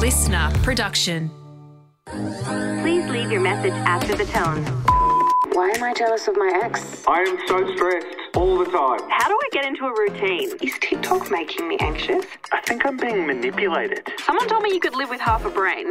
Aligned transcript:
listener 0.00 0.50
production. 0.62 1.30
Please 2.06 3.04
leave 3.10 3.30
your 3.30 3.42
message 3.42 3.74
after 3.84 4.16
the 4.16 4.24
tone. 4.24 4.64
Why 5.52 5.72
am 5.76 5.82
I 5.82 5.92
jealous 5.92 6.26
of 6.26 6.38
my 6.38 6.58
ex? 6.64 7.04
I 7.06 7.20
am 7.20 7.36
so 7.46 7.76
stressed 7.76 8.06
all 8.34 8.56
the 8.56 8.64
time. 8.64 9.00
How 9.10 9.28
do 9.28 9.34
I 9.34 9.48
get 9.52 9.66
into 9.66 9.84
a 9.84 9.90
routine? 9.90 10.56
Is 10.62 10.78
TikTok 10.80 11.30
making 11.30 11.68
me 11.68 11.76
anxious? 11.80 12.24
I 12.50 12.62
think 12.62 12.86
I'm 12.86 12.96
being 12.96 13.26
manipulated. 13.26 14.10
Someone 14.24 14.48
told 14.48 14.62
me 14.62 14.72
you 14.72 14.80
could 14.80 14.96
live 14.96 15.10
with 15.10 15.20
half 15.20 15.44
a 15.44 15.50
brain. 15.50 15.90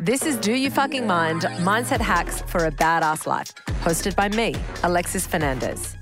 This 0.00 0.26
is 0.26 0.36
Do 0.36 0.52
You 0.52 0.68
Fucking 0.68 1.06
Mind 1.06 1.42
Mindset 1.60 2.00
Hacks 2.00 2.42
for 2.48 2.64
a 2.64 2.72
Badass 2.72 3.24
Life, 3.28 3.54
hosted 3.84 4.16
by 4.16 4.30
me, 4.30 4.56
Alexis 4.82 5.28
Fernandez. 5.28 5.96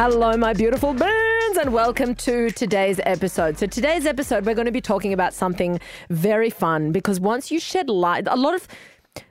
Hello, 0.00 0.36
my 0.36 0.52
beautiful 0.52 0.94
beans, 0.94 1.56
and 1.56 1.72
welcome 1.72 2.14
to 2.14 2.50
today's 2.50 3.00
episode. 3.02 3.58
So, 3.58 3.66
today's 3.66 4.06
episode, 4.06 4.46
we're 4.46 4.54
going 4.54 4.66
to 4.66 4.70
be 4.70 4.80
talking 4.80 5.12
about 5.12 5.34
something 5.34 5.80
very 6.08 6.50
fun 6.50 6.92
because 6.92 7.18
once 7.18 7.50
you 7.50 7.58
shed 7.58 7.90
light, 7.90 8.28
a 8.28 8.36
lot 8.36 8.54
of 8.54 8.68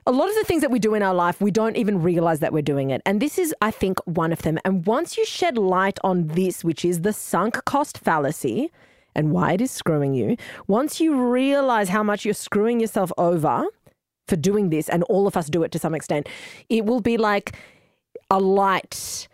a 0.06 0.12
lot 0.12 0.28
of 0.28 0.36
the 0.36 0.44
things 0.44 0.60
that 0.60 0.70
we 0.70 0.78
do 0.78 0.94
in 0.94 1.04
our 1.04 1.14
life, 1.14 1.40
we 1.40 1.52
don't 1.52 1.78
even 1.78 2.02
realize 2.02 2.42
that 2.42 2.52
we're 2.52 2.62
doing 2.62 2.90
it. 2.90 3.02
And 3.06 3.22
this 3.22 3.40
is, 3.40 3.56
I 3.62 3.72
think, 3.72 4.06
one 4.06 4.34
of 4.34 4.42
them. 4.42 4.60
And 4.66 4.86
once 4.86 5.16
you 5.16 5.26
shed 5.26 5.58
light 5.58 6.00
on 6.04 6.28
this, 6.28 6.66
which 6.66 6.84
is 6.84 7.00
the 7.00 7.14
sunk 7.14 7.64
cost 7.64 7.98
fallacy 7.98 8.70
and 9.16 9.32
why 9.32 9.54
it 9.54 9.62
is 9.62 9.72
screwing 9.72 10.16
you, 10.16 10.36
once 10.68 11.00
you 11.00 11.16
realize 11.16 11.88
how 11.88 12.04
much 12.04 12.26
you're 12.26 12.34
screwing 12.34 12.82
yourself 12.82 13.14
over 13.18 13.64
for 14.28 14.36
doing 14.36 14.70
this, 14.70 14.90
and 14.90 15.04
all 15.04 15.28
of 15.28 15.38
us 15.38 15.48
do 15.48 15.64
it 15.64 15.72
to 15.72 15.80
some 15.80 15.96
extent, 15.96 16.28
it 16.68 16.84
will 16.86 17.00
be 17.00 17.16
like 17.16 17.56
a 18.30 18.42
light 18.42 19.30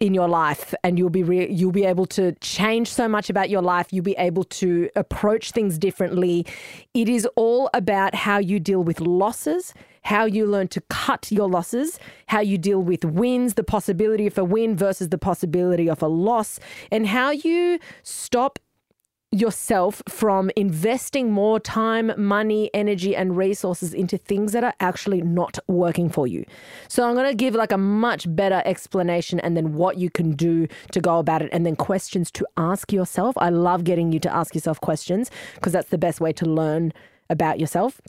in 0.00 0.14
your 0.14 0.28
life 0.28 0.74
and 0.82 0.98
you'll 0.98 1.10
be 1.10 1.22
re- 1.22 1.50
you'll 1.50 1.72
be 1.72 1.84
able 1.84 2.06
to 2.06 2.32
change 2.40 2.90
so 2.90 3.06
much 3.06 3.28
about 3.28 3.50
your 3.50 3.60
life 3.60 3.92
you'll 3.92 4.02
be 4.02 4.16
able 4.18 4.44
to 4.44 4.88
approach 4.96 5.50
things 5.50 5.78
differently. 5.78 6.46
It 6.94 7.08
is 7.08 7.26
all 7.36 7.68
about 7.74 8.14
how 8.14 8.38
you 8.38 8.58
deal 8.58 8.82
with 8.82 9.00
losses 9.00 9.74
how 10.04 10.24
you 10.24 10.46
learn 10.46 10.66
to 10.68 10.80
cut 10.82 11.30
your 11.30 11.48
losses 11.48 12.00
how 12.26 12.40
you 12.40 12.58
deal 12.58 12.82
with 12.82 13.04
wins 13.04 13.54
the 13.54 13.62
possibility 13.62 14.26
of 14.26 14.36
a 14.38 14.44
win 14.44 14.76
versus 14.76 15.10
the 15.10 15.18
possibility 15.18 15.88
of 15.88 16.02
a 16.02 16.08
loss 16.08 16.58
and 16.90 17.06
how 17.06 17.30
you 17.30 17.78
stop 18.02 18.58
yourself 19.32 20.02
from 20.08 20.50
investing 20.56 21.32
more 21.32 21.58
time, 21.58 22.12
money, 22.16 22.70
energy, 22.74 23.16
and 23.16 23.36
resources 23.36 23.94
into 23.94 24.18
things 24.18 24.52
that 24.52 24.62
are 24.62 24.74
actually 24.78 25.22
not 25.22 25.58
working 25.66 26.08
for 26.08 26.26
you. 26.26 26.44
So, 26.88 27.08
I'm 27.08 27.14
going 27.14 27.28
to 27.28 27.34
give 27.34 27.54
like 27.54 27.72
a 27.72 27.78
much 27.78 28.26
better 28.36 28.62
explanation 28.64 29.40
and 29.40 29.56
then 29.56 29.74
what 29.74 29.96
you 29.96 30.10
can 30.10 30.32
do 30.32 30.68
to 30.92 31.00
go 31.00 31.18
about 31.18 31.42
it, 31.42 31.48
and 31.52 31.66
then 31.66 31.76
questions 31.76 32.30
to 32.32 32.46
ask 32.56 32.92
yourself. 32.92 33.36
I 33.38 33.48
love 33.48 33.84
getting 33.84 34.12
you 34.12 34.20
to 34.20 34.34
ask 34.34 34.54
yourself 34.54 34.80
questions 34.80 35.30
because 35.54 35.72
that's 35.72 35.88
the 35.88 35.98
best 35.98 36.20
way 36.20 36.32
to 36.34 36.46
learn 36.46 36.92
about 37.30 37.58
yourself. 37.58 38.00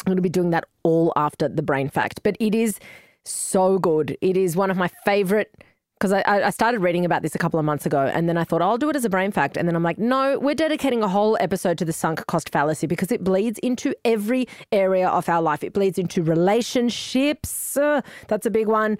I'm 0.00 0.10
going 0.10 0.16
to 0.16 0.22
be 0.22 0.28
doing 0.28 0.50
that 0.50 0.64
all 0.82 1.12
after 1.14 1.48
the 1.48 1.62
brain 1.62 1.88
fact, 1.88 2.22
but 2.22 2.36
it 2.40 2.54
is 2.54 2.80
so 3.24 3.78
good. 3.78 4.16
It 4.20 4.36
is 4.36 4.56
one 4.56 4.70
of 4.70 4.76
my 4.76 4.90
favorite 5.04 5.54
because 6.02 6.12
I, 6.12 6.46
I 6.46 6.50
started 6.50 6.80
reading 6.80 7.04
about 7.04 7.22
this 7.22 7.36
a 7.36 7.38
couple 7.38 7.60
of 7.60 7.64
months 7.64 7.86
ago 7.86 8.10
and 8.12 8.28
then 8.28 8.36
I 8.36 8.42
thought, 8.42 8.60
I'll 8.60 8.76
do 8.76 8.90
it 8.90 8.96
as 8.96 9.04
a 9.04 9.08
brain 9.08 9.30
fact. 9.30 9.56
And 9.56 9.68
then 9.68 9.76
I'm 9.76 9.84
like, 9.84 9.98
no, 9.98 10.36
we're 10.40 10.56
dedicating 10.56 11.00
a 11.00 11.06
whole 11.06 11.38
episode 11.38 11.78
to 11.78 11.84
the 11.84 11.92
sunk 11.92 12.26
cost 12.26 12.50
fallacy 12.50 12.88
because 12.88 13.12
it 13.12 13.22
bleeds 13.22 13.60
into 13.60 13.94
every 14.04 14.48
area 14.72 15.08
of 15.08 15.28
our 15.28 15.40
life. 15.40 15.62
It 15.62 15.72
bleeds 15.72 15.98
into 15.98 16.20
relationships. 16.20 17.76
Uh, 17.76 18.00
that's 18.26 18.46
a 18.46 18.50
big 18.50 18.66
one. 18.66 18.98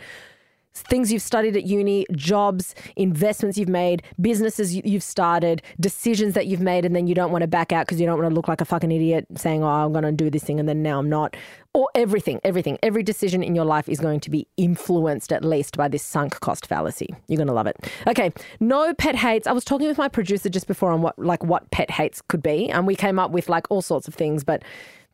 Things 0.74 1.12
you've 1.12 1.22
studied 1.22 1.56
at 1.56 1.64
uni, 1.64 2.06
jobs, 2.12 2.74
investments 2.96 3.58
you've 3.58 3.68
made, 3.68 4.02
businesses 4.20 4.74
you've 4.74 5.02
started, 5.02 5.62
decisions 5.78 6.34
that 6.34 6.46
you've 6.46 6.60
made, 6.60 6.84
and 6.84 6.96
then 6.96 7.06
you 7.06 7.14
don't 7.14 7.30
want 7.30 7.42
to 7.42 7.48
back 7.48 7.72
out 7.72 7.86
because 7.86 8.00
you 8.00 8.06
don't 8.06 8.18
want 8.18 8.30
to 8.30 8.34
look 8.34 8.48
like 8.48 8.60
a 8.60 8.64
fucking 8.64 8.90
idiot 8.90 9.26
saying, 9.36 9.62
Oh, 9.62 9.66
I'm 9.66 9.92
going 9.92 10.04
to 10.04 10.12
do 10.12 10.30
this 10.30 10.42
thing, 10.42 10.58
and 10.58 10.68
then 10.68 10.82
now 10.82 10.98
I'm 10.98 11.10
not. 11.10 11.36
Or 11.74 11.88
everything, 11.94 12.40
everything, 12.44 12.78
every 12.82 13.02
decision 13.02 13.42
in 13.42 13.54
your 13.54 13.64
life 13.64 13.88
is 13.88 13.98
going 13.98 14.20
to 14.20 14.30
be 14.30 14.46
influenced 14.56 15.32
at 15.32 15.44
least 15.44 15.76
by 15.76 15.88
this 15.88 16.02
sunk 16.02 16.38
cost 16.40 16.66
fallacy. 16.66 17.08
You're 17.28 17.38
going 17.38 17.48
to 17.48 17.54
love 17.54 17.66
it. 17.66 17.76
Okay, 18.06 18.30
no 18.60 18.92
pet 18.94 19.16
hates. 19.16 19.46
I 19.46 19.52
was 19.52 19.64
talking 19.64 19.88
with 19.88 19.98
my 19.98 20.08
producer 20.08 20.48
just 20.48 20.66
before 20.66 20.90
on 20.90 21.02
what 21.02 21.18
like 21.18 21.44
what 21.44 21.70
pet 21.70 21.90
hates 21.90 22.22
could 22.22 22.42
be, 22.42 22.70
and 22.70 22.86
we 22.86 22.96
came 22.96 23.18
up 23.18 23.30
with 23.30 23.48
like 23.48 23.66
all 23.70 23.82
sorts 23.82 24.08
of 24.08 24.14
things, 24.14 24.42
but 24.44 24.62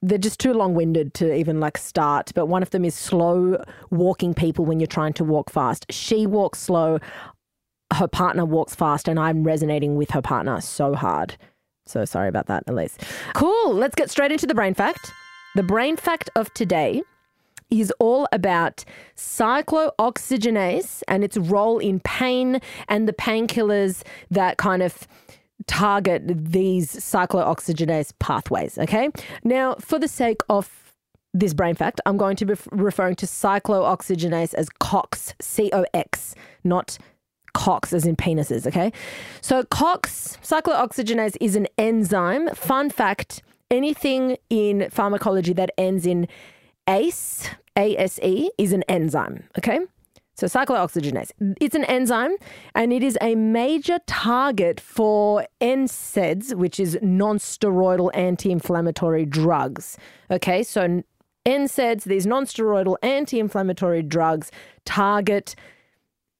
they're 0.03 0.19
just 0.19 0.39
too 0.39 0.53
long 0.53 0.75
winded 0.75 1.15
to 1.15 1.35
even 1.35 1.61
like 1.61 1.79
start. 1.79 2.33
But 2.35 2.47
one 2.47 2.63
of 2.63 2.71
them 2.71 2.85
is 2.85 2.95
slow 2.95 3.63
walking 3.91 4.35
people 4.35 4.65
when 4.65 4.81
you're 4.81 4.87
trying 4.87 5.13
to 5.15 5.25
walk 5.25 5.51
fast. 5.51 5.87
She 5.91 6.27
walks 6.27 6.61
slow, 6.61 6.99
her 7.93 8.09
partner 8.09 8.45
walks 8.45 8.75
fast, 8.75 9.09
and 9.09 9.19
I'm 9.19 9.45
resonating 9.45 9.97
with 9.97 10.11
her 10.11 10.23
partner 10.23 10.61
so 10.61 10.95
hard. 10.95 11.37
So 11.87 12.05
sorry 12.05 12.29
about 12.29 12.47
that, 12.47 12.65
Elise. 12.67 12.99
Cool. 13.35 13.75
Let's 13.75 13.95
get 13.95 14.11
straight 14.11 14.31
into 14.31 14.47
the 14.47 14.55
brain 14.55 14.75
fact. 14.75 15.11
The 15.55 15.63
brain 15.63 15.97
fact 15.97 16.31
of 16.37 16.53
today 16.55 17.03
is 17.71 17.93
all 17.99 18.29
about 18.33 18.85
cyclooxygenase 19.17 21.03
and 21.09 21.25
its 21.25 21.37
role 21.37 21.79
in 21.79 22.01
pain 22.01 22.61
and 22.89 23.09
the 23.09 23.13
painkillers 23.13 24.03
that 24.31 24.57
kind 24.57 24.83
of 24.83 25.07
target 25.69 26.23
these 26.27 26.91
cyclooxygenase 26.93 28.13
pathways. 28.19 28.77
Okay. 28.79 29.11
Now, 29.45 29.77
for 29.79 30.01
the 30.01 30.09
sake 30.09 30.41
of 30.49 30.93
this 31.33 31.55
brain 31.55 31.77
fact, 31.77 32.01
I'm 32.07 32.17
going 32.17 32.37
to 32.37 32.47
be 32.47 32.55
referring 32.73 33.15
to 33.17 33.27
cyclooxygenase 33.27 34.55
as 34.55 34.69
COX, 34.81 35.35
C 35.41 35.71
O 35.73 35.85
X, 35.95 36.35
not 36.65 36.99
COX 37.53 37.93
as 37.93 38.07
in 38.07 38.17
penises. 38.17 38.67
Okay. 38.67 38.93
So, 39.41 39.63
COX, 39.65 40.39
cyclooxygenase, 40.43 41.37
is 41.41 41.55
an 41.55 41.69
enzyme. 41.77 42.49
Fun 42.55 42.91
fact 42.91 43.43
anything 43.71 44.39
in 44.49 44.89
pharmacology 44.91 45.53
that 45.53 45.71
ends 45.77 46.07
in 46.07 46.27
ACE, 46.89 47.51
ASE, 47.77 48.49
is 48.57 48.73
an 48.73 48.83
enzyme. 48.85 49.45
Okay. 49.59 49.81
So 50.39 50.47
cyclooxygenase. 50.47 51.33
It's 51.61 51.75
an 51.75 51.83
enzyme 51.87 52.37
and 52.77 52.93
it 52.93 53.03
is 53.03 53.19
a 53.21 53.35
major 53.35 53.99
target 54.07 54.79
for 54.79 55.45
NSAIDs, 55.61 56.55
which 56.55 56.79
is 56.79 56.97
non-steroidal 57.03 58.11
anti-inflammatory 58.15 59.27
drugs. 59.27 59.99
Okay, 60.31 60.63
so 60.63 61.03
NSAIDs, 61.45 62.05
these 62.05 62.25
non-steroidal 62.25 62.99
anti-inflammatory 63.03 64.01
drugs 64.01 64.53
target 64.85 65.57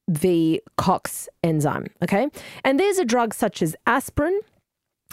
the 0.07 0.63
COX 0.77 1.29
enzyme, 1.43 1.89
okay? 2.01 2.29
And 2.63 2.79
there's 2.79 2.99
a 2.99 3.05
drug 3.05 3.35
such 3.35 3.63
as 3.63 3.75
aspirin, 3.85 4.39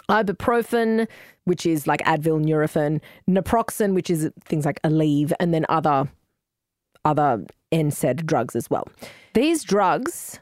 ibuprofen, 0.08 1.08
which 1.42 1.66
is 1.66 1.88
like 1.88 2.02
Advil, 2.02 2.40
Nurofen, 2.40 3.00
naproxen, 3.28 3.94
which 3.94 4.10
is 4.10 4.30
things 4.44 4.64
like 4.64 4.80
Aleve, 4.82 5.32
and 5.40 5.52
then 5.52 5.66
other 5.68 6.08
other 7.04 7.44
NSAID 7.76 8.24
drugs 8.24 8.56
as 8.56 8.70
well. 8.70 8.88
These 9.34 9.62
drugs, 9.64 10.40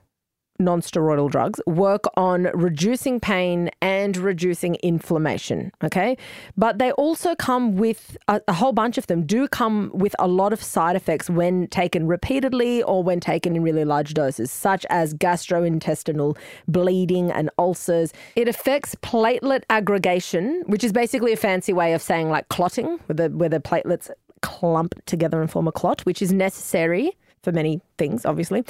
non-steroidal 0.61 1.29
drugs, 1.31 1.61
work 1.67 2.05
on 2.17 2.45
reducing 2.55 3.19
pain 3.19 3.71
and 3.83 4.17
reducing 4.17 4.77
inflammation. 4.77 5.73
Okay, 5.83 6.17
but 6.57 6.79
they 6.79 6.93
also 6.93 7.35
come 7.35 7.75
with 7.75 8.17
a, 8.29 8.41
a, 8.47 8.53
whole 8.53 8.73
bunch 8.73 8.97
of 8.97 9.09
them 9.09 9.27
do 9.27 9.49
come 9.49 9.91
with 9.93 10.15
a 10.21 10.29
lot 10.29 10.53
of 10.53 10.63
side 10.63 10.95
effects 10.95 11.29
when 11.29 11.67
taken 11.69 12.07
repeatedly 12.07 12.85
or 12.85 13.03
when 13.03 13.19
taken 13.19 13.57
in 13.57 13.63
really 13.65 13.85
large 13.85 14.15
doses, 14.15 14.53
such 14.53 14.87
as 14.91 15.13
gastrointestinal 15.15 16.37
bleeding 16.69 17.33
and 17.33 17.51
ulcers. 17.59 18.13
It 18.37 18.47
affects 18.47 18.95
platelet 18.97 19.65
aggregation, 19.71 20.63
which 20.67 20.85
is 20.85 20.93
basically 20.93 21.33
a 21.33 21.37
fancy 21.37 21.73
way 21.73 21.95
of 21.95 22.01
saying 22.01 22.31
like 22.31 22.49
clotting, 22.49 23.01
where 23.07 23.17
the 23.17 23.29
where 23.37 23.49
the 23.49 23.59
platelets 23.59 24.09
clump 24.41 24.95
together 25.07 25.41
and 25.41 25.51
form 25.51 25.67
a 25.67 25.73
clot, 25.73 26.03
which 26.03 26.23
is 26.23 26.33
necessary 26.33 27.17
for 27.45 27.53
many 27.53 27.81
things, 27.99 28.25
obviously. 28.25 28.65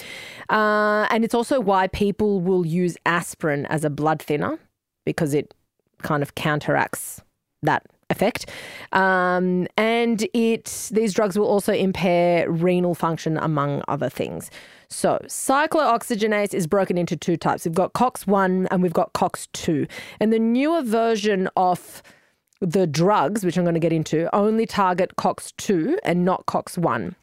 Uh, 0.50 1.06
and 1.10 1.24
it's 1.24 1.34
also 1.34 1.60
why 1.60 1.86
people 1.88 2.40
will 2.40 2.66
use 2.66 2.96
aspirin 3.06 3.66
as 3.66 3.84
a 3.84 3.90
blood 3.90 4.20
thinner 4.20 4.58
because 5.06 5.32
it 5.34 5.54
kind 6.02 6.22
of 6.22 6.34
counteracts 6.34 7.22
that 7.62 7.86
effect. 8.10 8.50
Um, 8.92 9.66
and 9.76 10.26
it 10.34 10.90
these 10.92 11.14
drugs 11.14 11.38
will 11.38 11.46
also 11.46 11.72
impair 11.72 12.50
renal 12.50 12.94
function, 12.94 13.36
among 13.38 13.82
other 13.88 14.08
things. 14.08 14.50
So, 14.88 15.18
cyclooxygenase 15.24 16.54
is 16.54 16.66
broken 16.66 16.98
into 16.98 17.16
two 17.16 17.36
types. 17.36 17.64
We've 17.64 17.74
got 17.74 17.94
COX1 17.94 18.68
and 18.70 18.82
we've 18.82 18.92
got 18.92 19.12
COX2. 19.14 19.88
And 20.20 20.32
the 20.32 20.38
newer 20.38 20.82
version 20.82 21.48
of 21.56 22.02
the 22.60 22.86
drugs, 22.86 23.44
which 23.44 23.56
I'm 23.56 23.64
going 23.64 23.74
to 23.74 23.80
get 23.80 23.92
into, 23.92 24.32
only 24.34 24.66
target 24.66 25.16
COX2 25.16 25.96
and 26.04 26.24
not 26.24 26.46
COX1. 26.46 27.14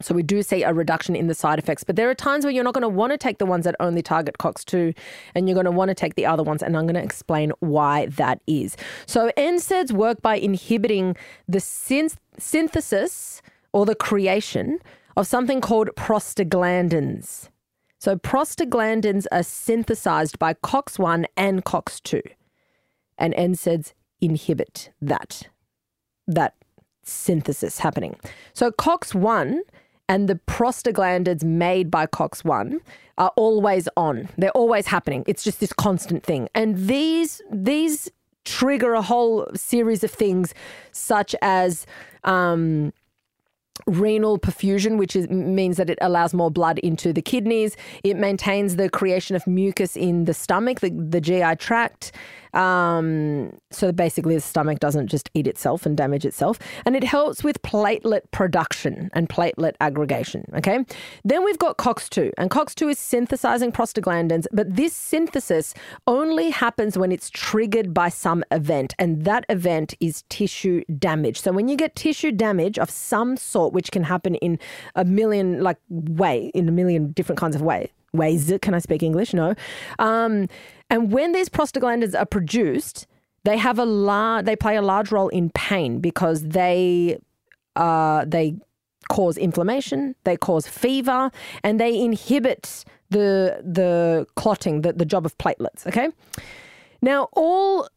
So 0.00 0.14
we 0.14 0.22
do 0.22 0.42
see 0.42 0.62
a 0.62 0.72
reduction 0.72 1.14
in 1.14 1.28
the 1.28 1.34
side 1.34 1.58
effects, 1.58 1.84
but 1.84 1.96
there 1.96 2.10
are 2.10 2.14
times 2.14 2.44
where 2.44 2.52
you're 2.52 2.64
not 2.64 2.74
going 2.74 2.82
to 2.82 2.88
want 2.88 3.12
to 3.12 3.18
take 3.18 3.38
the 3.38 3.46
ones 3.46 3.64
that 3.64 3.76
only 3.78 4.02
target 4.02 4.38
COX2 4.38 4.94
and 5.34 5.48
you're 5.48 5.54
going 5.54 5.64
to 5.64 5.70
want 5.70 5.90
to 5.90 5.94
take 5.94 6.14
the 6.14 6.26
other 6.26 6.42
ones. 6.42 6.62
And 6.62 6.76
I'm 6.76 6.86
going 6.86 6.94
to 6.94 7.02
explain 7.02 7.52
why 7.60 8.06
that 8.06 8.40
is. 8.46 8.76
So 9.06 9.30
NSAIDs 9.36 9.92
work 9.92 10.22
by 10.22 10.36
inhibiting 10.36 11.16
the 11.46 11.58
synth- 11.58 12.16
synthesis 12.38 13.42
or 13.72 13.86
the 13.86 13.94
creation 13.94 14.78
of 15.16 15.26
something 15.26 15.60
called 15.60 15.90
prostaglandins. 15.96 17.48
So 17.98 18.16
prostaglandins 18.16 19.26
are 19.30 19.44
synthesized 19.44 20.38
by 20.38 20.54
COX1 20.54 21.26
and 21.36 21.64
COX2. 21.64 22.22
And 23.18 23.34
NSAIDs 23.34 23.92
inhibit 24.20 24.90
that 25.00 25.48
that 26.26 26.54
synthesis 27.04 27.78
happening. 27.78 28.16
So 28.52 28.70
COX1 28.70 29.58
and 30.12 30.28
the 30.28 30.34
prostaglandins 30.46 31.42
made 31.42 31.90
by 31.90 32.06
COX1 32.06 32.80
are 33.16 33.32
always 33.34 33.88
on. 33.96 34.28
They're 34.36 34.50
always 34.50 34.86
happening. 34.86 35.24
It's 35.26 35.42
just 35.42 35.58
this 35.58 35.72
constant 35.72 36.22
thing. 36.22 36.50
And 36.54 36.76
these 36.86 37.40
these 37.50 38.10
trigger 38.44 38.92
a 38.92 39.00
whole 39.00 39.46
series 39.54 40.04
of 40.04 40.10
things 40.10 40.52
such 40.90 41.34
as 41.40 41.86
um, 42.24 42.92
renal 43.86 44.38
perfusion, 44.38 44.98
which 44.98 45.16
is, 45.16 45.30
means 45.30 45.78
that 45.78 45.88
it 45.88 45.98
allows 46.02 46.34
more 46.34 46.50
blood 46.50 46.78
into 46.80 47.14
the 47.14 47.22
kidneys. 47.22 47.74
It 48.04 48.18
maintains 48.18 48.76
the 48.76 48.90
creation 48.90 49.34
of 49.34 49.46
mucus 49.46 49.96
in 49.96 50.26
the 50.26 50.34
stomach, 50.34 50.80
the, 50.80 50.90
the 50.90 51.22
GI 51.22 51.56
tract. 51.56 52.12
Um, 52.54 53.52
so 53.70 53.92
basically, 53.92 54.34
the 54.34 54.40
stomach 54.40 54.78
doesn't 54.80 55.08
just 55.08 55.30
eat 55.34 55.46
itself 55.46 55.86
and 55.86 55.96
damage 55.96 56.24
itself. 56.24 56.58
And 56.84 56.96
it 56.96 57.04
helps 57.04 57.42
with 57.42 57.60
platelet 57.62 58.22
production 58.30 59.10
and 59.14 59.28
platelet 59.28 59.74
aggregation. 59.80 60.44
Okay. 60.54 60.84
Then 61.24 61.44
we've 61.44 61.58
got 61.58 61.78
COX2, 61.78 62.32
and 62.38 62.50
COX2 62.50 62.90
is 62.90 62.98
synthesizing 62.98 63.72
prostaglandins, 63.72 64.46
but 64.52 64.74
this 64.74 64.92
synthesis 64.92 65.74
only 66.06 66.50
happens 66.50 66.98
when 66.98 67.12
it's 67.12 67.30
triggered 67.30 67.94
by 67.94 68.08
some 68.08 68.44
event, 68.50 68.94
and 68.98 69.24
that 69.24 69.44
event 69.48 69.94
is 70.00 70.22
tissue 70.28 70.82
damage. 70.98 71.40
So 71.40 71.52
when 71.52 71.68
you 71.68 71.76
get 71.76 71.94
tissue 71.96 72.32
damage 72.32 72.78
of 72.78 72.90
some 72.90 73.36
sort, 73.36 73.72
which 73.72 73.90
can 73.90 74.04
happen 74.04 74.34
in 74.36 74.58
a 74.94 75.04
million 75.04 75.62
like 75.62 75.78
way, 75.88 76.50
in 76.54 76.68
a 76.68 76.72
million 76.72 77.12
different 77.12 77.38
kinds 77.38 77.54
of 77.54 77.62
way, 77.62 77.90
ways. 78.12 78.52
Can 78.60 78.74
I 78.74 78.78
speak 78.78 79.02
English? 79.02 79.32
No. 79.32 79.54
Um, 79.98 80.48
and 80.92 81.10
when 81.10 81.32
these 81.32 81.48
prostaglandins 81.48 82.14
are 82.14 82.26
produced, 82.26 83.06
they 83.44 83.56
have 83.56 83.78
a 83.78 83.86
lar- 83.86 84.42
they 84.42 84.54
play 84.54 84.76
a 84.76 84.82
large 84.82 85.10
role 85.10 85.28
in 85.28 85.48
pain 85.50 86.00
because 86.00 86.42
they 86.42 87.18
uh, 87.76 88.26
they 88.26 88.56
cause 89.08 89.38
inflammation, 89.38 90.14
they 90.24 90.36
cause 90.36 90.68
fever, 90.68 91.30
and 91.64 91.80
they 91.80 91.98
inhibit 91.98 92.84
the 93.08 93.62
the 93.64 94.26
clotting, 94.36 94.82
the, 94.82 94.92
the 94.92 95.06
job 95.06 95.24
of 95.24 95.36
platelets. 95.38 95.86
Okay. 95.86 96.10
Now 97.00 97.30
all 97.32 97.88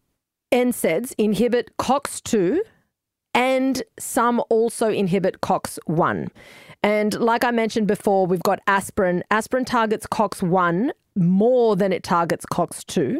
NSAIDs 0.54 1.14
inhibit 1.18 1.76
COX2 1.78 2.60
and 3.34 3.84
some 4.00 4.42
also 4.50 4.88
inhibit 4.88 5.42
COX1. 5.42 6.30
And 6.82 7.20
like 7.20 7.44
I 7.44 7.52
mentioned 7.52 7.88
before, 7.88 8.26
we've 8.26 8.42
got 8.44 8.62
aspirin. 8.68 9.22
Aspirin 9.32 9.66
targets 9.66 10.08
COX1 10.08 10.92
more 11.16 11.76
than 11.76 11.94
it 11.94 12.04
targets 12.04 12.46
COX2. 12.46 13.20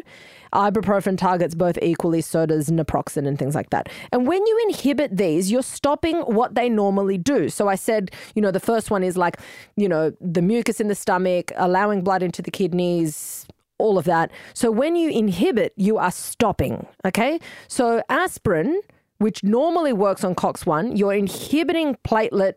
Ibuprofen 0.52 1.18
targets 1.18 1.54
both 1.54 1.78
equally, 1.82 2.20
so 2.20 2.46
does 2.46 2.70
naproxen 2.70 3.26
and 3.26 3.38
things 3.38 3.54
like 3.54 3.70
that. 3.70 3.88
And 4.12 4.26
when 4.26 4.46
you 4.46 4.66
inhibit 4.68 5.16
these, 5.16 5.50
you're 5.50 5.62
stopping 5.62 6.20
what 6.20 6.54
they 6.54 6.68
normally 6.68 7.18
do. 7.18 7.48
So 7.48 7.68
I 7.68 7.74
said, 7.74 8.10
you 8.34 8.42
know, 8.42 8.50
the 8.50 8.60
first 8.60 8.90
one 8.90 9.02
is 9.02 9.16
like, 9.16 9.38
you 9.76 9.88
know, 9.88 10.12
the 10.20 10.42
mucus 10.42 10.80
in 10.80 10.88
the 10.88 10.94
stomach, 10.94 11.52
allowing 11.56 12.02
blood 12.02 12.22
into 12.22 12.42
the 12.42 12.50
kidneys, 12.50 13.46
all 13.78 13.98
of 13.98 14.04
that. 14.04 14.30
So 14.54 14.70
when 14.70 14.96
you 14.96 15.10
inhibit, 15.10 15.72
you 15.76 15.98
are 15.98 16.10
stopping. 16.10 16.86
Okay. 17.04 17.38
So 17.68 18.02
aspirin, 18.08 18.80
which 19.18 19.42
normally 19.42 19.92
works 19.92 20.24
on 20.24 20.34
COX1, 20.34 20.96
you're 20.96 21.14
inhibiting 21.14 21.96
platelet 22.04 22.54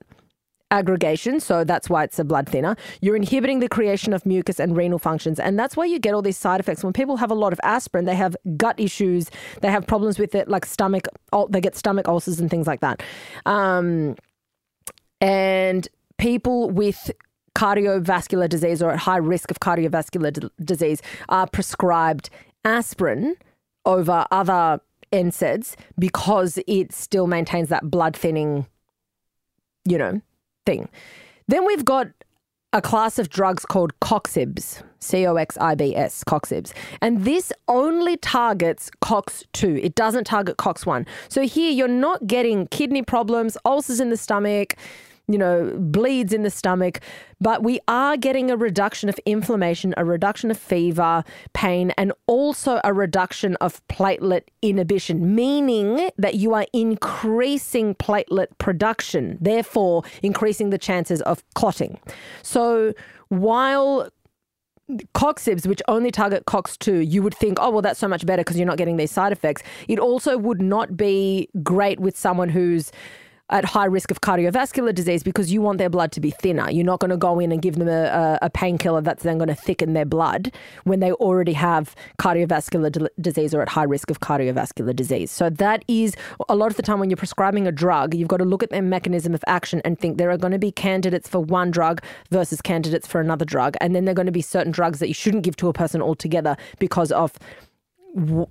aggregation, 0.72 1.40
so 1.40 1.64
that's 1.64 1.90
why 1.90 2.04
it's 2.04 2.20
a 2.20 2.24
blood 2.24 2.48
thinner. 2.48 2.76
You're 3.02 3.16
inhibiting 3.16 3.60
the 3.60 3.70
creation 3.70 4.14
of 4.14 4.26
mucus 4.26 4.60
and 4.60 4.76
renal 4.76 5.00
functions, 5.00 5.40
and 5.40 5.58
that's 5.58 5.76
why 5.76 5.86
you 5.86 6.00
get 6.00 6.14
all 6.14 6.22
these 6.22 6.38
side 6.38 6.60
effects. 6.60 6.84
When 6.84 6.94
people 6.94 7.18
have 7.18 7.32
a 7.32 7.36
lot 7.36 7.54
of 7.54 7.60
aspirin, 7.64 8.06
they 8.06 8.16
have 8.16 8.36
gut 8.58 8.80
issues, 8.80 9.30
they 9.62 9.72
have 9.72 9.86
problems 9.88 10.20
with 10.20 10.36
it, 10.36 10.48
like 10.48 10.66
stomach, 10.66 11.08
they 11.50 11.62
get 11.62 11.76
stomach 11.76 12.08
ulcers 12.08 12.40
and 12.40 12.50
things 12.50 12.68
like 12.68 12.82
that. 12.82 13.02
Um, 13.46 14.16
and 15.22 15.88
people 16.18 16.70
with 16.70 17.12
cardiovascular 17.56 18.48
disease 18.48 18.82
or 18.82 18.92
at 18.92 19.00
high 19.00 19.18
risk 19.18 19.52
of 19.52 19.60
cardiovascular 19.60 20.32
d- 20.32 20.50
disease 20.64 21.02
are 21.30 21.48
prescribed 21.48 22.30
aspirin 22.64 23.36
over 23.86 24.26
other 24.32 24.80
NSAIDs 25.12 25.76
because 25.98 26.60
it 26.68 26.94
still 26.94 27.28
maintains 27.28 27.70
that 27.70 27.90
blood 27.90 28.16
thinning, 28.16 28.68
you 29.86 29.98
know, 29.98 30.22
thing. 30.70 30.90
Then 31.48 31.66
we've 31.66 31.84
got 31.84 32.08
a 32.74 32.82
class 32.82 33.18
of 33.18 33.30
drugs 33.30 33.66
called 33.66 34.00
coxibs, 34.00 34.84
C 35.00 35.26
O 35.26 35.36
X 35.36 35.58
I 35.60 35.74
B 35.74 35.96
S, 35.96 36.24
coxibs. 36.24 36.72
And 37.02 37.26
this 37.26 37.52
only 37.68 38.18
targets 38.18 38.92
COX2. 39.02 39.84
It 39.84 39.96
doesn't 39.96 40.26
target 40.26 40.58
COX1. 40.58 41.08
So 41.28 41.42
here 41.48 41.72
you're 41.72 41.88
not 41.88 42.28
getting 42.28 42.68
kidney 42.68 43.02
problems, 43.02 43.58
ulcers 43.66 44.00
in 44.00 44.12
the 44.12 44.18
stomach, 44.18 44.76
you 45.30 45.38
know, 45.38 45.72
bleeds 45.78 46.34
in 46.34 46.42
the 46.42 46.50
stomach, 46.50 47.00
but 47.40 47.64
we 47.64 47.80
are 47.88 48.18
getting 48.18 48.50
a 48.50 48.58
reduction 48.58 49.10
of 49.10 49.20
inflammation, 49.26 49.94
a 49.96 50.04
reduction 50.04 50.50
of 50.50 50.58
fever, 50.58 51.24
pain, 51.54 51.92
and 51.98 52.12
also 52.26 52.82
a 52.84 52.92
reduction 52.94 53.56
of 53.58 53.86
platelet 53.88 54.42
inhibition, 54.64 55.36
meaning 55.36 56.10
that 56.18 56.36
you 56.36 56.56
are 56.56 56.66
increasing 56.74 57.94
platelet 57.96 58.48
production, 58.58 59.38
therefore 59.40 60.04
increasing 60.24 60.72
the 60.72 60.80
chances 60.80 61.22
of 61.22 61.44
clotting. 61.54 62.00
So 62.42 62.94
while 63.28 64.10
Coxibs, 65.14 65.68
which 65.68 65.84
only 65.88 66.10
target 66.10 66.46
COX2, 66.46 67.08
you 67.08 67.22
would 67.22 67.36
think, 67.36 67.60
oh, 67.62 67.70
well, 67.70 67.84
that's 67.84 68.00
so 68.00 68.08
much 68.08 68.26
better 68.26 68.42
because 68.42 68.58
you're 68.58 68.66
not 68.66 68.78
getting 68.78 68.98
these 68.98 69.12
side 69.12 69.32
effects. 69.32 69.62
It 69.88 70.00
also 70.00 70.36
would 70.40 70.62
not 70.64 70.98
be 70.98 71.48
great 71.62 72.00
with 72.00 72.18
someone 72.18 72.50
who's 72.50 72.92
at 73.50 73.66
high 73.66 73.86
risk 73.86 74.12
of 74.12 74.22
cardiovascular 74.22 74.94
disease 74.94 75.24
because 75.24 75.52
you 75.52 75.62
want 75.62 75.78
their 75.78 75.90
blood 75.90 76.12
to 76.12 76.22
be 76.22 76.32
thinner. 76.32 76.70
You're 76.70 76.86
not 76.86 77.00
going 77.00 77.10
to 77.10 77.18
go 77.18 77.40
in 77.40 77.52
and 77.52 77.62
give 77.62 77.76
them 77.76 77.88
a, 77.88 78.04
a, 78.04 78.40
a 78.44 78.50
painkiller 78.50 79.02
that's 79.02 79.24
then 79.24 79.38
going 79.38 79.48
to 79.48 79.56
thicken 79.56 79.94
their 79.94 80.06
blood 80.06 80.52
when 80.84 81.00
they 81.00 81.12
already 81.14 81.54
have 81.54 81.96
cardiovascular 82.20 82.92
d- 82.92 83.08
disease 83.20 83.54
or 83.54 83.62
at 83.62 83.70
high 83.70 83.84
risk 83.84 84.12
of 84.12 84.20
cardiovascular 84.20 84.96
disease. 84.96 85.32
So 85.32 85.50
that 85.50 85.84
is 85.88 86.16
a 86.48 86.56
lot 86.56 86.70
of 86.70 86.78
the 86.78 86.84
time 86.84 87.00
when 87.00 87.10
you're 87.10 87.18
prescribing 87.18 87.66
a 87.68 87.72
drug, 87.72 88.14
you've 88.14 88.28
got 88.28 88.38
to 88.38 88.46
look 88.46 88.62
at 88.62 88.70
their 88.70 88.82
mechanism 88.82 89.34
of 89.34 89.44
action 89.48 89.82
and 89.84 90.00
think 90.00 90.18
there 90.18 90.30
are 90.30 90.38
going 90.38 90.54
to 90.54 90.60
be 90.60 90.72
candidates 90.72 91.28
for 91.28 91.40
one 91.40 91.72
drug 91.72 92.02
versus 92.30 92.62
candidates 92.62 93.08
for 93.08 93.20
another 93.20 93.46
drug, 93.46 93.76
and 93.82 93.96
then 93.96 94.06
there 94.06 94.12
are 94.12 94.16
going 94.16 94.26
to 94.26 94.32
be 94.32 94.42
certain 94.42 94.72
drugs 94.72 95.00
that 95.00 95.08
you 95.08 95.14
shouldn't 95.14 95.44
give 95.44 95.56
to 95.58 95.68
a 95.68 95.74
person 95.74 96.02
altogether 96.02 96.56
because 96.78 97.12
of 97.12 97.34
w- 98.16 98.48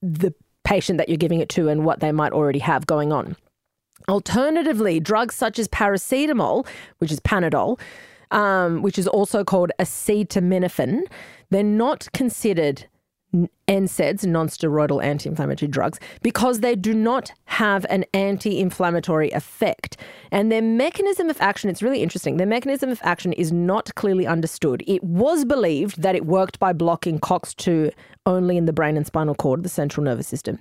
the 0.00 0.32
patient 0.64 0.98
that 0.98 1.08
you're 1.08 1.16
giving 1.16 1.40
it 1.40 1.48
to 1.48 1.68
and 1.68 1.84
what 1.84 2.00
they 2.00 2.12
might 2.12 2.32
already 2.32 2.58
have 2.58 2.86
going 2.86 3.12
on. 3.12 3.36
Alternatively, 4.08 5.00
drugs 5.00 5.34
such 5.34 5.58
as 5.58 5.68
paracetamol, 5.68 6.66
which 6.98 7.12
is 7.12 7.20
Panadol, 7.20 7.78
um, 8.30 8.82
which 8.82 8.98
is 8.98 9.06
also 9.06 9.44
called 9.44 9.70
acetaminophen, 9.78 11.02
they're 11.50 11.62
not 11.62 12.08
considered 12.12 12.86
NSAIDs, 13.68 14.24
non-steroidal 14.24 15.04
anti-inflammatory 15.04 15.68
drugs, 15.68 16.00
because 16.22 16.60
they 16.60 16.74
do 16.74 16.94
not 16.94 17.30
have 17.44 17.84
an 17.90 18.06
anti-inflammatory 18.14 19.30
effect. 19.32 19.98
And 20.30 20.50
their 20.50 20.62
mechanism 20.62 21.28
of 21.28 21.38
action, 21.40 21.68
it's 21.68 21.82
really 21.82 22.02
interesting. 22.02 22.38
Their 22.38 22.46
mechanism 22.46 22.90
of 22.90 23.00
action 23.02 23.34
is 23.34 23.52
not 23.52 23.94
clearly 23.96 24.26
understood. 24.26 24.82
It 24.86 25.04
was 25.04 25.44
believed 25.44 26.00
that 26.00 26.14
it 26.14 26.24
worked 26.24 26.58
by 26.58 26.72
blocking 26.72 27.20
COX2 27.20 27.92
only 28.28 28.56
in 28.56 28.66
the 28.66 28.72
brain 28.72 28.96
and 28.96 29.06
spinal 29.06 29.34
cord, 29.34 29.64
the 29.64 29.68
central 29.68 30.04
nervous 30.04 30.28
system, 30.28 30.60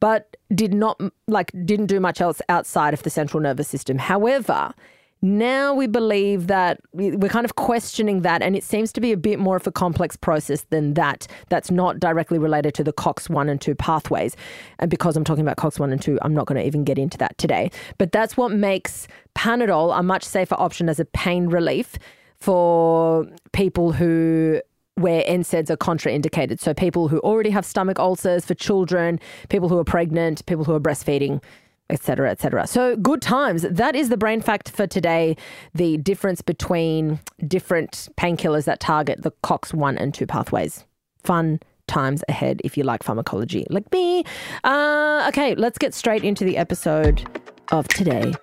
but 0.00 0.36
did 0.54 0.72
not 0.72 0.98
like 1.26 1.52
didn't 1.66 1.86
do 1.86 2.00
much 2.00 2.22
else 2.22 2.40
outside 2.48 2.94
of 2.94 3.02
the 3.02 3.10
central 3.10 3.42
nervous 3.42 3.68
system. 3.68 3.98
However, 3.98 4.72
now 5.20 5.74
we 5.74 5.88
believe 5.88 6.46
that 6.46 6.80
we're 6.92 7.28
kind 7.28 7.44
of 7.44 7.56
questioning 7.56 8.22
that, 8.22 8.40
and 8.40 8.54
it 8.54 8.62
seems 8.62 8.92
to 8.92 9.00
be 9.00 9.10
a 9.10 9.16
bit 9.16 9.40
more 9.40 9.56
of 9.56 9.66
a 9.66 9.72
complex 9.72 10.16
process 10.16 10.64
than 10.70 10.94
that. 10.94 11.26
That's 11.48 11.72
not 11.72 11.98
directly 11.98 12.38
related 12.38 12.72
to 12.74 12.84
the 12.84 12.92
COX1 12.92 13.50
and 13.50 13.60
2 13.60 13.74
pathways. 13.74 14.36
And 14.78 14.88
because 14.88 15.16
I'm 15.16 15.24
talking 15.24 15.42
about 15.42 15.56
COX1 15.56 15.90
and 15.90 16.00
2, 16.00 16.20
I'm 16.22 16.34
not 16.34 16.46
going 16.46 16.60
to 16.60 16.64
even 16.64 16.84
get 16.84 16.98
into 16.98 17.18
that 17.18 17.36
today. 17.36 17.72
But 17.98 18.12
that's 18.12 18.36
what 18.36 18.52
makes 18.52 19.08
Panadol 19.34 19.98
a 19.98 20.04
much 20.04 20.22
safer 20.22 20.54
option 20.56 20.88
as 20.88 21.00
a 21.00 21.04
pain 21.04 21.48
relief 21.48 21.98
for 22.36 23.26
people 23.50 23.90
who 23.90 24.60
where 24.98 25.22
NSAIDs 25.24 25.70
are 25.70 25.76
contraindicated. 25.76 26.60
So 26.60 26.74
people 26.74 27.08
who 27.08 27.18
already 27.20 27.50
have 27.50 27.64
stomach 27.64 27.98
ulcers, 27.98 28.44
for 28.44 28.54
children, 28.54 29.20
people 29.48 29.68
who 29.68 29.78
are 29.78 29.84
pregnant, 29.84 30.44
people 30.46 30.64
who 30.64 30.74
are 30.74 30.80
breastfeeding 30.80 31.42
etc 31.90 32.30
etc 32.30 32.66
so 32.66 32.96
good 32.96 33.22
times. 33.22 33.62
That 33.62 33.96
is 33.96 34.08
the 34.10 34.16
brain 34.16 34.40
fact 34.40 34.70
for 34.70 34.86
today. 34.86 35.36
The 35.74 35.96
difference 35.96 36.42
between 36.42 37.20
different 37.46 38.08
painkillers 38.16 38.64
that 38.66 38.80
target 38.80 39.22
the 39.22 39.30
cox1 39.42 39.96
and 39.98 40.12
2 40.12 40.26
pathways. 40.26 40.84
Fun 41.24 41.60
times 41.86 42.22
ahead 42.28 42.60
if 42.62 42.76
you 42.76 42.84
like 42.84 43.02
pharmacology 43.02 43.66
like 43.70 43.90
me. 43.90 44.24
Uh, 44.64 45.24
okay 45.28 45.54
let's 45.54 45.78
get 45.78 45.94
straight 45.94 46.24
into 46.24 46.44
the 46.44 46.56
episode 46.58 47.26
of 47.72 47.88
today. 47.88 48.34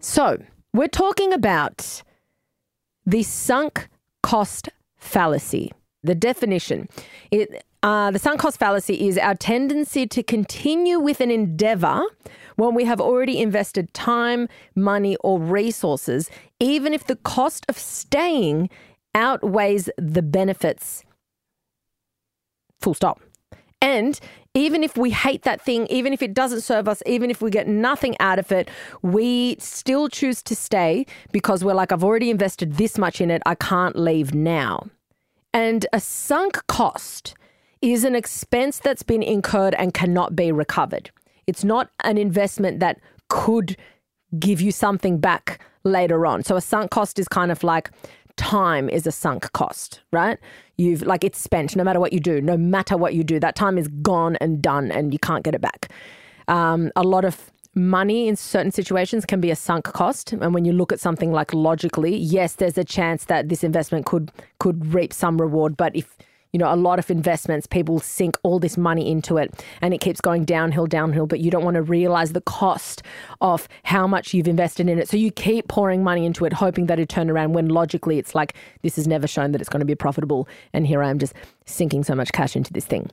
So 0.00 0.38
we're 0.72 0.88
talking 0.88 1.32
about 1.32 2.02
the 3.06 3.22
sunk 3.22 3.88
cost 4.22 4.68
fallacy 4.96 5.72
The 6.02 6.14
definition 6.14 6.88
it, 7.30 7.64
uh, 7.82 8.10
the 8.10 8.18
sunk 8.18 8.40
cost 8.40 8.58
fallacy 8.58 9.08
is 9.08 9.16
our 9.18 9.34
tendency 9.34 10.06
to 10.06 10.22
continue 10.22 10.98
with 10.98 11.20
an 11.20 11.30
endeavor 11.30 12.02
when 12.56 12.74
we 12.74 12.84
have 12.84 13.00
already 13.00 13.40
invested 13.40 13.94
time, 13.94 14.48
money, 14.74 15.16
or 15.20 15.38
resources, 15.38 16.28
even 16.58 16.92
if 16.92 17.06
the 17.06 17.14
cost 17.14 17.64
of 17.68 17.78
staying 17.78 18.68
outweighs 19.14 19.88
the 19.96 20.22
benefits. 20.22 21.04
Full 22.80 22.94
stop. 22.94 23.20
And 23.80 24.18
even 24.54 24.82
if 24.82 24.96
we 24.96 25.10
hate 25.10 25.42
that 25.42 25.60
thing, 25.60 25.86
even 25.88 26.12
if 26.12 26.22
it 26.22 26.34
doesn't 26.34 26.62
serve 26.62 26.88
us, 26.88 27.02
even 27.06 27.30
if 27.30 27.40
we 27.40 27.50
get 27.50 27.68
nothing 27.68 28.16
out 28.18 28.38
of 28.38 28.50
it, 28.50 28.68
we 29.02 29.56
still 29.60 30.08
choose 30.08 30.42
to 30.42 30.56
stay 30.56 31.06
because 31.32 31.64
we're 31.64 31.74
like, 31.74 31.92
I've 31.92 32.04
already 32.04 32.30
invested 32.30 32.74
this 32.74 32.98
much 32.98 33.20
in 33.20 33.30
it. 33.30 33.42
I 33.46 33.54
can't 33.54 33.96
leave 33.96 34.34
now. 34.34 34.88
And 35.54 35.86
a 35.92 36.00
sunk 36.00 36.66
cost 36.66 37.34
is 37.80 38.04
an 38.04 38.16
expense 38.16 38.80
that's 38.80 39.02
been 39.04 39.22
incurred 39.22 39.74
and 39.74 39.94
cannot 39.94 40.34
be 40.34 40.50
recovered. 40.50 41.10
It's 41.46 41.64
not 41.64 41.90
an 42.02 42.18
investment 42.18 42.80
that 42.80 43.00
could 43.28 43.76
give 44.38 44.60
you 44.60 44.72
something 44.72 45.18
back 45.18 45.60
later 45.84 46.26
on. 46.26 46.42
So 46.42 46.56
a 46.56 46.60
sunk 46.60 46.90
cost 46.90 47.18
is 47.18 47.28
kind 47.28 47.50
of 47.50 47.62
like 47.62 47.90
time 48.38 48.88
is 48.88 49.06
a 49.06 49.12
sunk 49.12 49.52
cost, 49.52 50.00
right? 50.12 50.38
You've 50.78 51.02
like 51.02 51.24
it's 51.24 51.38
spent 51.38 51.76
no 51.76 51.84
matter 51.84 52.00
what 52.00 52.12
you 52.14 52.20
do, 52.20 52.40
no 52.40 52.56
matter 52.56 52.96
what 52.96 53.12
you 53.12 53.22
do, 53.22 53.38
that 53.40 53.56
time 53.56 53.76
is 53.76 53.88
gone 53.88 54.36
and 54.36 54.62
done 54.62 54.90
and 54.90 55.12
you 55.12 55.18
can't 55.18 55.44
get 55.44 55.54
it 55.54 55.60
back. 55.60 55.90
Um, 56.46 56.90
a 56.96 57.02
lot 57.02 57.26
of 57.26 57.50
money 57.74 58.28
in 58.28 58.36
certain 58.36 58.72
situations 58.72 59.26
can 59.26 59.40
be 59.40 59.50
a 59.50 59.56
sunk 59.56 59.84
cost 59.84 60.32
and 60.32 60.54
when 60.54 60.64
you 60.64 60.72
look 60.72 60.92
at 60.92 60.98
something 60.98 61.30
like 61.30 61.52
logically 61.54 62.16
yes 62.16 62.54
there's 62.54 62.76
a 62.76 62.82
chance 62.82 63.26
that 63.26 63.48
this 63.48 63.62
investment 63.62 64.04
could 64.04 64.32
could 64.58 64.92
reap 64.92 65.12
some 65.12 65.40
reward 65.40 65.76
but 65.76 65.94
if 65.94 66.16
you 66.52 66.58
know, 66.58 66.72
a 66.72 66.76
lot 66.76 66.98
of 66.98 67.10
investments, 67.10 67.66
people 67.66 68.00
sink 68.00 68.36
all 68.42 68.58
this 68.58 68.76
money 68.76 69.10
into 69.10 69.36
it 69.36 69.64
and 69.80 69.92
it 69.92 70.00
keeps 70.00 70.20
going 70.20 70.44
downhill, 70.44 70.86
downhill, 70.86 71.26
but 71.26 71.40
you 71.40 71.50
don't 71.50 71.64
want 71.64 71.74
to 71.74 71.82
realize 71.82 72.32
the 72.32 72.40
cost 72.40 73.02
of 73.40 73.68
how 73.84 74.06
much 74.06 74.32
you've 74.32 74.48
invested 74.48 74.88
in 74.88 74.98
it. 74.98 75.08
So 75.08 75.16
you 75.16 75.30
keep 75.30 75.68
pouring 75.68 76.02
money 76.02 76.24
into 76.24 76.44
it, 76.44 76.52
hoping 76.52 76.86
that 76.86 76.98
it 76.98 77.08
turn 77.08 77.30
around 77.30 77.52
when 77.52 77.68
logically 77.68 78.18
it's 78.18 78.34
like, 78.34 78.54
this 78.82 78.96
has 78.96 79.06
never 79.06 79.26
shown 79.26 79.52
that 79.52 79.60
it's 79.60 79.70
going 79.70 79.80
to 79.80 79.86
be 79.86 79.94
profitable. 79.94 80.48
And 80.72 80.86
here 80.86 81.02
I 81.02 81.10
am 81.10 81.18
just 81.18 81.34
sinking 81.66 82.04
so 82.04 82.14
much 82.14 82.32
cash 82.32 82.56
into 82.56 82.72
this 82.72 82.86
thing. 82.86 83.10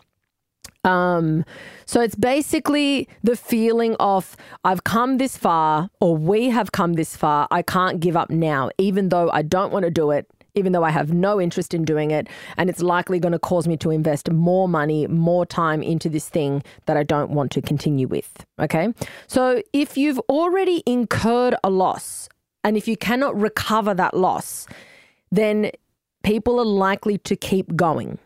Um, 0.84 1.44
so 1.86 2.00
it's 2.00 2.16
basically 2.16 3.10
the 3.24 3.36
feeling 3.36 3.96
of 4.00 4.38
I've 4.64 4.84
come 4.84 5.18
this 5.18 5.36
far, 5.36 5.90
or 6.00 6.16
we 6.16 6.50
have 6.50 6.72
come 6.72 6.94
this 6.94 7.18
far. 7.18 7.48
I 7.50 7.64
can't 7.64 8.00
give 8.00 8.16
up 8.16 8.30
now, 8.30 8.70
even 8.78 9.10
though 9.10 9.30
I 9.32 9.42
don't 9.42 9.74
want 9.74 9.86
to 9.86 9.92
do 9.92 10.12
it 10.12 10.28
even 10.56 10.72
though 10.72 10.84
I 10.84 10.90
have 10.92 11.14
no 11.14 11.40
interest 11.40 11.74
in 11.74 11.86
doing 11.86 12.12
it. 12.12 12.28
And 12.58 12.70
it's 12.70 12.82
likely 12.82 13.20
going 13.20 13.34
to 13.34 13.40
cause 13.40 13.68
me 13.68 13.78
to 13.78 13.92
invest 13.92 14.32
more 14.32 14.68
money, 14.68 15.08
more 15.08 15.46
time 15.46 15.84
into 15.84 16.10
this 16.10 16.30
thing 16.30 16.64
that 16.86 16.98
I 16.98 17.04
don't 17.04 17.32
want 17.32 17.52
to 17.54 17.62
continue 17.62 18.08
with. 18.08 18.46
Okay. 18.60 18.94
So 19.28 19.62
if 19.74 19.98
you've 19.98 20.20
already 20.30 20.84
incurred 20.86 21.56
a 21.64 21.70
loss 21.70 22.30
and 22.64 22.78
if 22.78 22.88
you 22.88 22.98
cannot 22.98 23.40
recover 23.40 23.94
that 23.94 24.16
loss, 24.16 24.68
then 25.32 25.72
people 26.24 26.60
are 26.60 26.66
likely 26.66 27.18
to 27.20 27.36
keep 27.36 27.76
going 27.76 28.18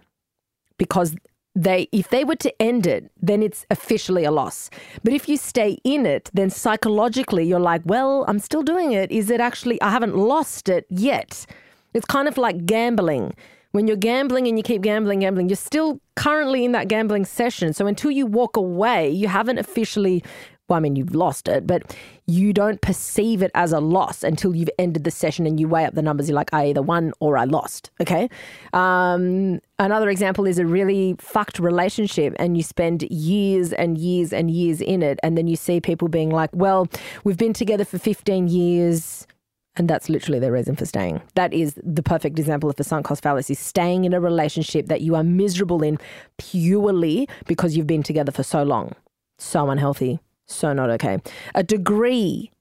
because 0.77 1.15
they 1.55 1.89
if 1.91 2.09
they 2.09 2.23
were 2.23 2.35
to 2.35 2.61
end 2.61 2.87
it 2.87 3.11
then 3.21 3.43
it's 3.43 3.65
officially 3.69 4.23
a 4.23 4.31
loss 4.31 4.69
but 5.03 5.11
if 5.11 5.27
you 5.27 5.35
stay 5.35 5.77
in 5.83 6.05
it 6.05 6.29
then 6.33 6.49
psychologically 6.49 7.43
you're 7.43 7.59
like 7.59 7.81
well 7.85 8.23
i'm 8.27 8.39
still 8.39 8.61
doing 8.61 8.91
it 8.93 9.11
is 9.11 9.29
it 9.29 9.41
actually 9.41 9.81
i 9.81 9.89
haven't 9.89 10.15
lost 10.15 10.69
it 10.69 10.85
yet 10.89 11.45
it's 11.93 12.05
kind 12.05 12.27
of 12.27 12.37
like 12.37 12.65
gambling. 12.65 13.33
When 13.71 13.87
you're 13.87 13.97
gambling 13.97 14.47
and 14.47 14.57
you 14.57 14.63
keep 14.63 14.81
gambling, 14.81 15.19
gambling, 15.19 15.47
you're 15.49 15.55
still 15.55 16.01
currently 16.15 16.65
in 16.65 16.71
that 16.71 16.87
gambling 16.87 17.25
session. 17.25 17.71
So 17.73 17.85
until 17.85 18.09
you 18.09 18.25
walk 18.25 18.57
away, 18.57 19.09
you 19.09 19.27
haven't 19.27 19.59
officially, 19.59 20.23
well, 20.67 20.77
I 20.77 20.79
mean, 20.79 20.95
you've 20.95 21.13
lost 21.13 21.47
it, 21.47 21.67
but 21.67 21.95
you 22.25 22.51
don't 22.51 22.81
perceive 22.81 23.43
it 23.43 23.51
as 23.53 23.71
a 23.71 23.79
loss 23.79 24.23
until 24.23 24.55
you've 24.55 24.71
ended 24.79 25.03
the 25.03 25.11
session 25.11 25.45
and 25.45 25.59
you 25.59 25.67
weigh 25.67 25.85
up 25.85 25.93
the 25.93 26.01
numbers. 26.01 26.29
You're 26.29 26.35
like, 26.35 26.51
I 26.51 26.69
either 26.69 26.81
won 26.81 27.13
or 27.19 27.37
I 27.37 27.43
lost. 27.43 27.91
Okay. 28.01 28.27
Um, 28.73 29.59
another 29.77 30.09
example 30.09 30.47
is 30.47 30.57
a 30.57 30.65
really 30.65 31.15
fucked 31.19 31.59
relationship 31.59 32.33
and 32.39 32.57
you 32.57 32.63
spend 32.63 33.03
years 33.03 33.71
and 33.73 33.99
years 33.99 34.33
and 34.33 34.49
years 34.49 34.81
in 34.81 35.03
it. 35.03 35.19
And 35.21 35.37
then 35.37 35.47
you 35.47 35.55
see 35.55 35.79
people 35.79 36.07
being 36.07 36.31
like, 36.31 36.49
well, 36.53 36.87
we've 37.23 37.37
been 37.37 37.53
together 37.53 37.85
for 37.85 37.99
15 37.99 38.47
years 38.47 39.27
and 39.75 39.89
that's 39.89 40.09
literally 40.09 40.39
their 40.39 40.51
reason 40.51 40.75
for 40.75 40.85
staying. 40.85 41.21
That 41.35 41.53
is 41.53 41.79
the 41.83 42.03
perfect 42.03 42.37
example 42.37 42.69
of 42.69 42.75
the 42.75 42.83
sunk 42.83 43.05
cost 43.05 43.23
fallacy 43.23 43.53
staying 43.53 44.05
in 44.05 44.13
a 44.13 44.19
relationship 44.19 44.87
that 44.87 45.01
you 45.01 45.15
are 45.15 45.23
miserable 45.23 45.83
in 45.83 45.97
purely 46.37 47.27
because 47.47 47.77
you've 47.77 47.87
been 47.87 48.03
together 48.03 48.31
for 48.31 48.43
so 48.43 48.63
long. 48.63 48.93
So 49.37 49.69
unhealthy, 49.69 50.19
so 50.47 50.73
not 50.73 50.89
okay. 50.91 51.19
A 51.55 51.63
degree, 51.63 52.51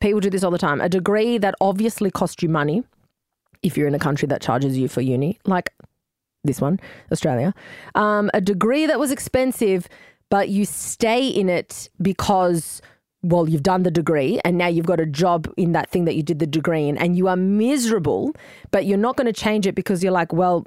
people 0.00 0.20
do 0.20 0.28
this 0.28 0.44
all 0.44 0.50
the 0.50 0.58
time, 0.58 0.80
a 0.80 0.88
degree 0.88 1.38
that 1.38 1.54
obviously 1.60 2.10
cost 2.10 2.42
you 2.42 2.48
money 2.48 2.84
if 3.62 3.76
you're 3.76 3.88
in 3.88 3.94
a 3.94 3.98
country 3.98 4.26
that 4.28 4.42
charges 4.42 4.76
you 4.76 4.88
for 4.88 5.00
uni, 5.00 5.38
like 5.46 5.72
this 6.44 6.60
one, 6.60 6.78
Australia. 7.10 7.54
Um, 7.94 8.30
a 8.34 8.40
degree 8.40 8.86
that 8.86 8.98
was 8.98 9.10
expensive, 9.10 9.88
but 10.30 10.48
you 10.48 10.64
stay 10.64 11.26
in 11.26 11.48
it 11.48 11.88
because 12.00 12.82
well, 13.26 13.48
you've 13.48 13.62
done 13.62 13.82
the 13.82 13.90
degree 13.90 14.40
and 14.44 14.56
now 14.56 14.68
you've 14.68 14.86
got 14.86 15.00
a 15.00 15.06
job 15.06 15.52
in 15.56 15.72
that 15.72 15.90
thing 15.90 16.04
that 16.04 16.14
you 16.14 16.22
did 16.22 16.38
the 16.38 16.46
degree 16.46 16.88
in, 16.88 16.96
and 16.96 17.16
you 17.16 17.28
are 17.28 17.36
miserable, 17.36 18.34
but 18.70 18.86
you're 18.86 18.98
not 18.98 19.16
going 19.16 19.26
to 19.26 19.32
change 19.32 19.66
it 19.66 19.74
because 19.74 20.02
you're 20.02 20.12
like, 20.12 20.32
well, 20.32 20.64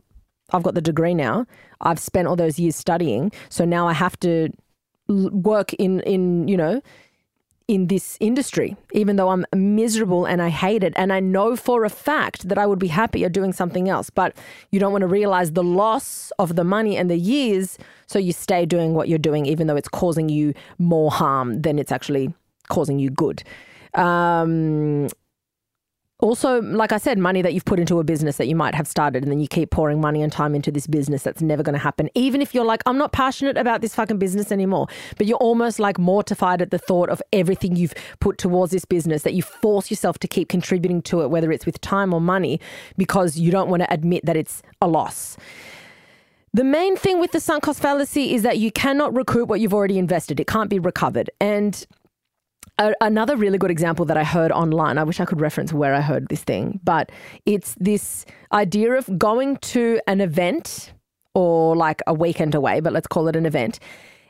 I've 0.51 0.63
got 0.63 0.73
the 0.73 0.81
degree 0.81 1.13
now. 1.13 1.45
I've 1.81 1.99
spent 1.99 2.27
all 2.27 2.35
those 2.35 2.59
years 2.59 2.75
studying, 2.75 3.31
so 3.49 3.65
now 3.65 3.87
I 3.87 3.93
have 3.93 4.19
to 4.21 4.49
work 5.07 5.73
in 5.73 6.01
in 6.01 6.47
you 6.47 6.57
know 6.57 6.81
in 7.69 7.85
this 7.85 8.17
industry, 8.19 8.75
even 8.93 9.15
though 9.15 9.29
I'm 9.29 9.45
miserable 9.53 10.25
and 10.25 10.41
I 10.41 10.49
hate 10.49 10.83
it. 10.83 10.91
And 10.95 11.13
I 11.13 11.19
know 11.19 11.55
for 11.55 11.85
a 11.85 11.89
fact 11.89 12.49
that 12.49 12.57
I 12.57 12.65
would 12.65 12.79
be 12.79 12.87
happier 12.87 13.29
doing 13.29 13.53
something 13.53 13.87
else. 13.87 14.09
But 14.09 14.35
you 14.71 14.79
don't 14.79 14.91
want 14.91 15.03
to 15.03 15.07
realize 15.07 15.51
the 15.51 15.63
loss 15.63 16.31
of 16.39 16.55
the 16.55 16.63
money 16.63 16.97
and 16.97 17.11
the 17.11 17.17
years. 17.17 17.77
So 18.07 18.17
you 18.17 18.33
stay 18.33 18.65
doing 18.65 18.95
what 18.95 19.07
you're 19.07 19.19
doing, 19.19 19.45
even 19.45 19.67
though 19.67 19.75
it's 19.75 19.87
causing 19.87 20.29
you 20.29 20.55
more 20.79 21.11
harm 21.11 21.61
than 21.61 21.77
it's 21.77 21.91
actually 21.91 22.33
causing 22.69 22.99
you 22.99 23.09
good. 23.09 23.43
Um, 23.93 25.09
also, 26.21 26.61
like 26.61 26.91
I 26.91 26.97
said, 26.97 27.17
money 27.17 27.41
that 27.41 27.53
you've 27.53 27.63
put 27.63 27.79
into 27.79 27.97
a 27.99 28.03
business 28.03 28.35
that 28.37 28.47
you 28.47 28.55
might 28.55 28.75
have 28.75 28.87
started, 28.87 29.23
and 29.23 29.31
then 29.31 29.39
you 29.39 29.47
keep 29.47 29.71
pouring 29.71 30.01
money 30.01 30.21
and 30.21 30.29
time 30.29 30.53
into 30.53 30.69
this 30.69 30.85
business 30.85 31.23
that's 31.23 31.41
never 31.41 31.63
going 31.63 31.73
to 31.73 31.79
happen. 31.79 32.09
Even 32.13 32.41
if 32.41 32.53
you're 32.53 32.65
like, 32.65 32.83
I'm 32.85 32.97
not 32.97 33.13
passionate 33.13 33.57
about 33.57 33.79
this 33.79 33.95
fucking 33.95 34.17
business 34.17 34.51
anymore, 34.51 34.87
but 35.17 35.27
you're 35.27 35.37
almost 35.37 35.79
like 35.79 35.97
mortified 35.97 36.61
at 36.61 36.71
the 36.71 36.77
thought 36.77 37.09
of 37.09 37.21
everything 37.31 37.77
you've 37.77 37.93
put 38.19 38.37
towards 38.37 38.73
this 38.73 38.83
business 38.83 39.23
that 39.23 39.33
you 39.33 39.41
force 39.41 39.89
yourself 39.89 40.19
to 40.19 40.27
keep 40.27 40.49
contributing 40.49 41.01
to 41.03 41.21
it, 41.21 41.29
whether 41.29 41.53
it's 41.53 41.65
with 41.65 41.79
time 41.79 42.13
or 42.13 42.19
money, 42.19 42.59
because 42.97 43.39
you 43.39 43.49
don't 43.49 43.69
want 43.69 43.81
to 43.81 43.93
admit 43.93 44.25
that 44.25 44.35
it's 44.35 44.61
a 44.81 44.89
loss. 44.89 45.37
The 46.53 46.65
main 46.65 46.97
thing 46.97 47.21
with 47.21 47.31
the 47.31 47.39
sunk 47.39 47.63
cost 47.63 47.79
fallacy 47.79 48.33
is 48.33 48.41
that 48.41 48.57
you 48.57 48.73
cannot 48.73 49.15
recoup 49.15 49.47
what 49.47 49.61
you've 49.61 49.73
already 49.73 49.97
invested. 49.97 50.39
It 50.41 50.47
can't 50.47 50.69
be 50.69 50.79
recovered. 50.79 51.29
And 51.39 51.85
a, 52.79 52.93
another 53.01 53.35
really 53.35 53.57
good 53.57 53.69
example 53.69 54.05
that 54.05 54.17
I 54.17 54.23
heard 54.23 54.51
online, 54.51 54.97
I 54.97 55.03
wish 55.03 55.19
I 55.19 55.25
could 55.25 55.41
reference 55.41 55.71
where 55.71 55.93
I 55.93 56.01
heard 56.01 56.29
this 56.29 56.43
thing, 56.43 56.79
but 56.83 57.11
it's 57.45 57.75
this 57.79 58.25
idea 58.51 58.93
of 58.93 59.19
going 59.19 59.57
to 59.57 59.99
an 60.07 60.21
event 60.21 60.93
or 61.35 61.75
like 61.75 62.01
a 62.07 62.13
weekend 62.13 62.55
away, 62.55 62.79
but 62.79 62.93
let's 62.93 63.07
call 63.07 63.27
it 63.27 63.35
an 63.35 63.45
event. 63.45 63.79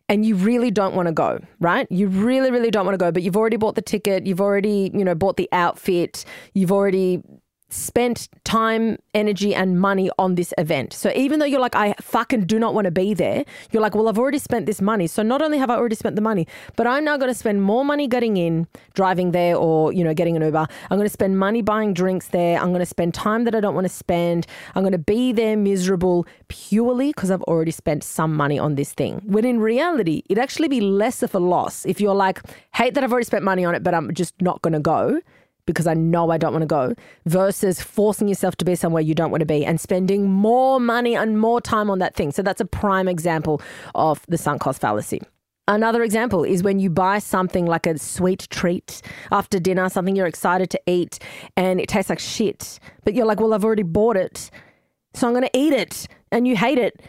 And 0.10 0.26
you 0.26 0.36
really 0.36 0.72
don't 0.72 0.96
want 0.96 1.08
to 1.08 1.14
go, 1.14 1.40
right? 1.60 1.88
You 1.92 2.08
really, 2.08 2.50
really 2.50 2.72
don't 2.72 2.86
want 2.86 2.96
to 2.96 2.98
go, 2.98 3.12
but 3.12 3.22
you've 3.22 3.38
already 3.38 3.58
bought 3.58 3.76
the 3.76 3.82
ticket, 3.82 4.26
you've 4.26 4.42
already, 4.42 4.92
you 4.94 5.06
know, 5.06 5.14
bought 5.14 5.38
the 5.38 5.48
outfit, 5.52 6.26
you've 6.56 6.72
already 6.72 7.22
spent 7.70 8.30
time, 8.44 8.98
energy, 9.14 9.54
and 9.54 9.80
money 9.80 10.10
on 10.18 10.36
this 10.36 10.54
event. 10.58 10.94
So 10.94 11.12
even 11.16 11.40
though 11.40 11.46
you're 11.46 11.60
like, 11.60 11.76
I 11.76 11.94
fucking 12.02 12.46
do 12.46 12.60
not 12.60 12.74
want 12.74 12.86
to 12.86 12.92
be 12.92 13.14
there, 13.14 13.46
you're 13.72 13.82
like, 13.82 13.96
well, 13.96 14.08
I've 14.08 14.18
already 14.18 14.40
spent 14.40 14.66
this 14.66 14.82
money. 14.82 15.08
So 15.08 15.22
not 15.22 15.42
only 15.42 15.58
have 15.58 15.70
I 15.70 15.76
already 15.76 15.96
spent 15.96 16.16
the 16.16 16.22
money, 16.22 16.48
but 16.76 16.88
I'm 16.88 17.06
now 17.06 17.18
going 17.18 17.32
to 17.32 17.38
spend 17.38 17.62
more 17.62 17.86
money 17.86 18.08
getting 18.08 18.38
in, 18.38 18.68
driving 18.94 19.32
there, 19.32 19.56
or, 19.56 19.94
you 19.94 20.04
know, 20.04 20.14
getting 20.14 20.36
an 20.36 20.42
Uber. 20.42 20.68
I'm 20.90 20.98
going 20.98 21.08
to 21.08 21.14
spend 21.14 21.38
money 21.38 21.62
buying 21.62 21.94
drinks 21.94 22.30
there. 22.30 22.60
I'm 22.60 22.70
going 22.70 22.80
to 22.80 22.86
spend 22.86 23.14
time 23.14 23.44
that 23.44 23.54
I 23.54 23.60
don't 23.60 23.76
want 23.76 23.86
to 23.86 23.94
spend. 23.94 24.48
I'm 24.76 24.82
going 24.82 24.92
to 24.92 24.98
be 24.98 25.32
there 25.32 25.56
miserable 25.56 26.26
purely 26.48 27.10
because 27.10 27.30
I've 27.32 27.44
already 27.44 27.72
spent 27.72 28.04
some 28.04 28.36
money 28.36 28.58
on 28.58 28.76
this 28.76 28.94
thing. 28.94 29.22
When 29.26 29.46
in 29.46 29.60
reality, 29.60 30.24
it'd 30.30 30.42
actually 30.42 30.68
be 30.68 30.82
less 30.82 31.22
of 31.22 31.36
a 31.36 31.40
loss 31.40 31.86
if 31.86 32.02
you're 32.02 32.16
like, 32.16 32.42
hate 32.74 32.96
that 32.96 33.04
I've 33.04 33.12
already 33.12 33.26
spent 33.26 33.44
money 33.44 33.64
on 33.64 33.76
it, 33.76 33.84
but 33.84 33.94
I'm 33.94 34.14
just 34.14 34.34
not 34.42 34.62
going 34.62 34.74
to 34.74 34.80
go 34.80 35.22
because 35.72 35.86
I 35.86 35.94
know 35.94 36.32
I 36.32 36.40
don't 36.40 36.52
want 36.52 36.64
to 36.64 36.68
go, 36.68 36.96
versus 37.28 37.80
forcing 37.80 38.28
yourself 38.28 38.56
to 38.56 38.66
be 38.66 38.74
somewhere 38.74 39.04
you 39.04 39.14
don't 39.14 39.30
want 39.30 39.42
to 39.42 39.46
be 39.46 39.64
and 39.64 39.80
spending 39.80 40.28
more 40.28 40.80
money 40.80 41.16
and 41.16 41.40
more 41.40 41.62
time 41.62 41.92
on 41.92 42.00
that 42.00 42.16
thing. 42.16 42.32
So 42.32 42.42
that's 42.42 42.60
a 42.60 42.66
prime 42.66 43.08
example 43.08 43.62
of 43.94 44.26
the 44.28 44.38
sunk 44.38 44.62
cost 44.62 44.82
fallacy. 44.82 45.22
Another 45.68 46.02
example 46.02 46.44
is 46.44 46.64
when 46.64 46.80
you 46.80 46.90
buy 46.90 47.20
something 47.20 47.68
like 47.68 47.86
a 47.86 48.00
sweet 48.00 48.48
treat 48.50 49.04
after 49.32 49.60
dinner, 49.60 49.88
something 49.90 50.16
you're 50.16 50.26
excited 50.26 50.72
to 50.72 50.82
eat, 50.88 51.20
and 51.56 51.80
it 51.80 51.88
tastes 51.88 52.10
like 52.10 52.18
shit, 52.18 52.80
but 53.04 53.14
you're 53.14 53.28
like, 53.28 53.40
well, 53.40 53.54
I've 53.54 53.64
already 53.64 53.84
bought 53.84 54.18
it. 54.18 54.50
So 55.14 55.28
I'm 55.28 55.34
going 55.34 55.48
to 55.48 55.58
eat 55.58 55.74
it 55.74 56.08
and 56.32 56.48
you 56.48 56.58
hate 56.58 56.80
it, 56.80 57.02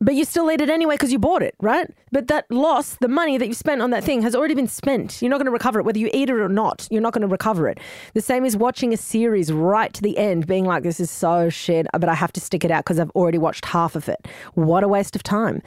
but 0.00 0.14
you 0.14 0.24
still 0.24 0.50
eat 0.50 0.60
it 0.60 0.70
anyway 0.70 0.94
because 0.94 1.10
you 1.10 1.18
bought 1.18 1.42
it, 1.42 1.54
right? 1.60 1.90
But 2.12 2.28
that 2.28 2.50
loss, 2.50 2.96
the 3.00 3.08
money 3.08 3.36
that 3.36 3.48
you 3.48 3.54
spent 3.54 3.82
on 3.82 3.90
that 3.90 4.04
thing 4.04 4.22
has 4.22 4.34
already 4.34 4.54
been 4.54 4.68
spent. 4.68 5.20
You're 5.20 5.30
not 5.30 5.38
going 5.38 5.46
to 5.46 5.52
recover 5.52 5.80
it, 5.80 5.84
whether 5.84 5.98
you 5.98 6.08
eat 6.14 6.30
it 6.30 6.34
or 6.34 6.48
not. 6.48 6.86
You're 6.90 7.02
not 7.02 7.12
going 7.12 7.22
to 7.22 7.28
recover 7.28 7.68
it. 7.68 7.78
The 8.14 8.20
same 8.20 8.44
as 8.44 8.56
watching 8.56 8.92
a 8.92 8.96
series 8.96 9.52
right 9.52 9.92
to 9.92 10.02
the 10.02 10.16
end, 10.16 10.46
being 10.46 10.64
like, 10.64 10.84
this 10.84 11.00
is 11.00 11.10
so 11.10 11.48
shit, 11.48 11.86
but 11.92 12.08
I 12.08 12.14
have 12.14 12.32
to 12.32 12.40
stick 12.40 12.64
it 12.64 12.70
out 12.70 12.84
because 12.84 13.00
I've 13.00 13.10
already 13.10 13.38
watched 13.38 13.64
half 13.64 13.96
of 13.96 14.08
it. 14.08 14.28
What 14.54 14.84
a 14.84 14.88
waste 14.88 15.16
of 15.16 15.22
time. 15.22 15.62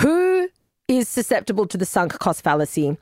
Who 0.00 0.48
is 0.86 1.08
susceptible 1.08 1.66
to 1.66 1.76
the 1.76 1.86
sunk 1.86 2.18
cost 2.18 2.42
fallacy? 2.42 2.96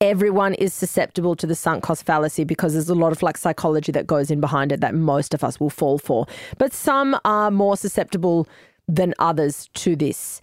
Everyone 0.00 0.52
is 0.54 0.74
susceptible 0.74 1.34
to 1.36 1.46
the 1.46 1.54
sunk 1.54 1.82
cost 1.82 2.04
fallacy 2.04 2.44
because 2.44 2.74
there's 2.74 2.90
a 2.90 2.94
lot 2.94 3.12
of 3.12 3.22
like 3.22 3.38
psychology 3.38 3.90
that 3.92 4.06
goes 4.06 4.30
in 4.30 4.40
behind 4.40 4.70
it 4.70 4.80
that 4.80 4.94
most 4.94 5.32
of 5.32 5.42
us 5.42 5.58
will 5.58 5.70
fall 5.70 5.96
for. 5.96 6.26
But 6.58 6.74
some 6.74 7.18
are 7.24 7.50
more 7.50 7.76
susceptible 7.76 8.46
than 8.88 9.14
others 9.18 9.68
to 9.74 9.96
this. 9.96 10.40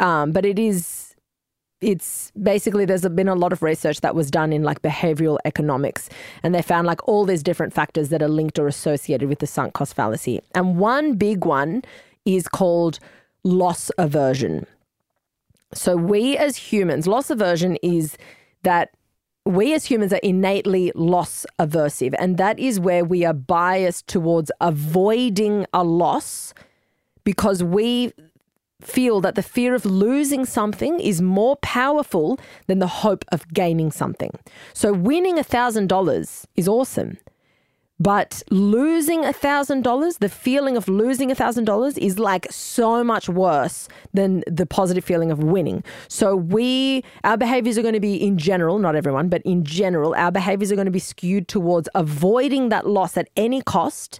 Um, 0.00 0.32
but 0.32 0.44
it 0.44 0.58
is, 0.58 1.14
it's 1.80 2.32
basically, 2.40 2.84
there's 2.84 3.06
been 3.08 3.28
a 3.28 3.34
lot 3.34 3.52
of 3.52 3.62
research 3.62 4.00
that 4.00 4.14
was 4.14 4.30
done 4.30 4.52
in 4.52 4.62
like 4.62 4.82
behavioral 4.82 5.38
economics, 5.44 6.08
and 6.42 6.54
they 6.54 6.62
found 6.62 6.86
like 6.86 7.06
all 7.08 7.24
these 7.24 7.42
different 7.42 7.72
factors 7.72 8.08
that 8.08 8.22
are 8.22 8.28
linked 8.28 8.58
or 8.58 8.66
associated 8.66 9.28
with 9.28 9.40
the 9.40 9.46
sunk 9.46 9.74
cost 9.74 9.94
fallacy. 9.94 10.40
And 10.54 10.78
one 10.78 11.14
big 11.14 11.44
one 11.44 11.82
is 12.24 12.48
called 12.48 12.98
loss 13.44 13.90
aversion. 13.98 14.66
So, 15.74 15.96
we 15.96 16.36
as 16.36 16.56
humans, 16.56 17.06
loss 17.06 17.30
aversion 17.30 17.76
is 17.82 18.16
that 18.62 18.90
we 19.44 19.74
as 19.74 19.84
humans 19.84 20.12
are 20.12 20.20
innately 20.22 20.92
loss 20.94 21.46
aversive, 21.58 22.14
and 22.18 22.38
that 22.38 22.58
is 22.58 22.78
where 22.78 23.04
we 23.04 23.24
are 23.24 23.32
biased 23.32 24.06
towards 24.06 24.52
avoiding 24.60 25.66
a 25.72 25.82
loss 25.82 26.54
because 27.24 27.62
we 27.62 28.12
feel 28.80 29.20
that 29.20 29.34
the 29.34 29.42
fear 29.42 29.74
of 29.74 29.86
losing 29.86 30.44
something 30.44 31.00
is 31.00 31.22
more 31.22 31.56
powerful 31.56 32.38
than 32.66 32.78
the 32.80 32.86
hope 32.86 33.24
of 33.30 33.46
gaining 33.52 33.90
something. 33.90 34.30
So 34.72 34.92
winning 34.92 35.36
$1,000 35.36 36.44
is 36.56 36.68
awesome. 36.68 37.18
But 38.00 38.42
losing 38.50 39.22
$1,000, 39.22 40.18
the 40.18 40.28
feeling 40.28 40.76
of 40.76 40.88
losing 40.88 41.30
$1,000 41.30 41.98
is 41.98 42.18
like 42.18 42.48
so 42.50 43.04
much 43.04 43.28
worse 43.28 43.88
than 44.12 44.42
the 44.48 44.66
positive 44.66 45.04
feeling 45.04 45.30
of 45.30 45.44
winning. 45.44 45.84
So 46.08 46.34
we, 46.34 47.04
our 47.22 47.36
behaviors 47.36 47.78
are 47.78 47.82
going 47.82 47.94
to 47.94 48.00
be 48.00 48.16
in 48.16 48.38
general, 48.38 48.80
not 48.80 48.96
everyone, 48.96 49.28
but 49.28 49.40
in 49.42 49.62
general, 49.62 50.16
our 50.16 50.32
behaviors 50.32 50.72
are 50.72 50.74
going 50.74 50.86
to 50.86 50.90
be 50.90 50.98
skewed 50.98 51.46
towards 51.46 51.88
avoiding 51.94 52.70
that 52.70 52.88
loss 52.88 53.16
at 53.16 53.30
any 53.36 53.62
cost 53.62 54.18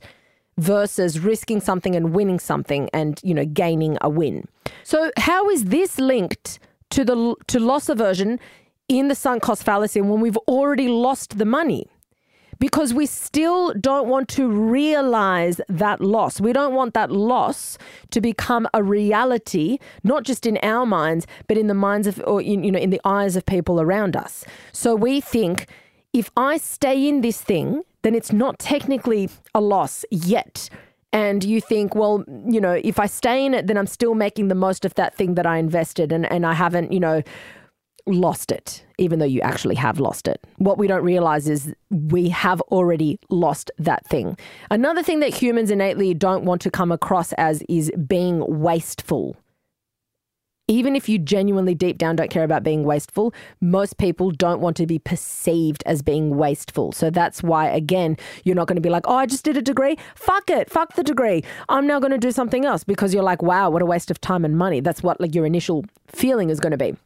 versus 0.59 1.21
risking 1.21 1.61
something 1.61 1.97
and 1.97 2.15
winning 2.15 2.39
something 2.39 2.89
and 2.93 3.21
you 3.23 3.35
know 3.35 3.45
gaining 3.45 3.99
a 4.01 4.09
win. 4.09 4.47
So 4.85 5.11
how 5.17 5.49
is 5.51 5.65
this 5.67 5.99
linked 5.99 6.59
to 6.91 7.05
the 7.05 7.35
to 7.47 7.59
loss 7.59 7.89
aversion 7.89 8.39
in 8.89 9.09
the 9.09 9.15
sunk 9.15 9.43
cost 9.43 9.63
fallacy 9.63 10.01
when 10.01 10.21
we've 10.21 10.37
already 10.49 10.89
lost 10.89 11.39
the 11.39 11.45
money? 11.45 11.87
Because 12.59 12.95
we 12.95 13.07
still 13.07 13.73
don't 13.75 14.07
want 14.07 14.29
to 14.31 14.47
realize 14.49 15.61
that 15.69 16.01
loss. 16.01 16.41
We 16.41 16.53
don't 16.53 16.75
want 16.75 16.95
that 16.95 17.11
loss 17.11 17.77
to 18.11 18.21
become 18.21 18.69
a 18.73 18.85
reality, 18.85 19.79
not 20.05 20.23
just 20.23 20.47
in 20.47 20.59
our 20.63 20.87
minds, 20.87 21.27
but 21.49 21.59
in 21.59 21.67
the 21.67 21.75
minds 21.75 22.07
of, 22.07 22.23
or 22.25 22.41
in, 22.41 22.63
you 22.63 22.71
know, 22.71 22.79
in 22.79 22.91
the 22.91 23.01
eyes 23.05 23.35
of 23.35 23.45
people 23.47 23.81
around 23.81 24.15
us. 24.15 24.45
So 24.71 24.95
we 24.95 25.21
think 25.21 25.67
if 26.13 26.31
I 26.37 26.59
stay 26.59 27.09
in 27.09 27.21
this 27.21 27.41
thing, 27.41 27.83
then 28.03 28.15
it's 28.15 28.33
not 28.33 28.59
technically 28.59 29.31
a 29.55 29.61
loss 29.61 30.05
yet. 30.11 30.69
And 31.13 31.45
you 31.45 31.61
think, 31.61 31.95
well, 31.95 32.25
you 32.49 32.61
know, 32.61 32.81
if 32.83 32.99
I 32.99 33.07
stay 33.07 33.45
in 33.45 33.55
it, 33.55 33.67
then 33.67 33.77
I'm 33.77 33.87
still 33.87 34.15
making 34.15 34.49
the 34.49 34.55
most 34.55 34.85
of 34.85 34.95
that 34.95 35.15
thing 35.15 35.35
that 35.35 35.47
I 35.47 35.59
invested 35.59 36.11
and, 36.11 36.31
and 36.33 36.47
I 36.47 36.55
haven't, 36.55 36.93
you 36.93 37.01
know, 37.01 37.23
lost 38.07 38.51
it, 38.51 38.85
even 38.99 39.19
though 39.19 39.27
you 39.27 39.41
actually 39.43 39.75
have 39.77 40.01
lost 40.01 40.27
it. 40.27 40.41
What 40.57 40.79
we 40.79 40.87
don't 40.87 41.05
realize 41.05 41.49
is 41.49 41.73
we 41.91 42.31
have 42.31 42.61
already 42.63 43.19
lost 43.29 43.71
that 43.79 44.05
thing. 44.07 44.37
Another 44.71 45.03
thing 45.03 45.21
that 45.21 45.35
humans 45.35 45.71
innately 45.71 46.15
don't 46.15 46.45
want 46.45 46.63
to 46.63 46.71
come 46.71 46.91
across 46.91 47.33
as 47.35 47.63
is 47.69 47.93
being 48.07 48.43
wasteful 48.61 49.37
even 50.69 50.95
if 50.95 51.09
you 51.09 51.19
genuinely 51.19 51.75
deep 51.75 51.99
down 51.99 52.17
don't 52.17 52.31
care 52.31 52.45
about 52.45 52.63
being 52.63 52.85
wasteful, 52.85 53.35
most 53.61 53.99
people 53.99 54.31
don't 54.31 54.61
want 54.61 54.77
to 54.77 54.87
be 54.87 54.99
perceived 54.99 55.83
as 55.87 56.03
being 56.03 56.37
wasteful. 56.37 56.93
So 56.93 57.11
that's 57.11 57.43
why, 57.43 57.69
again, 57.69 58.17
you're 58.45 58.55
not 58.55 58.69
going 58.69 58.77
to 58.77 58.83
be 58.83 58.91
like, 58.91 59.05
oh, 59.07 59.17
I 59.17 59.27
just 59.27 59.45
did 59.45 59.57
a 59.57 59.63
degree. 59.63 59.97
Fuck 60.15 60.51
it. 60.51 60.71
Fuck 60.71 60.95
the 60.95 61.03
degree. 61.03 61.45
I'm 61.69 61.87
now 61.87 61.99
going 62.01 62.13
to 62.13 62.19
do 62.19 62.33
something 62.33 62.65
else 62.65 62.85
because 62.85 63.13
you're 63.13 63.23
like, 63.23 63.43
wow, 63.43 63.71
what 63.71 63.83
a 63.83 63.87
waste 63.87 64.11
of 64.11 64.21
time 64.21 64.45
and 64.45 64.57
money. 64.57 64.81
That's 64.81 65.03
what 65.03 65.21
like 65.21 65.35
your 65.35 65.47
initial 65.47 65.85
feeling 66.07 66.51
is 66.51 66.61
going 66.61 66.73
to 66.73 66.79
be 66.79 66.97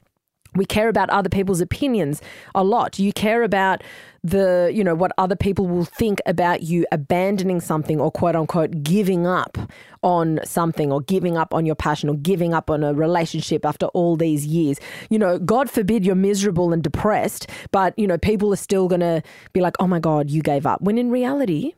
we 0.57 0.65
care 0.65 0.89
about 0.89 1.11
other 1.11 1.29
people's 1.29 1.61
opinions 1.61 2.21
a 2.55 2.65
lot. 2.65 2.99
You 2.99 3.13
care 3.13 3.43
about 3.43 3.83
the, 4.25 4.73
you 4.75 4.83
know, 4.83 4.95
what 4.95 5.13
other 5.19 5.37
people 5.37 5.67
will 5.69 5.85
think 5.85 6.21
about 6.27 6.63
you 6.63 6.85
abandoning 6.91 7.61
something 7.61 8.01
or 8.01 8.11
quote 8.11 8.35
unquote 8.35 8.83
giving 8.83 9.27
up 9.27 9.57
on 10.03 10.41
something 10.45 10.91
or 10.91 11.01
giving 11.01 11.37
up 11.37 11.55
on 11.55 11.65
your 11.65 11.77
passion 11.77 12.09
or 12.09 12.17
giving 12.17 12.53
up 12.53 12.71
on 12.71 12.83
a 12.83 12.93
relationship 12.93 13.65
after 13.65 13.87
all 13.87 14.17
these 14.17 14.45
years. 14.47 14.79
You 15.11 15.19
know, 15.19 15.39
God 15.39 15.71
forbid 15.71 16.05
you're 16.05 16.17
miserable 16.17 16.73
and 16.73 16.83
depressed, 16.83 17.49
but, 17.71 17.97
you 17.99 18.07
know, 18.07 18.19
people 18.19 18.53
are 18.53 18.57
still 18.57 18.89
going 18.89 19.01
to 19.01 19.23
be 19.53 19.61
like, 19.61 19.77
oh 19.79 19.87
my 19.87 20.01
God, 20.01 20.31
you 20.31 20.43
gave 20.43 20.67
up. 20.67 20.81
When 20.83 20.99
in 20.99 21.11
reality, 21.11 21.75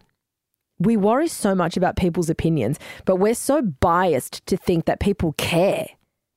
we 0.79 0.97
worry 0.97 1.29
so 1.29 1.55
much 1.55 1.77
about 1.77 1.97
people's 1.97 2.31
opinions, 2.31 2.79
but 3.05 3.17
we're 3.17 3.35
so 3.35 3.61
biased 3.61 4.47
to 4.47 4.57
think 4.57 4.87
that 4.87 5.01
people 5.01 5.33
care 5.37 5.88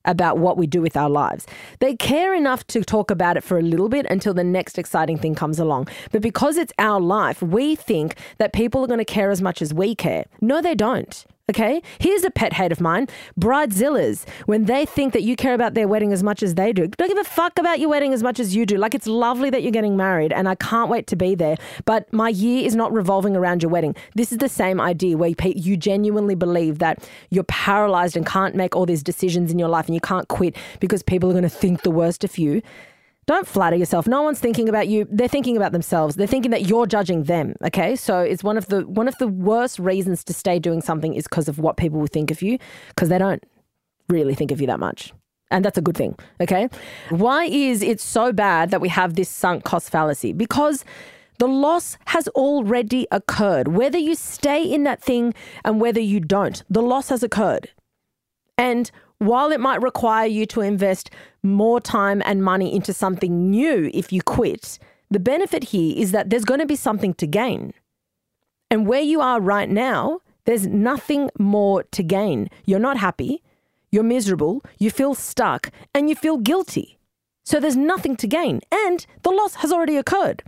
about 0.04 0.38
what 0.38 0.56
we 0.56 0.66
do 0.66 0.80
with 0.80 0.96
our 0.96 1.10
lives. 1.10 1.46
They 1.78 1.96
care 1.96 2.34
enough 2.34 2.66
to 2.68 2.82
talk 2.82 3.10
about 3.10 3.36
it 3.36 3.44
for 3.44 3.58
a 3.58 3.62
little 3.62 3.88
bit 3.88 4.06
until 4.10 4.34
the 4.34 4.44
next 4.44 4.78
exciting 4.78 5.18
thing 5.18 5.34
comes 5.34 5.58
along. 5.58 5.88
But 6.10 6.22
because 6.22 6.56
it's 6.56 6.72
our 6.78 7.00
life, 7.00 7.42
we 7.42 7.76
think 7.76 8.16
that 8.38 8.52
people 8.52 8.82
are 8.82 8.88
going 8.88 8.98
to 8.98 9.04
care 9.04 9.30
as 9.30 9.42
much 9.42 9.62
as 9.62 9.72
we 9.72 9.94
care. 9.94 10.24
No, 10.40 10.60
they 10.60 10.74
don't. 10.74 11.24
Okay, 11.50 11.82
here's 11.98 12.22
a 12.22 12.30
pet 12.30 12.52
hate 12.52 12.70
of 12.70 12.80
mine 12.80 13.08
bridezillas. 13.36 14.28
When 14.46 14.66
they 14.66 14.86
think 14.86 15.12
that 15.12 15.22
you 15.22 15.34
care 15.34 15.54
about 15.54 15.74
their 15.74 15.88
wedding 15.88 16.12
as 16.12 16.22
much 16.22 16.40
as 16.40 16.54
they 16.54 16.72
do, 16.72 16.86
don't 16.86 17.08
give 17.08 17.18
a 17.18 17.24
fuck 17.24 17.58
about 17.58 17.80
your 17.80 17.88
wedding 17.88 18.12
as 18.14 18.22
much 18.22 18.38
as 18.38 18.54
you 18.54 18.64
do. 18.64 18.76
Like, 18.76 18.94
it's 18.94 19.08
lovely 19.08 19.50
that 19.50 19.60
you're 19.60 19.72
getting 19.72 19.96
married, 19.96 20.32
and 20.32 20.48
I 20.48 20.54
can't 20.54 20.88
wait 20.88 21.08
to 21.08 21.16
be 21.16 21.34
there. 21.34 21.56
But 21.84 22.10
my 22.12 22.28
year 22.28 22.64
is 22.64 22.76
not 22.76 22.92
revolving 22.92 23.34
around 23.34 23.60
your 23.60 23.70
wedding. 23.70 23.96
This 24.14 24.30
is 24.30 24.38
the 24.38 24.48
same 24.48 24.80
idea 24.80 25.16
where 25.16 25.34
you 25.44 25.76
genuinely 25.76 26.36
believe 26.36 26.78
that 26.78 27.08
you're 27.30 27.42
paralyzed 27.44 28.16
and 28.16 28.24
can't 28.24 28.54
make 28.54 28.76
all 28.76 28.86
these 28.86 29.02
decisions 29.02 29.50
in 29.50 29.58
your 29.58 29.68
life 29.68 29.86
and 29.86 29.96
you 29.96 30.00
can't 30.00 30.28
quit 30.28 30.54
because 30.78 31.02
people 31.02 31.28
are 31.28 31.32
going 31.32 31.42
to 31.42 31.48
think 31.48 31.82
the 31.82 31.90
worst 31.90 32.22
of 32.22 32.38
you. 32.38 32.62
Don't 33.26 33.46
flatter 33.46 33.76
yourself. 33.76 34.08
No 34.08 34.22
one's 34.22 34.40
thinking 34.40 34.68
about 34.68 34.88
you. 34.88 35.06
They're 35.10 35.28
thinking 35.28 35.56
about 35.56 35.72
themselves. 35.72 36.16
They're 36.16 36.26
thinking 36.26 36.50
that 36.50 36.68
you're 36.68 36.86
judging 36.86 37.24
them. 37.24 37.54
Okay, 37.64 37.94
so 37.94 38.18
it's 38.18 38.42
one 38.42 38.56
of 38.56 38.66
the 38.66 38.86
one 38.86 39.06
of 39.06 39.16
the 39.18 39.28
worst 39.28 39.78
reasons 39.78 40.24
to 40.24 40.34
stay 40.34 40.58
doing 40.58 40.80
something 40.80 41.14
is 41.14 41.24
because 41.24 41.48
of 41.48 41.58
what 41.58 41.76
people 41.76 42.00
will 42.00 42.08
think 42.08 42.30
of 42.30 42.42
you, 42.42 42.58
because 42.88 43.08
they 43.08 43.18
don't 43.18 43.44
really 44.08 44.34
think 44.34 44.50
of 44.50 44.60
you 44.60 44.66
that 44.66 44.80
much. 44.80 45.12
And 45.52 45.64
that's 45.64 45.78
a 45.78 45.82
good 45.82 45.96
thing. 45.96 46.16
Okay. 46.40 46.68
Why 47.10 47.44
is 47.44 47.82
it 47.82 48.00
so 48.00 48.32
bad 48.32 48.70
that 48.70 48.80
we 48.80 48.88
have 48.88 49.14
this 49.14 49.28
sunk 49.28 49.64
cost 49.64 49.90
fallacy? 49.90 50.32
Because 50.32 50.84
the 51.38 51.46
loss 51.46 51.98
has 52.06 52.26
already 52.28 53.06
occurred. 53.12 53.68
Whether 53.68 53.98
you 53.98 54.14
stay 54.14 54.64
in 54.64 54.84
that 54.84 55.02
thing 55.02 55.34
and 55.64 55.80
whether 55.80 56.00
you 56.00 56.20
don't, 56.20 56.62
the 56.70 56.82
loss 56.82 57.10
has 57.10 57.22
occurred. 57.22 57.70
And 58.56 58.90
while 59.22 59.50
it 59.52 59.60
might 59.60 59.82
require 59.82 60.26
you 60.26 60.46
to 60.46 60.60
invest 60.60 61.10
more 61.42 61.80
time 61.80 62.22
and 62.24 62.42
money 62.42 62.74
into 62.74 62.92
something 62.92 63.50
new 63.50 63.90
if 63.94 64.12
you 64.12 64.22
quit, 64.22 64.78
the 65.10 65.20
benefit 65.20 65.64
here 65.64 65.94
is 65.96 66.12
that 66.12 66.30
there's 66.30 66.44
going 66.44 66.60
to 66.60 66.66
be 66.66 66.76
something 66.76 67.14
to 67.14 67.26
gain. 67.26 67.72
And 68.70 68.86
where 68.86 69.00
you 69.00 69.20
are 69.20 69.40
right 69.40 69.68
now, 69.68 70.20
there's 70.44 70.66
nothing 70.66 71.30
more 71.38 71.82
to 71.82 72.02
gain. 72.02 72.48
You're 72.64 72.78
not 72.78 72.96
happy, 72.96 73.42
you're 73.90 74.02
miserable, 74.02 74.62
you 74.78 74.90
feel 74.90 75.14
stuck, 75.14 75.70
and 75.94 76.08
you 76.08 76.16
feel 76.16 76.38
guilty. 76.38 76.98
So 77.44 77.60
there's 77.60 77.76
nothing 77.76 78.16
to 78.16 78.26
gain, 78.26 78.60
and 78.70 79.04
the 79.22 79.30
loss 79.30 79.56
has 79.56 79.72
already 79.72 79.96
occurred. 79.96 80.42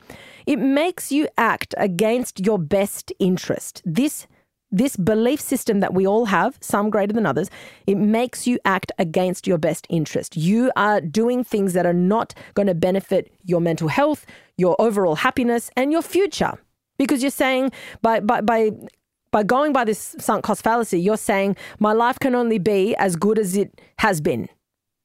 It 0.46 0.58
makes 0.58 1.12
you 1.12 1.28
act 1.36 1.74
against 1.76 2.44
your 2.44 2.58
best 2.58 3.12
interest. 3.18 3.82
This 3.84 4.26
this 4.74 4.96
belief 4.96 5.40
system 5.40 5.80
that 5.80 5.94
we 5.94 6.06
all 6.06 6.26
have, 6.26 6.58
some 6.60 6.90
greater 6.90 7.12
than 7.12 7.26
others, 7.26 7.48
it 7.86 7.94
makes 7.96 8.46
you 8.46 8.58
act 8.64 8.90
against 8.98 9.46
your 9.46 9.58
best 9.58 9.86
interest. 9.88 10.36
You 10.36 10.72
are 10.76 11.00
doing 11.00 11.44
things 11.44 11.74
that 11.74 11.86
are 11.86 11.92
not 11.92 12.34
going 12.54 12.66
to 12.66 12.74
benefit 12.74 13.32
your 13.44 13.60
mental 13.60 13.88
health, 13.88 14.26
your 14.56 14.74
overall 14.80 15.14
happiness, 15.14 15.70
and 15.76 15.92
your 15.92 16.02
future. 16.02 16.58
Because 16.98 17.22
you're 17.22 17.30
saying 17.30 17.70
by 18.02 18.20
by 18.20 18.40
by 18.40 18.70
by 19.30 19.42
going 19.42 19.72
by 19.72 19.84
this 19.84 20.16
sunk 20.18 20.44
cost 20.44 20.62
fallacy, 20.62 21.00
you're 21.00 21.16
saying 21.16 21.56
my 21.78 21.92
life 21.92 22.18
can 22.18 22.34
only 22.34 22.58
be 22.58 22.94
as 22.96 23.16
good 23.16 23.38
as 23.38 23.56
it 23.56 23.80
has 23.98 24.20
been. 24.20 24.48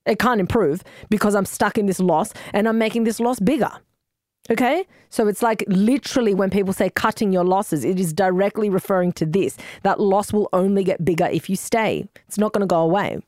It 0.06 0.18
can't 0.18 0.40
improve 0.40 0.84
because 1.10 1.36
I'm 1.36 1.46
stuck 1.46 1.78
in 1.78 1.86
this 1.86 2.00
loss 2.00 2.34
and 2.54 2.68
I'm 2.68 2.78
making 2.78 3.04
this 3.04 3.20
loss 3.20 3.40
bigger. 3.40 3.72
Okay? 4.50 4.86
So 5.10 5.28
it's 5.28 5.42
like 5.42 5.64
literally 5.68 6.34
when 6.34 6.50
people 6.50 6.74
say 6.74 6.90
cutting 6.90 7.34
your 7.34 7.44
losses, 7.44 7.84
it 7.84 8.00
is 8.00 8.14
directly 8.14 8.70
referring 8.70 9.12
to 9.14 9.26
this. 9.26 9.58
That 9.84 10.00
loss 10.00 10.34
will 10.34 10.50
only 10.54 10.84
get 10.84 11.04
bigger 11.04 11.26
if 11.26 11.50
you 11.50 11.56
stay, 11.56 12.08
it's 12.28 12.38
not 12.38 12.54
going 12.54 12.62
to 12.62 12.68
go 12.68 12.82
away. 12.82 13.20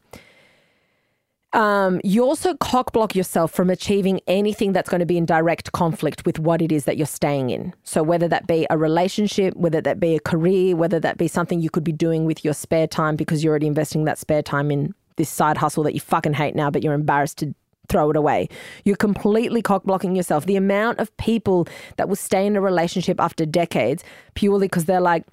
Um, 1.53 1.99
you 2.03 2.23
also 2.23 2.53
cockblock 2.53 3.13
yourself 3.13 3.51
from 3.51 3.69
achieving 3.69 4.21
anything 4.25 4.71
that's 4.71 4.89
going 4.89 5.01
to 5.01 5.05
be 5.05 5.17
in 5.17 5.25
direct 5.25 5.73
conflict 5.73 6.25
with 6.25 6.39
what 6.39 6.61
it 6.61 6.71
is 6.71 6.85
that 6.85 6.95
you're 6.95 7.05
staying 7.05 7.49
in. 7.49 7.73
So, 7.83 8.03
whether 8.03 8.29
that 8.29 8.47
be 8.47 8.65
a 8.69 8.77
relationship, 8.77 9.53
whether 9.57 9.81
that 9.81 9.99
be 9.99 10.15
a 10.15 10.19
career, 10.21 10.77
whether 10.77 10.97
that 11.01 11.17
be 11.17 11.27
something 11.27 11.59
you 11.59 11.69
could 11.69 11.83
be 11.83 11.91
doing 11.91 12.23
with 12.23 12.45
your 12.45 12.53
spare 12.53 12.87
time 12.87 13.17
because 13.17 13.43
you're 13.43 13.51
already 13.51 13.67
investing 13.67 14.05
that 14.05 14.17
spare 14.17 14.41
time 14.41 14.71
in 14.71 14.95
this 15.17 15.29
side 15.29 15.57
hustle 15.57 15.83
that 15.83 15.93
you 15.93 15.99
fucking 15.99 16.33
hate 16.33 16.55
now, 16.55 16.71
but 16.71 16.83
you're 16.83 16.93
embarrassed 16.93 17.39
to 17.39 17.53
throw 17.91 18.09
it 18.09 18.15
away. 18.15 18.47
You're 18.85 18.95
completely 18.95 19.61
cock 19.61 19.83
blocking 19.83 20.15
yourself. 20.15 20.45
The 20.45 20.55
amount 20.55 20.99
of 20.99 21.15
people 21.17 21.67
that 21.97 22.07
will 22.07 22.15
stay 22.15 22.45
in 22.45 22.55
a 22.55 22.61
relationship 22.61 23.19
after 23.19 23.45
decades 23.45 24.03
purely 24.33 24.67
because 24.67 24.85
they're 24.85 25.01
like, 25.01 25.25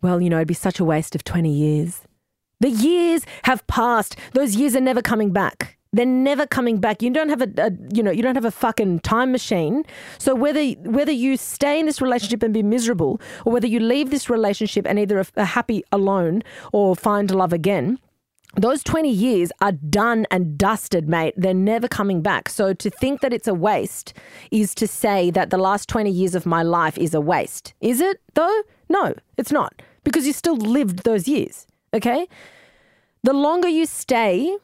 well, 0.00 0.20
you 0.20 0.30
know, 0.30 0.36
it'd 0.36 0.48
be 0.48 0.54
such 0.54 0.80
a 0.80 0.84
waste 0.84 1.14
of 1.14 1.24
20 1.24 1.52
years. 1.52 2.02
The 2.60 2.70
years 2.70 3.26
have 3.44 3.66
passed. 3.66 4.16
Those 4.32 4.54
years 4.54 4.76
are 4.76 4.80
never 4.80 5.02
coming 5.02 5.32
back. 5.32 5.78
They're 5.92 6.06
never 6.06 6.46
coming 6.46 6.78
back. 6.78 7.02
You 7.02 7.10
don't 7.10 7.30
have 7.30 7.42
a, 7.42 7.48
a, 7.58 7.72
you 7.92 8.02
know, 8.02 8.12
you 8.12 8.22
don't 8.22 8.36
have 8.36 8.44
a 8.44 8.50
fucking 8.52 9.00
time 9.00 9.32
machine. 9.32 9.84
So 10.18 10.36
whether 10.36 10.64
whether 10.98 11.10
you 11.10 11.36
stay 11.36 11.80
in 11.80 11.86
this 11.86 12.00
relationship 12.00 12.44
and 12.44 12.54
be 12.54 12.62
miserable, 12.62 13.20
or 13.44 13.52
whether 13.52 13.66
you 13.66 13.80
leave 13.80 14.10
this 14.10 14.30
relationship 14.30 14.86
and 14.86 15.00
either 15.00 15.24
are 15.36 15.44
happy 15.44 15.82
alone 15.90 16.42
or 16.72 16.94
find 16.94 17.32
love 17.32 17.52
again, 17.52 17.98
those 18.56 18.82
20 18.82 19.10
years 19.10 19.52
are 19.60 19.72
done 19.72 20.26
and 20.30 20.58
dusted, 20.58 21.08
mate. 21.08 21.34
They're 21.36 21.54
never 21.54 21.88
coming 21.88 22.20
back. 22.20 22.48
So 22.48 22.74
to 22.74 22.90
think 22.90 23.20
that 23.20 23.32
it's 23.32 23.48
a 23.48 23.54
waste 23.54 24.12
is 24.50 24.74
to 24.76 24.86
say 24.86 25.30
that 25.30 25.50
the 25.50 25.58
last 25.58 25.88
20 25.88 26.10
years 26.10 26.34
of 26.34 26.46
my 26.46 26.62
life 26.62 26.98
is 26.98 27.14
a 27.14 27.20
waste. 27.20 27.74
Is 27.80 28.00
it, 28.00 28.20
though? 28.34 28.62
No, 28.88 29.14
it's 29.36 29.52
not, 29.52 29.82
because 30.02 30.26
you 30.26 30.32
still 30.32 30.56
lived 30.56 31.04
those 31.04 31.28
years. 31.28 31.66
Okay? 31.94 32.26
The 33.22 33.32
longer 33.32 33.68
you 33.68 33.86
stay, 33.86 34.56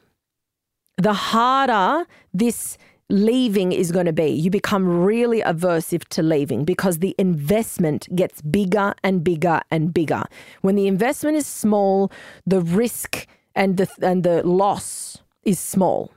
the 0.97 1.13
harder 1.13 2.05
this 2.33 2.77
leaving 3.09 3.71
is 3.71 3.91
going 3.91 4.05
to 4.05 4.13
be. 4.13 4.27
You 4.27 4.49
become 4.49 5.05
really 5.05 5.41
aversive 5.41 6.05
to 6.09 6.21
leaving 6.21 6.65
because 6.65 6.99
the 6.99 7.15
investment 7.17 8.13
gets 8.15 8.41
bigger 8.41 8.93
and 9.03 9.23
bigger 9.23 9.61
and 9.71 9.93
bigger. 9.93 10.23
When 10.61 10.75
the 10.75 10.87
investment 10.87 11.37
is 11.37 11.47
small, 11.47 12.11
the 12.45 12.59
risk 12.59 13.25
and 13.57 13.75
the 13.75 13.89
and 14.01 14.23
the 14.23 14.45
loss 14.47 15.17
is 15.43 15.59
small. 15.59 16.11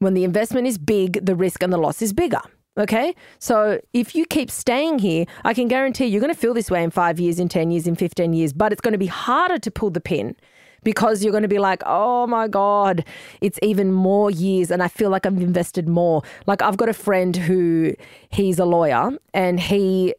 When 0.00 0.14
the 0.14 0.24
investment 0.24 0.66
is 0.66 0.78
big, 0.78 1.24
the 1.24 1.36
risk 1.36 1.62
and 1.62 1.72
the 1.72 1.78
loss 1.78 2.02
is 2.02 2.12
bigger. 2.12 2.42
Okay? 2.78 3.14
So 3.38 3.80
if 3.92 4.14
you 4.14 4.26
keep 4.26 4.50
staying 4.50 4.98
here, 4.98 5.24
I 5.44 5.54
can 5.54 5.68
guarantee 5.68 6.06
you're 6.06 6.20
going 6.20 6.34
to 6.34 6.38
feel 6.38 6.52
this 6.52 6.70
way 6.70 6.82
in 6.82 6.90
5 6.90 7.18
years, 7.18 7.38
in 7.38 7.48
10 7.48 7.70
years, 7.70 7.86
in 7.86 7.96
15 7.96 8.34
years, 8.34 8.52
but 8.52 8.70
it's 8.72 8.82
going 8.82 8.92
to 8.92 8.98
be 8.98 9.06
harder 9.06 9.58
to 9.58 9.70
pull 9.70 9.88
the 9.88 10.00
pin 10.00 10.36
because 10.84 11.24
you're 11.24 11.32
going 11.32 11.42
to 11.42 11.48
be 11.48 11.58
like, 11.58 11.82
"Oh 11.86 12.26
my 12.26 12.48
god, 12.48 13.04
it's 13.40 13.58
even 13.62 13.92
more 13.92 14.30
years 14.30 14.70
and 14.70 14.82
I 14.82 14.88
feel 14.88 15.10
like 15.10 15.26
I've 15.26 15.40
invested 15.40 15.88
more." 15.88 16.22
Like 16.46 16.62
I've 16.62 16.76
got 16.76 16.88
a 16.88 16.94
friend 16.94 17.36
who 17.36 17.94
he's 18.28 18.58
a 18.58 18.64
lawyer 18.64 19.10
and 19.32 19.58
he 19.58 20.14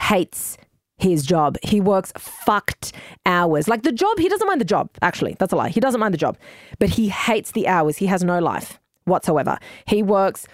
hates 0.00 0.56
his 0.98 1.24
job. 1.24 1.56
He 1.62 1.80
works 1.80 2.12
fucked 2.16 2.92
hours. 3.24 3.68
Like 3.68 3.82
the 3.82 3.92
job, 3.92 4.18
he 4.18 4.28
doesn't 4.28 4.46
mind 4.46 4.60
the 4.60 4.66
job, 4.66 4.90
actually. 5.02 5.36
That's 5.38 5.52
a 5.52 5.56
lie. 5.56 5.68
He 5.68 5.80
doesn't 5.80 6.00
mind 6.00 6.14
the 6.14 6.18
job, 6.18 6.36
but 6.78 6.90
he 6.90 7.08
hates 7.08 7.52
the 7.52 7.68
hours. 7.68 7.98
He 7.98 8.06
has 8.06 8.24
no 8.24 8.38
life 8.38 8.78
whatsoever. 9.04 9.58
He 9.86 10.02
works 10.02 10.46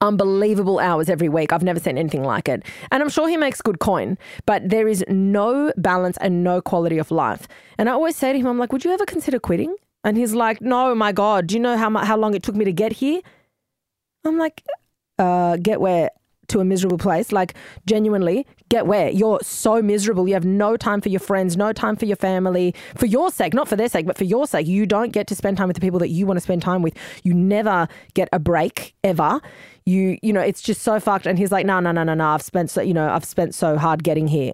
unbelievable 0.00 0.78
hours 0.78 1.08
every 1.08 1.28
week. 1.28 1.52
I've 1.52 1.62
never 1.62 1.80
seen 1.80 1.98
anything 1.98 2.24
like 2.24 2.48
it. 2.48 2.64
And 2.90 3.02
I'm 3.02 3.08
sure 3.08 3.28
he 3.28 3.36
makes 3.36 3.60
good 3.60 3.80
coin, 3.80 4.16
but 4.46 4.68
there 4.68 4.88
is 4.88 5.04
no 5.08 5.72
balance 5.76 6.16
and 6.20 6.44
no 6.44 6.60
quality 6.60 6.98
of 6.98 7.10
life. 7.10 7.48
And 7.78 7.88
I 7.88 7.92
always 7.92 8.16
say 8.16 8.32
to 8.32 8.38
him, 8.38 8.46
I'm 8.46 8.58
like, 8.58 8.72
would 8.72 8.84
you 8.84 8.92
ever 8.92 9.06
consider 9.06 9.38
quitting? 9.38 9.74
And 10.04 10.16
he's 10.16 10.34
like, 10.34 10.60
no, 10.60 10.94
my 10.94 11.12
God, 11.12 11.46
do 11.46 11.54
you 11.54 11.60
know 11.60 11.76
how, 11.76 11.96
how 11.98 12.16
long 12.16 12.34
it 12.34 12.42
took 12.42 12.56
me 12.56 12.64
to 12.64 12.72
get 12.72 12.92
here? 12.92 13.20
I'm 14.24 14.38
like, 14.38 14.62
uh, 15.18 15.56
get 15.56 15.80
where? 15.80 16.10
to 16.52 16.60
a 16.60 16.64
miserable 16.64 16.98
place. 16.98 17.32
Like, 17.32 17.54
genuinely, 17.86 18.46
get 18.72 18.86
where? 18.86 19.10
You're 19.10 19.38
so 19.42 19.82
miserable. 19.82 20.26
You 20.26 20.32
have 20.32 20.46
no 20.46 20.78
time 20.78 21.02
for 21.02 21.10
your 21.10 21.20
friends, 21.20 21.58
no 21.58 21.74
time 21.74 21.94
for 21.94 22.06
your 22.06 22.16
family, 22.16 22.74
for 22.96 23.04
your 23.04 23.30
sake, 23.30 23.52
not 23.52 23.68
for 23.68 23.76
their 23.76 23.88
sake, 23.88 24.06
but 24.06 24.16
for 24.16 24.24
your 24.24 24.46
sake. 24.46 24.66
You 24.66 24.86
don't 24.86 25.12
get 25.12 25.26
to 25.26 25.34
spend 25.34 25.58
time 25.58 25.68
with 25.68 25.74
the 25.74 25.82
people 25.82 25.98
that 25.98 26.08
you 26.08 26.24
want 26.24 26.38
to 26.38 26.40
spend 26.40 26.62
time 26.62 26.80
with. 26.80 26.94
You 27.22 27.34
never 27.34 27.86
get 28.14 28.30
a 28.32 28.38
break 28.38 28.94
ever. 29.04 29.42
You, 29.84 30.16
you 30.22 30.32
know, 30.32 30.40
it's 30.40 30.62
just 30.62 30.80
so 30.80 30.98
fucked. 30.98 31.26
And 31.26 31.38
he's 31.38 31.52
like, 31.52 31.66
no, 31.66 31.80
no, 31.80 31.92
no, 31.92 32.02
no, 32.02 32.14
no. 32.14 32.26
I've 32.28 32.40
spent 32.40 32.70
so, 32.70 32.80
you 32.80 32.94
know, 32.94 33.10
I've 33.10 33.26
spent 33.26 33.54
so 33.54 33.76
hard 33.76 34.02
getting 34.02 34.26
here. 34.26 34.52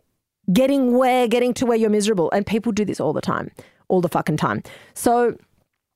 Getting 0.52 0.96
where? 0.98 1.28
Getting 1.28 1.54
to 1.54 1.66
where 1.66 1.76
you're 1.76 1.88
miserable. 1.88 2.28
And 2.32 2.44
people 2.44 2.72
do 2.72 2.84
this 2.84 2.98
all 2.98 3.12
the 3.12 3.20
time, 3.20 3.52
all 3.86 4.00
the 4.00 4.08
fucking 4.08 4.38
time. 4.38 4.64
So, 4.94 5.36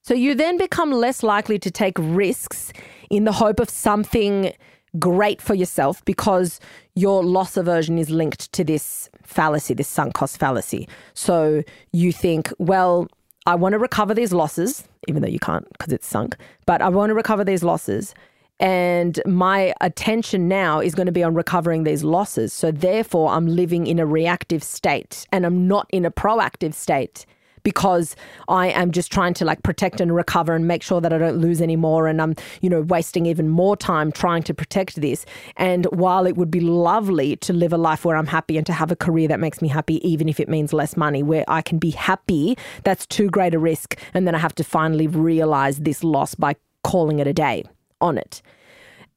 so 0.04 0.14
you 0.14 0.37
then 0.37 0.58
become 0.58 0.92
less 0.92 1.24
likely 1.24 1.58
to 1.58 1.72
take 1.72 1.94
risks 1.98 2.72
in 3.11 3.24
the 3.24 3.32
hope 3.32 3.58
of 3.58 3.68
something 3.68 4.52
great 4.98 5.40
for 5.40 5.55
yourself 5.55 6.05
because 6.05 6.61
your 6.94 7.24
loss 7.24 7.57
aversion 7.57 7.98
is 7.98 8.11
linked 8.11 8.52
to 8.52 8.64
this 8.64 9.09
fallacy, 9.22 9.74
this 9.74 9.88
sunk 9.88 10.14
cost 10.14 10.38
fallacy. 10.38 10.88
So 11.14 11.62
you 11.92 12.12
think, 12.12 12.52
well, 12.59 13.09
I 13.46 13.55
want 13.55 13.72
to 13.72 13.78
recover 13.78 14.14
these 14.14 14.33
losses, 14.33 14.85
even 15.09 15.22
though 15.22 15.28
you 15.28 15.40
can't 15.40 15.66
because 15.72 15.92
it's 15.92 16.07
sunk, 16.07 16.37
but 16.66 16.83
I 16.83 16.88
want 16.88 17.11
to 17.11 17.14
recover 17.14 17.44
these 17.44 17.62
losses. 17.62 18.14
And 18.61 19.20
my 19.26 19.74
attention 19.81 20.46
now 20.46 20.78
is 20.78 20.94
going 20.94 21.07
to 21.07 21.12
be 21.12 21.24
on 21.24 21.35
recovering 21.35 21.83
these 21.83 22.05
losses. 22.05 22.52
So 22.52 22.70
therefore, 22.70 23.31
I'm 23.31 23.48
living 23.48 23.88
in 23.88 23.98
a 23.98 24.07
reactive 24.07 24.62
state 24.62 25.26
and 25.33 25.44
I'm 25.44 25.66
not 25.66 25.88
in 25.90 26.05
a 26.05 26.11
proactive 26.12 26.74
state 26.74 27.26
because 27.62 28.16
I 28.48 28.68
am 28.68 28.90
just 28.90 29.12
trying 29.12 29.35
to 29.35 29.44
like 29.44 29.62
protect 29.62 30.01
and 30.01 30.14
recover 30.14 30.55
and 30.55 30.66
make 30.66 30.83
sure 30.83 31.01
that 31.01 31.12
I 31.12 31.18
don't 31.18 31.38
lose 31.38 31.61
any 31.61 31.77
more. 31.77 32.07
And 32.07 32.20
I'm, 32.20 32.35
you 32.61 32.68
know, 32.70 32.83
wasting 32.83 33.27
even 33.27 33.48
more 33.48 33.77
time 33.77 34.12
trying 34.12 34.42
to 34.44 34.55
protect 34.55 35.01
this. 35.01 35.25
And 35.57 35.87
while 35.87 36.27
it 36.27 36.37
would 36.37 36.51
be 36.51 36.61
lovely 36.61 37.37
to 37.37 37.53
live 37.53 37.72
a 37.72 37.79
life 37.79 38.05
where 38.05 38.16
I'm 38.16 38.27
happy 38.27 38.57
and 38.57 38.66
to 38.66 38.72
have 38.72 38.90
a 38.90 38.96
career 38.96 39.29
that 39.29 39.40
makes 39.40 39.62
me 39.62 39.68
happy, 39.68 40.07
even 40.09 40.29
if 40.29 40.40
it 40.40 40.48
means 40.48 40.72
less 40.72 40.96
money, 40.96 41.22
where 41.22 41.44
I 41.48 41.62
can 41.62 41.79
be 41.79 41.90
happy, 41.90 42.57
that's 42.85 43.07
too 43.07 43.29
great 43.29 43.55
a 43.55 43.59
risk. 43.59 43.98
And 44.14 44.27
then 44.27 44.35
I 44.35 44.38
have 44.38 44.55
to 44.57 44.64
finally 44.64 45.07
realize 45.07 45.79
this 45.79 46.03
loss 46.05 46.35
by 46.35 46.57
calling 46.85 47.18
it 47.18 47.27
a 47.27 47.33
day 47.33 47.64
on 48.01 48.18
it. 48.18 48.42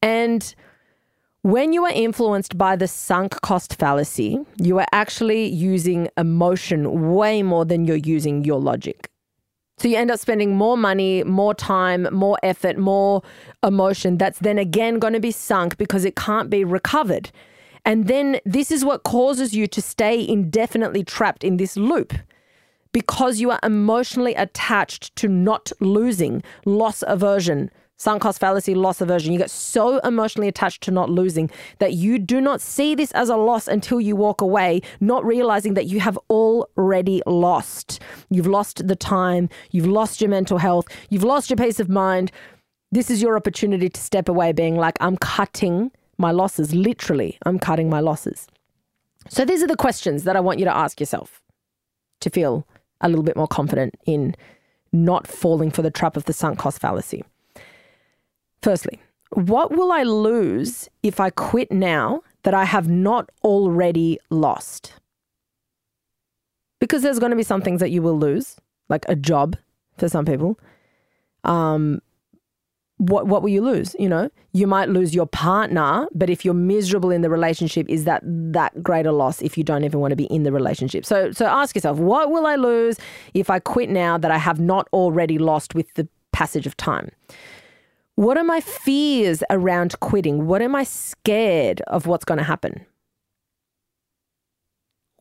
And 0.01 0.53
when 1.45 1.73
you 1.73 1.85
are 1.85 1.91
influenced 1.91 2.57
by 2.57 2.75
the 2.75 2.87
sunk 2.87 3.39
cost 3.41 3.75
fallacy, 3.75 4.39
you 4.57 4.79
are 4.79 4.87
actually 4.91 5.45
using 5.45 6.09
emotion 6.17 7.13
way 7.13 7.43
more 7.43 7.63
than 7.63 7.85
you're 7.85 7.97
using 7.97 8.43
your 8.43 8.59
logic. 8.59 9.11
So 9.77 9.87
you 9.87 9.95
end 9.95 10.09
up 10.09 10.19
spending 10.19 10.55
more 10.55 10.75
money, 10.75 11.23
more 11.23 11.53
time, 11.53 12.07
more 12.11 12.39
effort, 12.41 12.79
more 12.79 13.21
emotion 13.61 14.17
that's 14.17 14.39
then 14.39 14.57
again 14.57 14.97
going 14.97 15.13
to 15.13 15.19
be 15.19 15.29
sunk 15.29 15.77
because 15.77 16.03
it 16.03 16.15
can't 16.15 16.49
be 16.49 16.63
recovered. 16.63 17.29
And 17.85 18.07
then 18.07 18.39
this 18.43 18.71
is 18.71 18.83
what 18.83 19.03
causes 19.03 19.53
you 19.53 19.67
to 19.67 19.83
stay 19.83 20.27
indefinitely 20.27 21.03
trapped 21.03 21.43
in 21.43 21.57
this 21.57 21.77
loop 21.77 22.15
because 22.91 23.39
you 23.39 23.51
are 23.51 23.59
emotionally 23.61 24.33
attached 24.33 25.15
to 25.17 25.27
not 25.27 25.71
losing, 25.79 26.41
loss 26.65 27.03
aversion, 27.05 27.69
sunk 27.97 28.21
cost 28.21 28.39
fallacy, 28.39 28.75
loss 28.75 29.01
aversion. 29.01 29.31
You 29.33 29.39
get 29.39 29.51
so 29.51 29.99
emotionally 29.99 30.47
attached 30.47 30.83
to 30.83 30.91
not 30.91 31.09
losing 31.09 31.49
that 31.79 31.93
you 31.93 32.19
do 32.19 32.41
not 32.41 32.61
see 32.61 32.95
this 32.95 33.11
as 33.11 33.29
a 33.29 33.37
loss 33.37 33.67
until 33.67 34.01
you 34.01 34.15
walk 34.15 34.41
away, 34.41 34.81
not 34.99 35.25
realizing 35.25 35.73
that 35.75 35.85
you 35.85 35.99
have 35.99 36.17
already 36.29 37.21
lost. 37.25 38.01
You've 38.29 38.47
lost 38.47 38.87
the 38.87 38.95
time, 38.95 39.49
you've 39.71 39.87
lost 39.87 40.21
your 40.21 40.29
mental 40.29 40.57
health, 40.57 40.87
you've 41.09 41.23
lost 41.23 41.49
your 41.49 41.57
peace 41.57 41.79
of 41.79 41.89
mind. 41.89 42.31
This 42.91 43.09
is 43.09 43.21
your 43.21 43.35
opportunity 43.35 43.89
to 43.89 44.01
step 44.01 44.29
away, 44.29 44.51
being 44.51 44.77
like, 44.77 44.97
I'm 45.01 45.17
cutting 45.17 45.91
my 46.17 46.31
losses. 46.31 46.73
Literally, 46.73 47.37
I'm 47.45 47.59
cutting 47.59 47.89
my 47.89 47.99
losses. 47.99 48.47
So, 49.27 49.43
these 49.43 49.63
are 49.63 49.67
the 49.67 49.75
questions 49.75 50.23
that 50.23 50.35
I 50.35 50.39
want 50.39 50.59
you 50.59 50.65
to 50.65 50.75
ask 50.75 50.99
yourself 50.99 51.41
to 52.21 52.29
feel 52.29 52.67
a 53.01 53.09
little 53.09 53.23
bit 53.23 53.35
more 53.35 53.47
confident 53.47 53.95
in 54.05 54.35
not 54.93 55.27
falling 55.27 55.71
for 55.71 55.81
the 55.81 55.91
trap 55.91 56.15
of 56.15 56.25
the 56.25 56.33
sunk 56.33 56.59
cost 56.59 56.79
fallacy. 56.79 57.23
Firstly, 58.65 58.99
what 59.29 59.69
will 59.77 59.91
I 59.91 60.01
lose 60.01 60.89
if 61.03 61.19
I 61.19 61.29
quit 61.29 61.71
now 61.71 62.23
that 62.41 62.55
I 62.55 62.63
have 62.65 62.87
not 62.89 63.29
already 63.43 64.17
lost? 64.31 64.93
Because 66.79 67.03
there's 67.03 67.19
going 67.19 67.29
to 67.29 67.35
be 67.35 67.43
some 67.43 67.61
things 67.61 67.79
that 67.79 67.91
you 67.91 68.01
will 68.01 68.17
lose, 68.17 68.55
like 68.89 69.05
a 69.07 69.15
job 69.15 69.55
for 69.99 70.09
some 70.09 70.25
people. 70.25 70.59
Um, 71.43 72.01
what 72.97 73.27
what 73.27 73.43
will 73.43 73.49
you 73.49 73.61
lose? 73.61 73.95
You 73.99 74.09
know, 74.09 74.31
you 74.51 74.65
might 74.65 74.89
lose 74.89 75.13
your 75.13 75.27
partner, 75.27 76.07
but 76.15 76.31
if 76.31 76.43
you're 76.43 76.55
miserable 76.55 77.11
in 77.11 77.21
the 77.21 77.29
relationship, 77.29 77.87
is 77.87 78.05
that 78.05 78.23
that 78.25 78.81
greater 78.81 79.11
loss 79.11 79.43
if 79.43 79.59
you 79.59 79.63
don't 79.63 79.83
even 79.83 79.99
want 79.99 80.11
to 80.13 80.15
be 80.15 80.25
in 80.25 80.41
the 80.41 80.51
relationship? 80.51 81.05
So 81.05 81.31
so 81.31 81.45
ask 81.45 81.75
yourself, 81.75 81.99
what 81.99 82.31
will 82.31 82.47
I 82.47 82.55
lose 82.55 82.97
if 83.35 83.51
I 83.51 83.59
quit 83.59 83.91
now 83.91 84.17
that 84.17 84.31
I 84.31 84.39
have 84.39 84.59
not 84.59 84.87
already 84.91 85.37
lost 85.37 85.75
with 85.75 85.93
the 85.93 86.07
passage 86.31 86.65
of 86.65 86.75
time? 86.77 87.11
What 88.15 88.37
are 88.37 88.43
my 88.43 88.61
fears 88.61 89.43
around 89.49 89.99
quitting? 89.99 90.47
What 90.47 90.61
am 90.61 90.73
I 90.75 90.83
scared 90.83 91.81
of 91.81 92.07
what's 92.07 92.25
going 92.25 92.37
to 92.37 92.43
happen? 92.43 92.85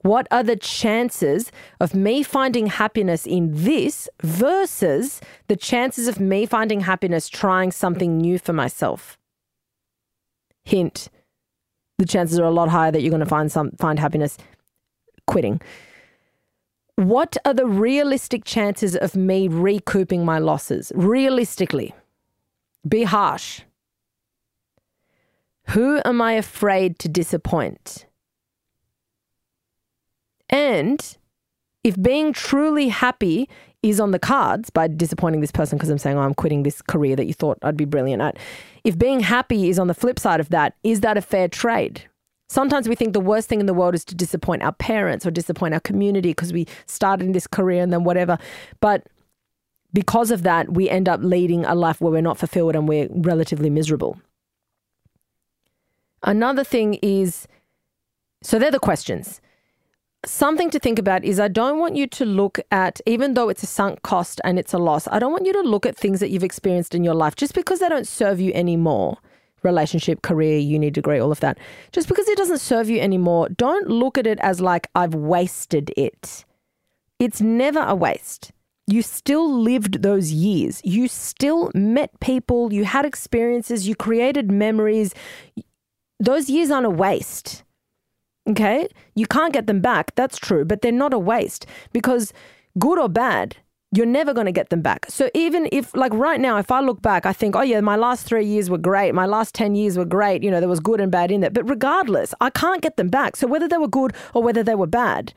What 0.02 0.28
are 0.30 0.42
the 0.42 0.56
chances 0.56 1.50
of 1.80 1.94
me 1.94 2.22
finding 2.22 2.66
happiness 2.66 3.26
in 3.26 3.50
this 3.52 4.08
versus 4.22 5.20
the 5.48 5.56
chances 5.56 6.08
of 6.08 6.20
me 6.20 6.44
finding 6.46 6.80
happiness 6.80 7.28
trying 7.28 7.72
something 7.72 8.18
new 8.18 8.38
for 8.38 8.52
myself? 8.52 9.18
Hint, 10.62 11.08
the 11.98 12.04
chances 12.04 12.38
are 12.38 12.44
a 12.44 12.50
lot 12.50 12.68
higher 12.68 12.92
that 12.92 13.00
you're 13.00 13.10
going 13.10 13.20
to 13.20 13.26
find 13.26 13.50
some 13.50 13.72
find 13.72 13.98
happiness 13.98 14.36
quitting. 15.26 15.60
What 16.96 17.36
are 17.44 17.54
the 17.54 17.66
realistic 17.66 18.44
chances 18.44 18.94
of 18.94 19.16
me 19.16 19.48
recouping 19.48 20.24
my 20.24 20.38
losses? 20.38 20.92
Realistically, 20.94 21.94
be 22.86 23.04
harsh. 23.04 23.62
Who 25.68 26.00
am 26.04 26.20
I 26.20 26.32
afraid 26.32 26.98
to 27.00 27.08
disappoint? 27.08 28.06
And 30.50 31.16
if 31.82 32.00
being 32.00 32.32
truly 32.32 32.88
happy 32.88 33.48
is 33.82 34.00
on 34.00 34.10
the 34.10 34.18
cards 34.18 34.70
by 34.70 34.88
disappointing 34.88 35.40
this 35.40 35.52
person 35.52 35.76
because 35.76 35.90
I'm 35.90 35.98
saying, 35.98 36.16
oh, 36.16 36.22
I'm 36.22 36.34
quitting 36.34 36.62
this 36.62 36.80
career 36.80 37.16
that 37.16 37.26
you 37.26 37.34
thought 37.34 37.58
I'd 37.62 37.76
be 37.76 37.84
brilliant 37.84 38.22
at. 38.22 38.38
If 38.82 38.98
being 38.98 39.20
happy 39.20 39.68
is 39.68 39.78
on 39.78 39.88
the 39.88 39.94
flip 39.94 40.18
side 40.18 40.40
of 40.40 40.48
that, 40.50 40.74
is 40.82 41.00
that 41.00 41.18
a 41.18 41.22
fair 41.22 41.48
trade? 41.48 42.02
Sometimes 42.48 42.88
we 42.88 42.94
think 42.94 43.12
the 43.12 43.20
worst 43.20 43.48
thing 43.48 43.60
in 43.60 43.66
the 43.66 43.74
world 43.74 43.94
is 43.94 44.04
to 44.06 44.14
disappoint 44.14 44.62
our 44.62 44.72
parents 44.72 45.26
or 45.26 45.30
disappoint 45.30 45.74
our 45.74 45.80
community 45.80 46.30
because 46.30 46.52
we 46.52 46.66
started 46.86 47.26
in 47.26 47.32
this 47.32 47.46
career 47.46 47.82
and 47.82 47.92
then 47.92 48.04
whatever. 48.04 48.38
But 48.80 49.06
because 49.94 50.30
of 50.30 50.42
that, 50.42 50.74
we 50.74 50.90
end 50.90 51.08
up 51.08 51.20
leading 51.22 51.64
a 51.64 51.74
life 51.74 52.00
where 52.00 52.12
we're 52.12 52.20
not 52.20 52.38
fulfilled 52.38 52.76
and 52.76 52.86
we're 52.86 53.08
relatively 53.10 53.70
miserable. 53.70 54.20
Another 56.22 56.64
thing 56.64 56.94
is 56.94 57.48
so 58.42 58.58
they're 58.58 58.70
the 58.70 58.78
questions 58.78 59.40
something 60.26 60.70
to 60.70 60.78
think 60.78 60.98
about 60.98 61.24
is 61.24 61.40
I 61.40 61.48
don't 61.48 61.78
want 61.78 61.96
you 61.96 62.06
to 62.06 62.24
look 62.24 62.58
at, 62.70 63.00
even 63.06 63.34
though 63.34 63.48
it's 63.48 63.62
a 63.62 63.66
sunk 63.66 64.02
cost 64.02 64.40
and 64.44 64.58
it's 64.58 64.72
a 64.72 64.78
loss, 64.78 65.08
I 65.08 65.18
don't 65.18 65.32
want 65.32 65.46
you 65.46 65.52
to 65.52 65.60
look 65.60 65.86
at 65.86 65.96
things 65.96 66.20
that 66.20 66.30
you've 66.30 66.44
experienced 66.44 66.94
in 66.94 67.04
your 67.04 67.14
life 67.14 67.36
just 67.36 67.54
because 67.54 67.80
they 67.80 67.88
don't 67.88 68.06
serve 68.06 68.40
you 68.40 68.52
anymore 68.54 69.18
relationship, 69.62 70.20
career, 70.20 70.58
uni 70.58 70.90
degree, 70.90 71.18
all 71.18 71.32
of 71.32 71.40
that. 71.40 71.56
Just 71.90 72.06
because 72.06 72.28
it 72.28 72.36
doesn't 72.36 72.58
serve 72.58 72.90
you 72.90 73.00
anymore, 73.00 73.48
don't 73.48 73.88
look 73.88 74.18
at 74.18 74.26
it 74.26 74.38
as 74.40 74.60
like 74.60 74.88
I've 74.94 75.14
wasted 75.14 75.90
it. 75.96 76.44
It's 77.18 77.40
never 77.40 77.80
a 77.80 77.94
waste. 77.94 78.52
You 78.86 79.02
still 79.02 79.50
lived 79.50 80.02
those 80.02 80.30
years. 80.32 80.80
You 80.84 81.08
still 81.08 81.70
met 81.74 82.18
people. 82.20 82.72
You 82.72 82.84
had 82.84 83.06
experiences. 83.06 83.88
You 83.88 83.94
created 83.94 84.50
memories. 84.50 85.14
Those 86.20 86.50
years 86.50 86.70
aren't 86.70 86.86
a 86.86 86.90
waste. 86.90 87.62
Okay. 88.48 88.88
You 89.14 89.26
can't 89.26 89.54
get 89.54 89.66
them 89.66 89.80
back. 89.80 90.14
That's 90.16 90.36
true. 90.36 90.64
But 90.64 90.82
they're 90.82 90.92
not 90.92 91.14
a 91.14 91.18
waste 91.18 91.66
because 91.92 92.32
good 92.78 92.98
or 92.98 93.08
bad, 93.08 93.56
you're 93.90 94.06
never 94.06 94.34
going 94.34 94.46
to 94.46 94.52
get 94.52 94.70
them 94.70 94.82
back. 94.82 95.06
So 95.08 95.30
even 95.34 95.68
if, 95.72 95.94
like 95.94 96.12
right 96.12 96.40
now, 96.40 96.58
if 96.58 96.70
I 96.70 96.80
look 96.80 97.00
back, 97.00 97.24
I 97.24 97.32
think, 97.32 97.56
oh 97.56 97.62
yeah, 97.62 97.80
my 97.80 97.96
last 97.96 98.26
three 98.26 98.44
years 98.44 98.68
were 98.68 98.78
great. 98.78 99.14
My 99.14 99.26
last 99.26 99.54
10 99.54 99.76
years 99.76 99.96
were 99.96 100.04
great. 100.04 100.42
You 100.42 100.50
know, 100.50 100.60
there 100.60 100.68
was 100.68 100.80
good 100.80 101.00
and 101.00 101.12
bad 101.12 101.30
in 101.30 101.42
it. 101.44 101.54
But 101.54 101.68
regardless, 101.68 102.34
I 102.40 102.50
can't 102.50 102.82
get 102.82 102.96
them 102.96 103.08
back. 103.08 103.36
So 103.36 103.46
whether 103.46 103.68
they 103.68 103.78
were 103.78 103.88
good 103.88 104.12
or 104.34 104.42
whether 104.42 104.62
they 104.62 104.74
were 104.74 104.86
bad, 104.88 105.32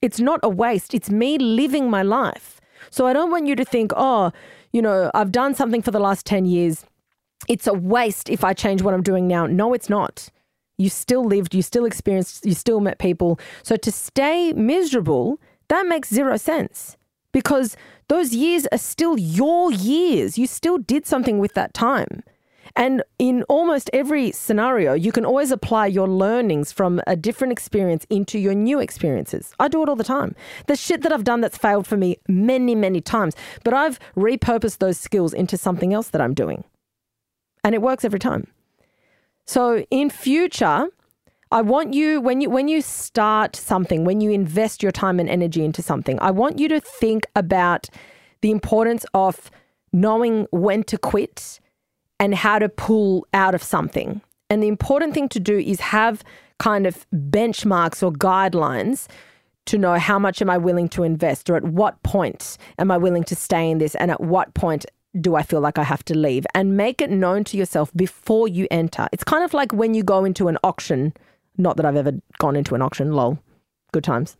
it's 0.00 0.18
not 0.18 0.40
a 0.42 0.48
waste. 0.48 0.94
It's 0.94 1.10
me 1.10 1.38
living 1.38 1.90
my 1.90 2.02
life. 2.02 2.57
So 2.90 3.06
I 3.06 3.12
don't 3.12 3.30
want 3.30 3.46
you 3.46 3.56
to 3.56 3.64
think, 3.64 3.92
oh, 3.96 4.32
you 4.72 4.82
know, 4.82 5.10
I've 5.14 5.32
done 5.32 5.54
something 5.54 5.82
for 5.82 5.90
the 5.90 6.00
last 6.00 6.26
10 6.26 6.46
years. 6.46 6.84
It's 7.48 7.66
a 7.66 7.74
waste 7.74 8.28
if 8.28 8.44
I 8.44 8.52
change 8.52 8.82
what 8.82 8.94
I'm 8.94 9.02
doing 9.02 9.26
now. 9.26 9.46
No, 9.46 9.72
it's 9.72 9.88
not. 9.88 10.28
You 10.76 10.88
still 10.88 11.24
lived, 11.24 11.54
you 11.54 11.62
still 11.62 11.84
experienced, 11.84 12.46
you 12.46 12.54
still 12.54 12.80
met 12.80 12.98
people. 12.98 13.40
So 13.62 13.76
to 13.76 13.90
stay 13.90 14.52
miserable, 14.52 15.40
that 15.68 15.86
makes 15.86 16.08
zero 16.08 16.36
sense 16.36 16.96
because 17.32 17.76
those 18.08 18.34
years 18.34 18.66
are 18.72 18.78
still 18.78 19.18
your 19.18 19.72
years. 19.72 20.38
You 20.38 20.46
still 20.46 20.78
did 20.78 21.06
something 21.06 21.38
with 21.38 21.54
that 21.54 21.74
time. 21.74 22.22
And 22.76 23.02
in 23.18 23.42
almost 23.44 23.90
every 23.92 24.32
scenario, 24.32 24.92
you 24.94 25.12
can 25.12 25.24
always 25.24 25.50
apply 25.50 25.86
your 25.86 26.08
learnings 26.08 26.72
from 26.72 27.00
a 27.06 27.16
different 27.16 27.52
experience 27.52 28.06
into 28.10 28.38
your 28.38 28.54
new 28.54 28.80
experiences. 28.80 29.54
I 29.58 29.68
do 29.68 29.82
it 29.82 29.88
all 29.88 29.96
the 29.96 30.04
time. 30.04 30.34
The 30.66 30.76
shit 30.76 31.02
that 31.02 31.12
I've 31.12 31.24
done 31.24 31.40
that's 31.40 31.58
failed 31.58 31.86
for 31.86 31.96
me 31.96 32.18
many, 32.28 32.74
many 32.74 33.00
times, 33.00 33.34
but 33.64 33.74
I've 33.74 33.98
repurposed 34.16 34.78
those 34.78 34.98
skills 34.98 35.32
into 35.32 35.56
something 35.56 35.92
else 35.92 36.10
that 36.10 36.20
I'm 36.20 36.34
doing. 36.34 36.64
And 37.64 37.74
it 37.74 37.82
works 37.82 38.04
every 38.04 38.20
time. 38.20 38.46
So 39.46 39.84
in 39.90 40.10
future, 40.10 40.88
I 41.50 41.62
want 41.62 41.94
you 41.94 42.20
when 42.20 42.42
you 42.42 42.50
when 42.50 42.68
you 42.68 42.82
start 42.82 43.56
something, 43.56 44.04
when 44.04 44.20
you 44.20 44.30
invest 44.30 44.82
your 44.82 44.92
time 44.92 45.18
and 45.18 45.28
energy 45.28 45.64
into 45.64 45.80
something, 45.80 46.18
I 46.20 46.30
want 46.30 46.58
you 46.58 46.68
to 46.68 46.80
think 46.80 47.26
about 47.34 47.88
the 48.42 48.50
importance 48.50 49.06
of 49.14 49.50
knowing 49.92 50.46
when 50.50 50.82
to 50.84 50.98
quit 50.98 51.60
and 52.20 52.34
how 52.34 52.58
to 52.58 52.68
pull 52.68 53.26
out 53.32 53.54
of 53.54 53.62
something. 53.62 54.20
And 54.50 54.62
the 54.62 54.68
important 54.68 55.14
thing 55.14 55.28
to 55.30 55.40
do 55.40 55.58
is 55.58 55.80
have 55.80 56.24
kind 56.58 56.86
of 56.86 57.06
benchmarks 57.14 58.02
or 58.02 58.12
guidelines 58.12 59.06
to 59.66 59.78
know 59.78 59.94
how 59.94 60.18
much 60.18 60.40
am 60.40 60.48
I 60.48 60.56
willing 60.56 60.88
to 60.90 61.02
invest 61.02 61.50
or 61.50 61.56
at 61.56 61.64
what 61.64 62.02
point 62.02 62.56
am 62.78 62.90
I 62.90 62.96
willing 62.96 63.24
to 63.24 63.36
stay 63.36 63.70
in 63.70 63.78
this 63.78 63.94
and 63.96 64.10
at 64.10 64.20
what 64.20 64.54
point 64.54 64.86
do 65.20 65.36
I 65.36 65.42
feel 65.42 65.60
like 65.60 65.78
I 65.78 65.84
have 65.84 66.04
to 66.06 66.16
leave? 66.16 66.46
And 66.54 66.76
make 66.76 67.02
it 67.02 67.10
known 67.10 67.44
to 67.44 67.56
yourself 67.56 67.92
before 67.94 68.48
you 68.48 68.66
enter. 68.70 69.08
It's 69.12 69.24
kind 69.24 69.44
of 69.44 69.52
like 69.54 69.72
when 69.72 69.94
you 69.94 70.02
go 70.02 70.24
into 70.24 70.48
an 70.48 70.58
auction. 70.64 71.12
Not 71.58 71.76
that 71.76 71.84
I've 71.84 71.96
ever 71.96 72.12
gone 72.38 72.56
into 72.56 72.74
an 72.74 72.82
auction, 72.82 73.12
lol. 73.12 73.38
Good 73.92 74.04
times. 74.04 74.36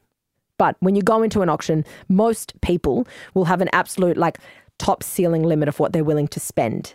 But 0.57 0.77
when 0.81 0.97
you 0.97 1.03
go 1.03 1.23
into 1.23 1.43
an 1.43 1.49
auction, 1.49 1.85
most 2.09 2.59
people 2.61 3.07
will 3.35 3.47
have 3.47 3.61
an 3.61 3.69
absolute 3.73 4.17
like 4.17 4.39
top 4.79 5.03
ceiling 5.03 5.43
limit 5.43 5.69
of 5.69 5.79
what 5.79 5.93
they're 5.93 6.05
willing 6.05 6.29
to 6.29 6.41
spend. 6.41 6.95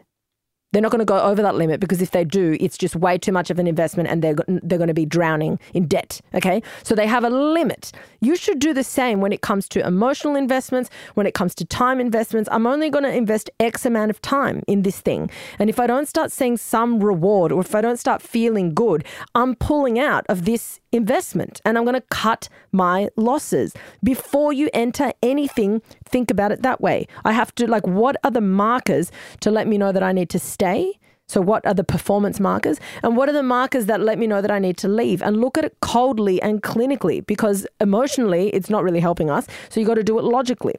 They're 0.74 0.82
not 0.82 0.92
going 0.92 1.00
to 1.00 1.06
go 1.06 1.20
over 1.20 1.42
that 1.42 1.56
limit 1.56 1.80
because 1.80 2.02
if 2.02 2.12
they 2.12 2.26
do, 2.26 2.58
it's 2.60 2.78
just 2.78 2.96
way 2.96 3.18
too 3.18 3.32
much 3.32 3.50
of 3.50 3.60
an 3.60 3.68
investment 3.68 4.10
and 4.10 4.22
they're, 4.22 4.36
they're 4.48 4.78
going 4.78 4.88
to 4.90 4.94
be 4.94 5.06
drowning 5.06 5.60
in 5.74 5.88
debt. 5.88 6.20
Okay. 6.34 6.62
So 6.84 6.96
they 6.96 7.08
have 7.08 7.24
a 7.24 7.30
limit. 7.30 7.92
You 8.22 8.36
should 8.36 8.60
do 8.60 8.74
the 8.74 8.84
same 8.84 9.22
when 9.22 9.32
it 9.32 9.42
comes 9.42 9.70
to 9.70 9.86
emotional 9.86 10.36
investments, 10.36 10.90
when 11.14 11.26
it 11.26 11.34
comes 11.34 11.56
to 11.56 11.66
time 11.66 12.00
investments. 12.00 12.50
I'm 12.52 12.68
only 12.68 12.90
going 12.90 13.04
to 13.04 13.16
invest 13.16 13.50
X 13.60 13.86
amount 13.86 14.10
of 14.10 14.22
time 14.22 14.64
in 14.68 14.82
this 14.82 15.00
thing. 15.00 15.30
And 15.60 15.70
if 15.70 15.80
I 15.80 15.88
don't 15.88 16.08
start 16.08 16.32
seeing 16.32 16.58
some 16.58 17.02
reward 17.02 17.52
or 17.52 17.62
if 17.62 17.76
I 17.76 17.82
don't 17.82 17.98
start 17.98 18.22
feeling 18.22 18.74
good, 18.74 19.06
I'm 19.36 19.56
pulling 19.56 20.00
out 20.00 20.26
of 20.28 20.46
this 20.46 20.80
investment 20.94 21.60
and 21.66 21.78
I'm 21.78 21.84
going 21.84 21.96
to 21.96 22.08
cut 22.10 22.48
my 22.72 23.10
losses. 23.16 23.74
Before 24.04 24.54
you 24.54 24.70
enter 24.74 25.12
anything, 25.22 25.82
think 26.06 26.32
about 26.32 26.52
it 26.52 26.62
that 26.62 26.80
way. 26.80 27.08
I 27.26 27.34
have 27.34 27.54
to, 27.56 27.68
like, 27.68 27.86
what 27.86 28.16
are 28.24 28.32
the 28.32 28.42
markers 28.42 29.12
to 29.42 29.52
let 29.52 29.68
me 29.68 29.78
know 29.78 29.92
that 29.92 30.04
I 30.04 30.12
need 30.12 30.30
to 30.30 30.40
stay? 30.40 31.00
So, 31.28 31.42
what 31.42 31.66
are 31.66 31.74
the 31.74 31.84
performance 31.84 32.40
markers? 32.40 32.80
And 33.02 33.18
what 33.18 33.30
are 33.30 33.34
the 33.34 33.44
markers 33.44 33.86
that 33.88 34.02
let 34.02 34.20
me 34.20 34.28
know 34.28 34.42
that 34.42 34.52
I 34.52 34.60
need 34.60 34.78
to 34.78 34.88
leave? 34.88 35.22
And 35.22 35.40
look 35.40 35.58
at 35.58 35.66
it 35.66 35.78
coldly 35.82 36.42
and 36.42 36.62
clinically 36.62 37.26
because 37.26 37.66
emotionally, 37.80 38.50
it's 38.50 38.70
not 38.70 38.84
really 38.84 39.00
helping 39.00 39.30
us. 39.30 39.48
So, 39.70 39.80
you 39.80 39.86
got 39.86 39.96
to 39.96 40.04
do 40.04 40.20
it 40.20 40.24
logically. 40.24 40.76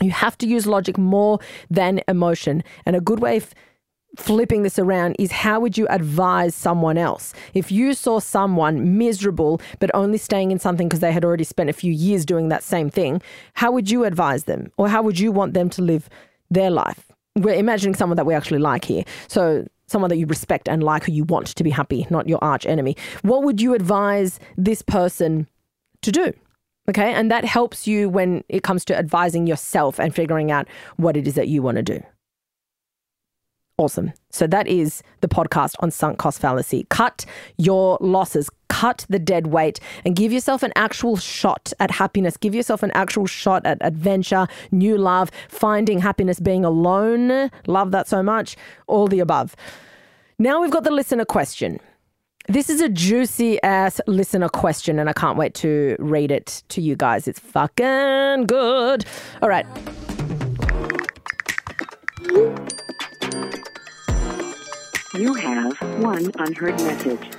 You 0.00 0.10
have 0.10 0.36
to 0.38 0.46
use 0.46 0.66
logic 0.66 0.98
more 0.98 1.38
than 1.70 2.00
emotion. 2.08 2.62
And 2.84 2.96
a 2.96 3.00
good 3.00 3.20
way 3.20 3.40
flipping 4.16 4.62
this 4.62 4.78
around 4.78 5.16
is 5.18 5.30
how 5.30 5.60
would 5.60 5.78
you 5.78 5.86
advise 5.88 6.54
someone 6.54 6.98
else? 6.98 7.34
If 7.54 7.70
you 7.70 7.94
saw 7.94 8.18
someone 8.18 8.98
miserable 8.98 9.60
but 9.78 9.90
only 9.94 10.18
staying 10.18 10.50
in 10.50 10.58
something 10.58 10.88
because 10.88 11.00
they 11.00 11.12
had 11.12 11.24
already 11.24 11.44
spent 11.44 11.70
a 11.70 11.74
few 11.74 11.92
years 11.92 12.24
doing 12.24 12.48
that 12.48 12.62
same 12.62 12.90
thing, 12.90 13.22
how 13.54 13.70
would 13.72 13.90
you 13.90 14.04
advise 14.04 14.44
them? 14.44 14.72
Or 14.76 14.88
how 14.88 15.02
would 15.02 15.18
you 15.18 15.32
want 15.32 15.54
them 15.54 15.70
to 15.70 15.82
live 15.82 16.08
their 16.50 16.70
life? 16.70 17.12
We're 17.36 17.54
imagining 17.54 17.94
someone 17.94 18.16
that 18.16 18.26
we 18.26 18.34
actually 18.34 18.60
like 18.60 18.84
here. 18.84 19.04
So 19.28 19.66
someone 19.86 20.08
that 20.08 20.16
you 20.16 20.26
respect 20.26 20.68
and 20.68 20.82
like 20.82 21.04
who 21.04 21.12
you 21.12 21.24
want 21.24 21.48
to 21.48 21.64
be 21.64 21.70
happy, 21.70 22.06
not 22.10 22.28
your 22.28 22.42
arch 22.42 22.66
enemy. 22.66 22.96
What 23.22 23.44
would 23.44 23.60
you 23.60 23.74
advise 23.74 24.40
this 24.56 24.82
person 24.82 25.48
to 26.02 26.10
do? 26.10 26.32
Okay. 26.88 27.12
And 27.12 27.30
that 27.30 27.44
helps 27.44 27.86
you 27.86 28.08
when 28.08 28.44
it 28.48 28.62
comes 28.62 28.84
to 28.86 28.96
advising 28.96 29.46
yourself 29.46 29.98
and 29.98 30.14
figuring 30.14 30.50
out 30.50 30.68
what 30.96 31.16
it 31.16 31.26
is 31.26 31.34
that 31.34 31.48
you 31.48 31.62
want 31.62 31.76
to 31.76 31.82
do. 31.82 32.02
Awesome. 33.78 34.12
So 34.30 34.46
that 34.46 34.66
is 34.66 35.02
the 35.20 35.28
podcast 35.28 35.74
on 35.80 35.90
sunk 35.90 36.18
cost 36.18 36.40
fallacy. 36.40 36.86
Cut 36.88 37.26
your 37.58 37.98
losses, 38.00 38.48
cut 38.68 39.04
the 39.10 39.18
dead 39.18 39.48
weight, 39.48 39.80
and 40.06 40.16
give 40.16 40.32
yourself 40.32 40.62
an 40.62 40.72
actual 40.76 41.16
shot 41.16 41.74
at 41.78 41.90
happiness. 41.90 42.38
Give 42.38 42.54
yourself 42.54 42.82
an 42.82 42.90
actual 42.92 43.26
shot 43.26 43.66
at 43.66 43.76
adventure, 43.82 44.46
new 44.70 44.96
love, 44.96 45.30
finding 45.48 45.98
happiness, 45.98 46.40
being 46.40 46.64
alone. 46.64 47.50
Love 47.66 47.90
that 47.90 48.08
so 48.08 48.22
much. 48.22 48.56
All 48.86 49.08
the 49.08 49.20
above. 49.20 49.54
Now 50.38 50.62
we've 50.62 50.70
got 50.70 50.84
the 50.84 50.90
listener 50.90 51.26
question. 51.26 51.78
This 52.48 52.70
is 52.70 52.80
a 52.80 52.88
juicy 52.88 53.62
ass 53.62 54.00
listener 54.06 54.48
question, 54.48 54.98
and 54.98 55.10
I 55.10 55.12
can't 55.12 55.36
wait 55.36 55.52
to 55.56 55.96
read 55.98 56.30
it 56.30 56.62
to 56.68 56.80
you 56.80 56.96
guys. 56.96 57.28
It's 57.28 57.40
fucking 57.40 58.46
good. 58.46 59.04
All 59.42 59.50
right. 59.50 59.66
You 65.16 65.32
have 65.32 65.80
one 66.02 66.30
unheard 66.38 66.74
message. 66.82 67.30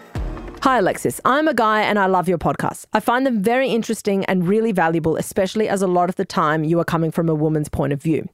Hi, 0.64 0.80
Alexis. 0.80 1.22
I'm 1.24 1.48
a 1.48 1.54
guy 1.54 1.82
and 1.84 2.00
I 2.00 2.08
love 2.08 2.28
your 2.28 2.40
podcasts. 2.40 2.88
I 2.94 3.00
find 3.00 3.24
them 3.24 3.44
very 3.44 3.70
interesting 3.70 4.26
and 4.26 4.48
really 4.48 4.72
valuable, 4.72 5.16
especially 5.16 5.70
as 5.70 5.84
a 5.84 5.88
lot 5.88 6.10
of 6.10 6.16
the 6.16 6.26
time 6.26 6.64
you 6.64 6.80
are 6.80 6.84
coming 6.84 7.12
from 7.12 7.30
a 7.30 7.36
woman's 7.36 7.70
point 7.70 7.94
of 7.94 8.02
view. 8.02 8.28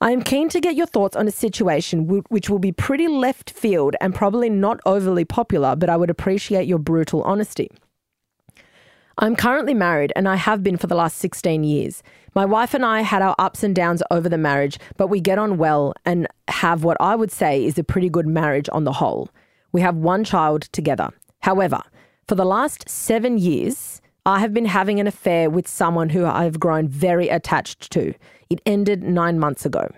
I 0.00 0.12
am 0.12 0.22
keen 0.22 0.48
to 0.48 0.60
get 0.60 0.76
your 0.76 0.86
thoughts 0.86 1.14
on 1.14 1.28
a 1.28 1.30
situation 1.30 2.22
which 2.30 2.48
will 2.48 2.58
be 2.58 2.72
pretty 2.72 3.06
left 3.06 3.50
field 3.50 3.96
and 4.00 4.14
probably 4.14 4.48
not 4.48 4.80
overly 4.86 5.26
popular, 5.26 5.76
but 5.76 5.90
I 5.90 5.98
would 5.98 6.08
appreciate 6.08 6.66
your 6.66 6.78
brutal 6.78 7.22
honesty. 7.24 7.70
I'm 9.18 9.36
currently 9.36 9.74
married 9.74 10.12
and 10.16 10.26
I 10.26 10.36
have 10.36 10.62
been 10.62 10.76
for 10.78 10.86
the 10.86 10.96
last 10.96 11.18
16 11.18 11.64
years. 11.64 12.02
My 12.34 12.44
wife 12.44 12.74
and 12.74 12.84
I 12.84 13.02
had 13.02 13.22
our 13.22 13.36
ups 13.38 13.62
and 13.62 13.76
downs 13.76 14.02
over 14.10 14.28
the 14.28 14.36
marriage, 14.36 14.78
but 14.96 15.06
we 15.06 15.20
get 15.20 15.38
on 15.38 15.56
well 15.56 15.94
and 16.04 16.26
have 16.48 16.82
what 16.82 16.96
I 16.98 17.14
would 17.14 17.30
say 17.30 17.64
is 17.64 17.78
a 17.78 17.84
pretty 17.84 18.08
good 18.08 18.26
marriage 18.26 18.68
on 18.72 18.82
the 18.82 18.94
whole. 18.94 19.28
We 19.70 19.82
have 19.82 19.94
one 19.94 20.24
child 20.24 20.62
together. 20.72 21.10
However, 21.42 21.80
for 22.26 22.34
the 22.34 22.44
last 22.44 22.88
seven 22.88 23.38
years, 23.38 24.00
I 24.26 24.40
have 24.40 24.52
been 24.52 24.64
having 24.64 24.98
an 24.98 25.06
affair 25.06 25.48
with 25.48 25.68
someone 25.68 26.08
who 26.08 26.24
I've 26.24 26.58
grown 26.58 26.88
very 26.88 27.28
attached 27.28 27.92
to. 27.92 28.14
It 28.50 28.60
ended 28.66 29.04
nine 29.04 29.38
months 29.38 29.64
ago. 29.64 29.88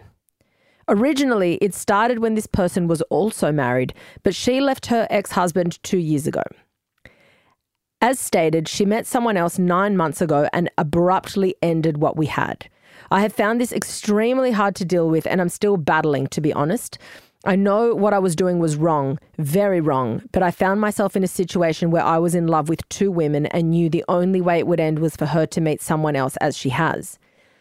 Originally, 0.89 1.55
it 1.63 1.75
started 1.75 2.19
when 2.19 2.35
this 2.35 2.47
person 2.47 2.87
was 2.87 3.01
also 3.03 3.51
married, 3.51 3.95
but 4.23 4.35
she 4.35 4.61
left 4.61 4.87
her 4.87 5.07
ex 5.09 5.33
husband 5.33 5.83
two 5.83 5.99
years 5.99 6.27
ago. 6.27 6.43
As 8.01 8.21
stated, 8.21 8.69
she 8.69 8.85
met 8.85 9.07
someone 9.07 9.37
else 9.37 9.59
nine 9.59 9.97
months 9.97 10.21
ago 10.21 10.49
and 10.53 10.71
abruptly 10.77 11.55
ended 11.63 11.97
what 11.99 12.17
we 12.17 12.27
had. 12.27 12.69
I 13.11 13.21
have 13.21 13.33
found 13.33 13.61
this 13.61 13.73
extremely 13.73 14.51
hard 14.51 14.75
to 14.77 14.85
deal 14.85 15.09
with, 15.09 15.27
and 15.27 15.41
I'm 15.41 15.49
still 15.49 15.77
battling, 15.77 16.27
to 16.29 16.41
be 16.41 16.53
honest. 16.53 16.99
I 17.45 17.57
know 17.57 17.95
what 17.95 18.13
I 18.13 18.19
was 18.19 18.37
doing 18.37 18.59
was 18.59 18.77
wrong, 18.77 19.19
very 19.39 19.81
wrong, 19.81 20.23
but 20.33 20.43
I 20.43 20.51
found 20.51 20.81
myself 20.81 21.17
in 21.17 21.23
a 21.23 21.29
situation 21.29 21.91
where 21.91 22.03
I 22.03 22.19
was 22.19 22.35
in 22.35 22.49
love 22.49 22.69
with 22.69 22.87
two 22.89 23.11
women 23.11 23.47
and 23.47 23.71
knew 23.71 23.89
the 23.89 24.05
only 24.09 24.41
way 24.41 24.59
it 24.59 24.67
would 24.67 24.81
end 24.81 24.99
was 24.99 25.17
for 25.17 25.27
her 25.27 25.47
to 25.47 25.61
meet 25.61 25.81
someone 25.81 26.17
else 26.17 26.37
as 26.39 26.57
she 26.57 26.71
has. 26.71 27.19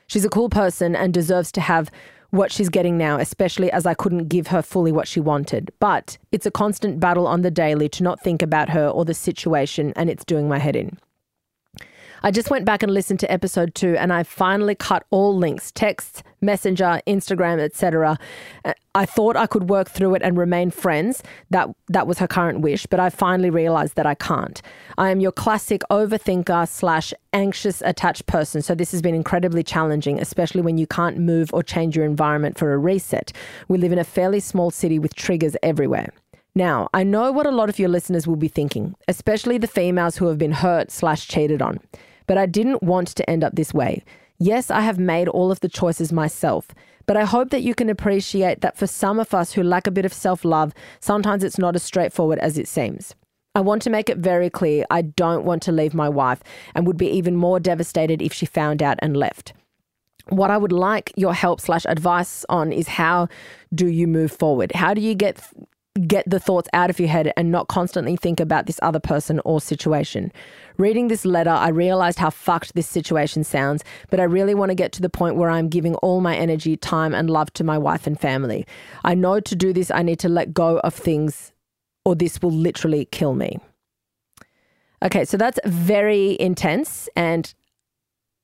She's 0.07 0.25
a 0.25 0.29
cool 0.29 0.49
person 0.49 0.95
and 0.95 1.13
deserves 1.13 1.51
to 1.53 1.61
have 1.61 1.91
what 2.31 2.51
she's 2.51 2.69
getting 2.69 2.97
now, 2.97 3.17
especially 3.19 3.71
as 3.71 3.85
I 3.85 3.93
couldn't 3.93 4.27
give 4.27 4.47
her 4.47 4.61
fully 4.61 4.91
what 4.91 5.07
she 5.07 5.19
wanted. 5.19 5.71
But 5.79 6.17
it's 6.31 6.45
a 6.45 6.51
constant 6.51 6.99
battle 6.99 7.27
on 7.27 7.41
the 7.41 7.51
daily 7.51 7.89
to 7.89 8.03
not 8.03 8.21
think 8.21 8.41
about 8.41 8.69
her 8.69 8.87
or 8.87 9.05
the 9.05 9.13
situation, 9.13 9.93
and 9.95 10.09
it's 10.09 10.25
doing 10.25 10.47
my 10.47 10.59
head 10.59 10.75
in. 10.75 10.97
I 12.25 12.31
just 12.31 12.49
went 12.49 12.65
back 12.65 12.81
and 12.81 12.91
listened 12.91 13.19
to 13.19 13.31
episode 13.31 13.75
two, 13.75 13.95
and 13.97 14.11
I 14.11 14.23
finally 14.23 14.73
cut 14.73 15.05
all 15.11 15.37
links, 15.37 15.71
texts, 15.71 16.23
messenger, 16.41 16.99
Instagram, 17.05 17.59
etc. 17.59 18.17
Uh, 18.65 18.73
I 18.95 19.05
thought 19.05 19.35
I 19.35 19.45
could 19.45 19.69
work 19.69 19.91
through 19.91 20.15
it 20.15 20.23
and 20.23 20.35
remain 20.35 20.71
friends. 20.71 21.21
That 21.51 21.69
that 21.89 22.07
was 22.07 22.17
her 22.17 22.27
current 22.27 22.61
wish, 22.61 22.87
but 22.87 22.99
I 22.99 23.11
finally 23.11 23.51
realized 23.51 23.93
that 23.97 24.07
I 24.07 24.15
can't. 24.15 24.59
I 24.97 25.11
am 25.11 25.19
your 25.19 25.31
classic 25.31 25.83
overthinker 25.91 26.67
slash 26.67 27.13
anxious 27.31 27.83
attached 27.85 28.25
person, 28.25 28.63
so 28.63 28.73
this 28.73 28.91
has 28.91 29.03
been 29.03 29.13
incredibly 29.13 29.61
challenging, 29.61 30.19
especially 30.19 30.63
when 30.63 30.79
you 30.79 30.87
can't 30.87 31.19
move 31.19 31.53
or 31.53 31.61
change 31.61 31.95
your 31.95 32.05
environment 32.05 32.57
for 32.57 32.73
a 32.73 32.79
reset. 32.79 33.33
We 33.67 33.77
live 33.77 33.91
in 33.91 33.99
a 33.99 34.03
fairly 34.03 34.39
small 34.39 34.71
city 34.71 34.97
with 34.97 35.13
triggers 35.13 35.55
everywhere. 35.61 36.09
Now, 36.55 36.89
I 36.91 37.03
know 37.03 37.31
what 37.31 37.45
a 37.45 37.51
lot 37.51 37.69
of 37.69 37.77
your 37.77 37.89
listeners 37.89 38.25
will 38.25 38.35
be 38.35 38.47
thinking, 38.47 38.95
especially 39.07 39.59
the 39.59 39.67
females 39.67 40.17
who 40.17 40.25
have 40.25 40.39
been 40.39 40.53
hurt 40.53 40.89
slash 40.89 41.27
cheated 41.27 41.61
on. 41.61 41.81
But 42.27 42.37
I 42.37 42.45
didn't 42.45 42.83
want 42.83 43.09
to 43.09 43.29
end 43.29 43.43
up 43.43 43.55
this 43.55 43.73
way. 43.73 44.03
Yes, 44.37 44.69
I 44.69 44.81
have 44.81 44.99
made 44.99 45.27
all 45.27 45.51
of 45.51 45.61
the 45.61 45.69
choices 45.69 46.11
myself, 46.11 46.67
but 47.05 47.15
I 47.15 47.23
hope 47.23 47.51
that 47.51 47.61
you 47.61 47.73
can 47.73 47.89
appreciate 47.89 48.61
that 48.61 48.77
for 48.77 48.87
some 48.87 49.19
of 49.19 49.33
us 49.33 49.53
who 49.53 49.63
lack 49.63 49.87
a 49.87 49.91
bit 49.91 50.05
of 50.05 50.13
self 50.13 50.43
love, 50.43 50.73
sometimes 50.99 51.43
it's 51.43 51.57
not 51.57 51.75
as 51.75 51.83
straightforward 51.83 52.39
as 52.39 52.57
it 52.57 52.67
seems. 52.67 53.15
I 53.53 53.61
want 53.61 53.81
to 53.83 53.89
make 53.89 54.09
it 54.09 54.17
very 54.17 54.49
clear 54.49 54.85
I 54.89 55.01
don't 55.01 55.45
want 55.45 55.63
to 55.63 55.71
leave 55.71 55.93
my 55.93 56.09
wife 56.09 56.41
and 56.73 56.85
would 56.85 56.97
be 56.97 57.07
even 57.07 57.37
more 57.37 57.59
devastated 57.59 58.21
if 58.21 58.33
she 58.33 58.45
found 58.45 58.83
out 58.83 58.99
and 59.01 59.15
left. 59.15 59.53
What 60.27 60.51
I 60.51 60.57
would 60.57 60.73
like 60.73 61.13
your 61.15 61.33
help 61.33 61.61
slash 61.61 61.85
advice 61.87 62.43
on 62.49 62.73
is 62.73 62.87
how 62.87 63.29
do 63.73 63.87
you 63.87 64.07
move 64.07 64.31
forward? 64.31 64.73
How 64.73 64.93
do 64.93 64.99
you 64.99 65.15
get 65.15 65.39
get 66.07 66.29
the 66.29 66.39
thoughts 66.39 66.67
out 66.73 66.89
of 66.89 66.99
your 66.99 67.07
head 67.07 67.31
and 67.37 67.51
not 67.51 67.69
constantly 67.69 68.17
think 68.17 68.39
about 68.39 68.65
this 68.65 68.79
other 68.81 68.99
person 68.99 69.39
or 69.45 69.61
situation. 69.61 70.31
Reading 70.77 71.07
this 71.07 71.23
letter, 71.23 71.51
I 71.51 71.69
realized 71.69 72.19
how 72.19 72.29
fucked 72.29 72.75
this 72.75 72.87
situation 72.87 73.45
sounds, 73.45 73.83
but 74.09 74.19
I 74.19 74.23
really 74.23 74.53
want 74.53 74.71
to 74.71 74.75
get 74.75 74.91
to 74.93 75.01
the 75.01 75.09
point 75.09 75.37
where 75.37 75.49
I'm 75.49 75.69
giving 75.69 75.95
all 75.95 76.19
my 76.19 76.35
energy, 76.35 76.75
time, 76.75 77.13
and 77.13 77.29
love 77.29 77.53
to 77.53 77.63
my 77.63 77.77
wife 77.77 78.07
and 78.07 78.19
family. 78.19 78.67
I 79.05 79.15
know 79.15 79.39
to 79.39 79.55
do 79.55 79.71
this, 79.71 79.89
I 79.89 80.03
need 80.03 80.19
to 80.19 80.29
let 80.29 80.53
go 80.53 80.79
of 80.79 80.93
things, 80.93 81.53
or 82.03 82.13
this 82.13 82.41
will 82.41 82.51
literally 82.51 83.05
kill 83.05 83.33
me. 83.33 83.57
Okay, 85.01 85.23
so 85.23 85.37
that's 85.37 85.59
very 85.65 86.35
intense. 86.41 87.07
And 87.15 87.53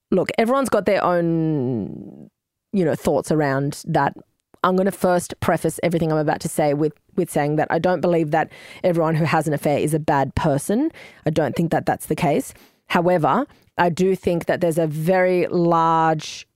look, 0.10 0.30
everyone's 0.38 0.70
got 0.70 0.86
their 0.86 1.04
own, 1.04 2.30
you 2.72 2.86
know, 2.86 2.96
thoughts 2.96 3.30
around 3.30 3.84
that. 3.88 4.16
I'm 4.64 4.76
going 4.76 4.86
to 4.86 4.92
first 4.92 5.34
preface 5.40 5.80
everything 5.82 6.12
I'm 6.12 6.18
about 6.18 6.40
to 6.42 6.50
say 6.50 6.74
with 6.74 6.94
with 7.16 7.30
saying 7.30 7.56
that 7.58 7.68
I 7.70 7.80
don't 7.80 8.02
believe 8.02 8.32
that 8.32 8.52
everyone 8.84 9.16
who 9.16 9.26
has 9.26 9.48
an 9.48 9.54
affair 9.54 9.78
is 9.80 9.94
a 9.94 10.00
bad 10.00 10.34
person. 10.36 10.92
I 11.26 11.30
don't 11.30 11.56
think 11.56 11.72
that 11.72 11.86
that's 11.86 12.06
the 12.06 12.16
case. 12.16 12.54
However, 12.88 13.46
I 13.78 13.90
do 13.90 14.16
think 14.16 14.46
that 14.46 14.62
there's 14.62 14.78
a 14.78 14.88
very 14.88 15.48
large 15.48 16.48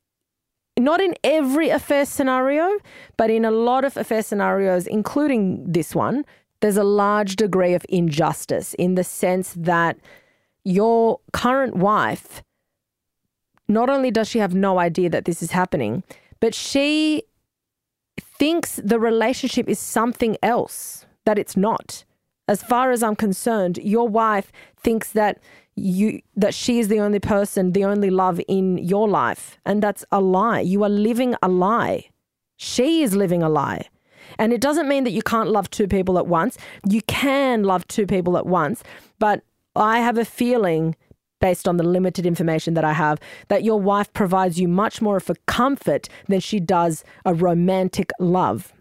not 0.77 0.99
in 0.99 1.15
every 1.23 1.69
affair 1.69 2.05
scenario, 2.05 2.69
but 3.15 3.29
in 3.29 3.45
a 3.45 3.51
lot 3.51 3.85
of 3.85 3.95
affair 3.95 4.21
scenarios, 4.21 4.87
including 4.87 5.63
this 5.71 5.95
one, 5.95 6.25
there's 6.59 6.77
a 6.77 6.83
large 6.83 7.37
degree 7.37 7.73
of 7.73 7.85
injustice 7.87 8.73
in 8.73 8.95
the 8.95 9.03
sense 9.03 9.53
that 9.55 9.97
your 10.65 11.19
current 11.31 11.75
wife, 11.75 12.43
not 13.67 13.89
only 13.89 14.11
does 14.11 14.27
she 14.27 14.39
have 14.39 14.53
no 14.53 14.77
idea 14.79 15.09
that 15.09 15.25
this 15.25 15.41
is 15.41 15.51
happening, 15.51 16.03
but 16.39 16.53
she 16.53 17.23
thinks 18.38 18.80
the 18.84 19.00
relationship 19.00 19.69
is 19.69 19.80
something 19.80 20.38
else, 20.43 21.06
that 21.26 21.39
it's 21.39 21.58
not. 21.58 22.04
As 22.48 22.62
far 22.62 22.91
as 22.91 23.02
I'm 23.02 23.15
concerned, 23.15 23.80
your 23.80 24.08
wife 24.08 24.52
thinks 24.78 25.12
that 25.13 25.39
you 25.76 26.21
that 26.38 26.54
she 26.54 26.80
is 26.80 26.88
the 26.88 27.00
only 27.00 27.19
person, 27.19 27.74
the 27.74 27.84
only 27.84 28.10
love 28.10 28.39
in 28.48 28.78
your 28.78 29.10
life, 29.10 29.58
and 29.65 29.82
that's 29.82 30.06
a 30.12 30.21
lie. 30.21 30.62
You 30.62 30.84
are 30.84 30.89
living 30.89 31.36
a 31.41 31.50
lie. 31.50 32.10
She 32.58 33.04
is 33.04 33.15
living 33.15 33.43
a 33.43 33.50
lie. 33.50 33.89
And 34.39 34.54
it 34.54 34.62
doesn't 34.62 34.88
mean 34.88 35.04
that 35.04 35.12
you 35.12 35.21
can't 35.21 35.50
love 35.50 35.69
two 35.69 35.88
people 35.88 36.17
at 36.17 36.28
once. 36.28 36.58
You 36.89 37.02
can 37.04 37.63
love 37.63 37.88
two 37.88 38.08
people 38.08 38.38
at 38.38 38.45
once, 38.45 38.84
but 39.19 39.43
I 39.76 40.00
have 40.00 40.17
a 40.17 40.26
feeling 40.26 40.95
based 41.39 41.67
on 41.67 41.78
the 41.78 41.84
limited 41.84 42.26
information 42.26 42.74
that 42.76 42.84
I 42.84 42.93
have, 42.93 43.19
that 43.50 43.63
your 43.63 43.80
wife 43.80 44.12
provides 44.13 44.60
you 44.60 44.67
much 44.67 45.02
more 45.02 45.17
of 45.17 45.30
a 45.30 45.36
comfort 45.48 46.08
than 46.28 46.39
she 46.39 46.60
does 46.60 47.04
a 47.26 47.34
romantic 47.34 48.12
love. 48.19 48.74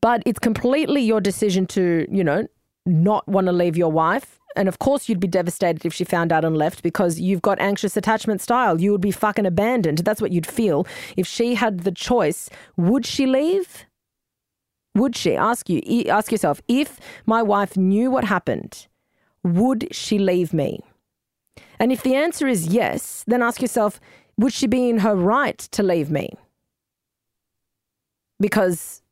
But 0.00 0.22
it's 0.24 0.38
completely 0.38 1.02
your 1.02 1.20
decision 1.20 1.66
to, 1.68 2.06
you 2.10 2.22
know, 2.22 2.46
not 2.84 3.26
want 3.26 3.46
to 3.46 3.52
leave 3.52 3.76
your 3.76 3.90
wife. 3.90 4.38
And 4.54 4.68
of 4.68 4.78
course, 4.78 5.08
you'd 5.08 5.20
be 5.20 5.26
devastated 5.26 5.84
if 5.84 5.92
she 5.92 6.04
found 6.04 6.32
out 6.32 6.44
and 6.44 6.56
left 6.56 6.82
because 6.82 7.20
you've 7.20 7.42
got 7.42 7.60
anxious 7.60 7.96
attachment 7.96 8.40
style. 8.40 8.80
You 8.80 8.92
would 8.92 9.00
be 9.00 9.10
fucking 9.10 9.44
abandoned. 9.44 9.98
That's 9.98 10.22
what 10.22 10.32
you'd 10.32 10.46
feel. 10.46 10.86
If 11.16 11.26
she 11.26 11.54
had 11.54 11.80
the 11.80 11.92
choice, 11.92 12.48
would 12.76 13.04
she 13.04 13.26
leave? 13.26 13.84
Would 14.94 15.14
she? 15.14 15.36
Ask 15.36 15.68
you, 15.68 15.82
ask 16.08 16.32
yourself, 16.32 16.62
if 16.68 16.98
my 17.26 17.42
wife 17.42 17.76
knew 17.76 18.10
what 18.10 18.24
happened, 18.24 18.86
would 19.42 19.88
she 19.94 20.18
leave 20.18 20.54
me? 20.54 20.80
And 21.78 21.92
if 21.92 22.02
the 22.02 22.14
answer 22.14 22.46
is 22.46 22.66
yes, 22.66 23.24
then 23.26 23.42
ask 23.42 23.60
yourself 23.60 24.00
would 24.38 24.52
she 24.52 24.66
be 24.66 24.88
in 24.90 24.98
her 24.98 25.16
right 25.16 25.58
to 25.58 25.82
leave 25.82 26.10
me? 26.10 26.30
Because 28.38 29.02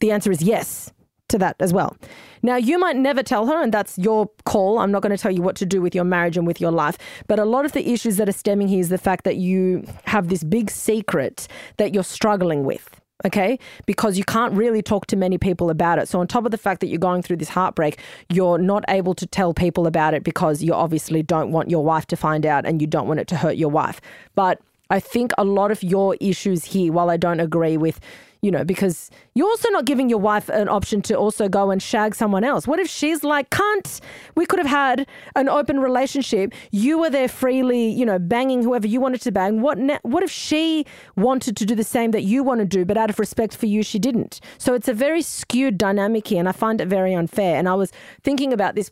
the 0.00 0.10
answer 0.10 0.30
is 0.30 0.42
yes 0.42 0.90
to 1.28 1.38
that 1.38 1.56
as 1.60 1.72
well. 1.72 1.96
Now, 2.42 2.56
you 2.56 2.78
might 2.78 2.96
never 2.96 3.22
tell 3.22 3.46
her, 3.46 3.62
and 3.62 3.72
that's 3.72 3.98
your 3.98 4.30
call. 4.44 4.78
I'm 4.78 4.90
not 4.90 5.02
going 5.02 5.14
to 5.14 5.18
tell 5.18 5.30
you 5.30 5.42
what 5.42 5.56
to 5.56 5.66
do 5.66 5.82
with 5.82 5.94
your 5.94 6.04
marriage 6.04 6.36
and 6.36 6.46
with 6.46 6.60
your 6.60 6.70
life. 6.70 6.96
But 7.26 7.38
a 7.38 7.44
lot 7.44 7.64
of 7.64 7.72
the 7.72 7.92
issues 7.92 8.16
that 8.16 8.28
are 8.28 8.32
stemming 8.32 8.68
here 8.68 8.80
is 8.80 8.88
the 8.88 8.98
fact 8.98 9.24
that 9.24 9.36
you 9.36 9.84
have 10.04 10.28
this 10.28 10.42
big 10.42 10.70
secret 10.70 11.48
that 11.76 11.92
you're 11.92 12.02
struggling 12.04 12.64
with 12.64 13.01
okay? 13.24 13.58
Because 13.86 14.18
you 14.18 14.24
can't 14.24 14.54
really 14.54 14.82
talk 14.82 15.06
to 15.06 15.16
many 15.16 15.38
people 15.38 15.70
about 15.70 15.98
it. 15.98 16.08
So, 16.08 16.20
on 16.20 16.26
top 16.26 16.44
of 16.44 16.50
the 16.50 16.58
fact 16.58 16.80
that 16.80 16.88
you're 16.88 16.98
going 16.98 17.22
through 17.22 17.36
this 17.36 17.48
heartbreak, 17.48 17.98
you're 18.28 18.58
not 18.58 18.84
able 18.88 19.14
to 19.14 19.26
tell 19.26 19.54
people 19.54 19.86
about 19.86 20.14
it 20.14 20.24
because 20.24 20.62
you 20.62 20.72
obviously 20.72 21.22
don't 21.22 21.52
want 21.52 21.70
your 21.70 21.84
wife 21.84 22.06
to 22.06 22.16
find 22.16 22.46
out 22.46 22.66
and 22.66 22.80
you 22.80 22.86
don't 22.86 23.08
want 23.08 23.20
it 23.20 23.28
to 23.28 23.36
hurt 23.36 23.56
your 23.56 23.70
wife. 23.70 24.00
But 24.34 24.60
I 24.90 25.00
think 25.00 25.32
a 25.38 25.44
lot 25.44 25.70
of 25.70 25.82
your 25.82 26.16
issues 26.20 26.64
here, 26.64 26.92
while 26.92 27.10
I 27.10 27.16
don't 27.16 27.40
agree 27.40 27.76
with, 27.76 27.98
you 28.42 28.50
know, 28.50 28.64
because 28.64 29.08
you're 29.34 29.46
also 29.46 29.68
not 29.70 29.84
giving 29.84 30.10
your 30.10 30.18
wife 30.18 30.48
an 30.48 30.68
option 30.68 31.00
to 31.00 31.14
also 31.14 31.48
go 31.48 31.70
and 31.70 31.80
shag 31.80 32.12
someone 32.12 32.42
else. 32.42 32.66
What 32.66 32.80
if 32.80 32.88
she's 32.88 33.22
like, 33.22 33.50
cunt, 33.50 34.00
we 34.34 34.46
could 34.46 34.58
have 34.58 34.66
had 34.66 35.06
an 35.36 35.48
open 35.48 35.78
relationship. 35.78 36.52
You 36.72 36.98
were 36.98 37.08
there 37.08 37.28
freely, 37.28 37.88
you 37.88 38.04
know, 38.04 38.18
banging 38.18 38.64
whoever 38.64 38.88
you 38.88 39.00
wanted 39.00 39.20
to 39.22 39.32
bang. 39.32 39.60
What, 39.60 39.78
what 40.02 40.24
if 40.24 40.30
she 40.30 40.84
wanted 41.16 41.56
to 41.56 41.64
do 41.64 41.76
the 41.76 41.84
same 41.84 42.10
that 42.10 42.22
you 42.22 42.42
want 42.42 42.58
to 42.58 42.66
do, 42.66 42.84
but 42.84 42.98
out 42.98 43.10
of 43.10 43.20
respect 43.20 43.56
for 43.56 43.66
you, 43.66 43.84
she 43.84 44.00
didn't? 44.00 44.40
So 44.58 44.74
it's 44.74 44.88
a 44.88 44.94
very 44.94 45.22
skewed 45.22 45.78
dynamic 45.78 46.26
here, 46.26 46.40
and 46.40 46.48
I 46.48 46.52
find 46.52 46.80
it 46.80 46.88
very 46.88 47.14
unfair. 47.14 47.56
And 47.56 47.68
I 47.68 47.74
was 47.74 47.92
thinking 48.24 48.52
about 48.52 48.74
this 48.74 48.90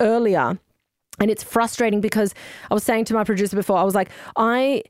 earlier, 0.00 0.58
and 1.18 1.30
it's 1.30 1.42
frustrating 1.42 2.02
because 2.02 2.34
I 2.70 2.74
was 2.74 2.84
saying 2.84 3.06
to 3.06 3.14
my 3.14 3.24
producer 3.24 3.56
before, 3.56 3.78
I 3.78 3.82
was 3.84 3.94
like, 3.94 4.10
I 4.36 4.82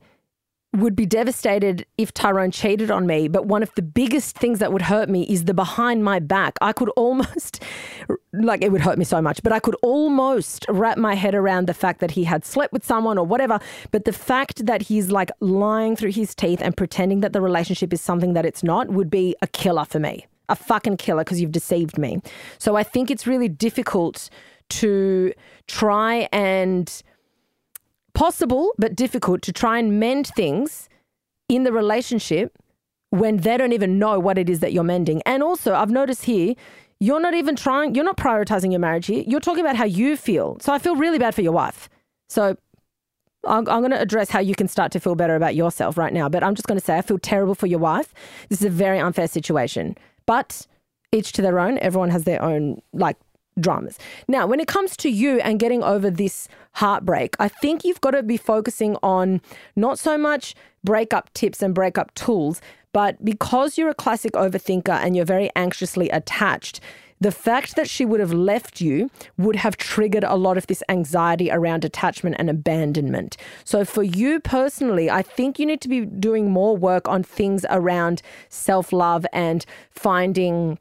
would 0.75 0.97
be 0.97 1.07
devastated 1.07 1.87
if 1.99 2.13
Tyrone 2.13 2.51
cheated 2.51 2.91
on 2.91 3.07
me. 3.07 3.29
But 3.29 3.47
one 3.47 3.63
of 3.63 3.75
the 3.75 3.83
biggest 3.83 4.37
things 4.37 4.59
that 4.59 4.73
would 4.73 4.83
hurt 4.83 5.09
me 5.09 5.23
is 5.25 5.45
the 5.45 5.55
behind 5.55 6.05
my 6.05 6.19
back. 6.19 6.59
I 6.61 6.73
could 6.73 6.89
almost, 6.97 7.63
like, 8.33 8.63
it 8.63 8.73
would 8.73 8.81
hurt 8.81 8.99
me 8.99 9.05
so 9.05 9.23
much, 9.23 9.43
but 9.43 9.53
I 9.53 9.61
could 9.61 9.77
almost 9.83 10.67
wrap 10.69 10.99
my 10.99 11.15
head 11.15 11.35
around 11.35 11.67
the 11.67 11.75
fact 11.75 12.01
that 12.01 12.13
he 12.13 12.25
had 12.25 12.45
slept 12.45 12.73
with 12.73 12.85
someone 12.85 13.19
or 13.19 13.27
whatever. 13.27 13.61
But 13.91 14.05
the 14.05 14.13
fact 14.13 14.67
that 14.67 14.83
he's 14.83 15.11
like 15.11 15.31
lying 15.41 15.97
through 15.97 16.13
his 16.13 16.35
teeth 16.35 16.61
and 16.61 16.77
pretending 16.77 17.21
that 17.21 17.33
the 17.33 17.41
relationship 17.41 17.93
is 17.93 18.01
something 18.01 18.35
that 18.35 18.45
it's 18.45 18.63
not 18.63 18.89
would 18.89 19.11
be 19.11 19.37
a 19.43 19.47
killer 19.47 19.85
for 19.85 19.99
me. 19.99 20.27
A 20.49 20.57
fucking 20.57 20.99
killer 20.99 21.25
because 21.25 21.41
you've 21.41 21.53
deceived 21.53 21.97
me. 21.97 22.21
So 22.59 22.77
I 22.77 22.83
think 22.83 23.11
it's 23.11 23.27
really 23.27 23.49
difficult 23.49 24.29
to 24.71 25.33
try 25.67 26.29
and 26.33 27.03
possible 28.15 28.73
but 28.79 28.95
difficult 28.95 29.43
to 29.43 29.53
try 29.53 29.79
and 29.79 29.99
mend 29.99 30.29
things 30.29 30.89
in 31.49 31.65
the 31.65 31.73
relationship 31.73 32.57
when 33.11 33.39
they 33.39 33.57
don't 33.57 33.73
even 33.73 33.99
know 33.99 34.19
what 34.19 34.39
it 34.39 34.49
is 34.49 34.61
that 34.61 34.73
you're 34.73 34.85
mending. 34.85 35.23
And 35.25 35.43
also, 35.43 35.75
I've 35.75 35.91
noticed 35.91 36.25
here, 36.25 36.55
you're 37.01 37.21
not 37.21 37.35
even 37.35 37.55
trying, 37.55 37.95
you're 37.95 38.05
not 38.05 38.17
prioritizing 38.17 38.71
your 38.71 38.81
marriage 38.81 39.07
here. 39.07 39.23
You're 39.27 39.41
talking 39.41 39.61
about 39.61 39.77
how 39.77 39.85
you 39.85 40.17
feel. 40.17 40.57
So 40.61 40.73
I 40.73 40.79
feel 40.79 40.97
really 40.97 41.19
bad 41.19 41.35
for 41.35 41.43
your 41.43 41.53
wife. 41.53 41.89
So 42.29 42.57
I'm, 43.47 43.69
I'm 43.69 43.81
going 43.81 43.91
to 43.91 44.01
address 44.01 44.31
how 44.31 44.41
you 44.41 44.55
can 44.55 44.69
start 44.69 44.91
to 44.93 45.01
feel 45.01 45.15
better 45.15 45.37
about 45.37 45.55
yourself 45.55 45.99
right 45.99 46.13
now. 46.13 46.29
But 46.29 46.43
I'm 46.43 46.55
just 46.55 46.67
going 46.67 46.79
to 46.79 46.85
say, 46.85 46.97
I 46.97 47.03
feel 47.03 47.19
terrible 47.19 47.55
for 47.55 47.67
your 47.67 47.79
wife. 47.79 48.15
This 48.49 48.61
is 48.61 48.67
a 48.67 48.71
very 48.71 48.99
unfair 48.99 49.29
situation. 49.29 49.97
But 50.27 50.67
each 51.15 51.33
to 51.33 51.43
their 51.43 51.59
own. 51.59 51.79
Everyone 51.79 52.11
has 52.11 52.25
their 52.25 52.43
own, 52.43 52.83
like, 52.93 53.17
dramas. 53.59 53.99
Now, 54.29 54.47
when 54.47 54.61
it 54.61 54.69
comes 54.69 54.97
to 54.99 55.09
you 55.09 55.41
and 55.41 55.59
getting 55.59 55.83
over 55.83 56.11
this 56.11 56.49
heartbreak, 56.73 57.37
I 57.39 57.49
think 57.49 57.85
you've 57.85 58.01
got 58.01 58.13
to 58.13 58.23
be 58.23 58.37
focusing 58.37 58.97
on 59.03 59.41
not 59.77 59.99
so 59.99 60.19
much 60.19 60.55
breakup 60.83 61.33
tips 61.35 61.63
and 61.63 61.75
breakup 61.75 62.15
tools, 62.15 62.61
but 62.93 63.25
because 63.25 63.77
you're 63.77 63.89
a 63.89 63.95
classic 63.95 64.33
overthinker 64.33 64.91
and 64.91 65.17
you're 65.17 65.25
very 65.25 65.51
anxiously 65.57 66.09
attached, 66.11 66.81
the 67.21 67.33
fact 67.33 67.77
that 67.77 67.89
she 67.89 68.05
would 68.05 68.21
have 68.21 68.33
left 68.33 68.81
you 68.81 69.11
would 69.39 69.57
have 69.57 69.77
triggered 69.77 70.25
a 70.25 70.35
lot 70.35 70.59
of 70.59 70.67
this 70.67 70.83
anxiety 70.89 71.51
around 71.51 71.85
attachment 71.85 72.37
and 72.39 72.51
abandonment. 72.51 73.37
So, 73.65 73.85
for 73.85 74.03
you 74.03 74.41
personally, 74.41 75.11
I 75.11 75.23
think 75.23 75.59
you 75.59 75.67
need 75.67 75.81
to 75.83 75.89
be 75.89 76.05
doing 76.05 76.51
more 76.51 76.77
work 76.77 77.09
on 77.09 77.23
things 77.23 77.65
around 77.71 78.21
self 78.49 78.93
love 78.93 79.25
and 79.33 79.65
finding 79.91 80.79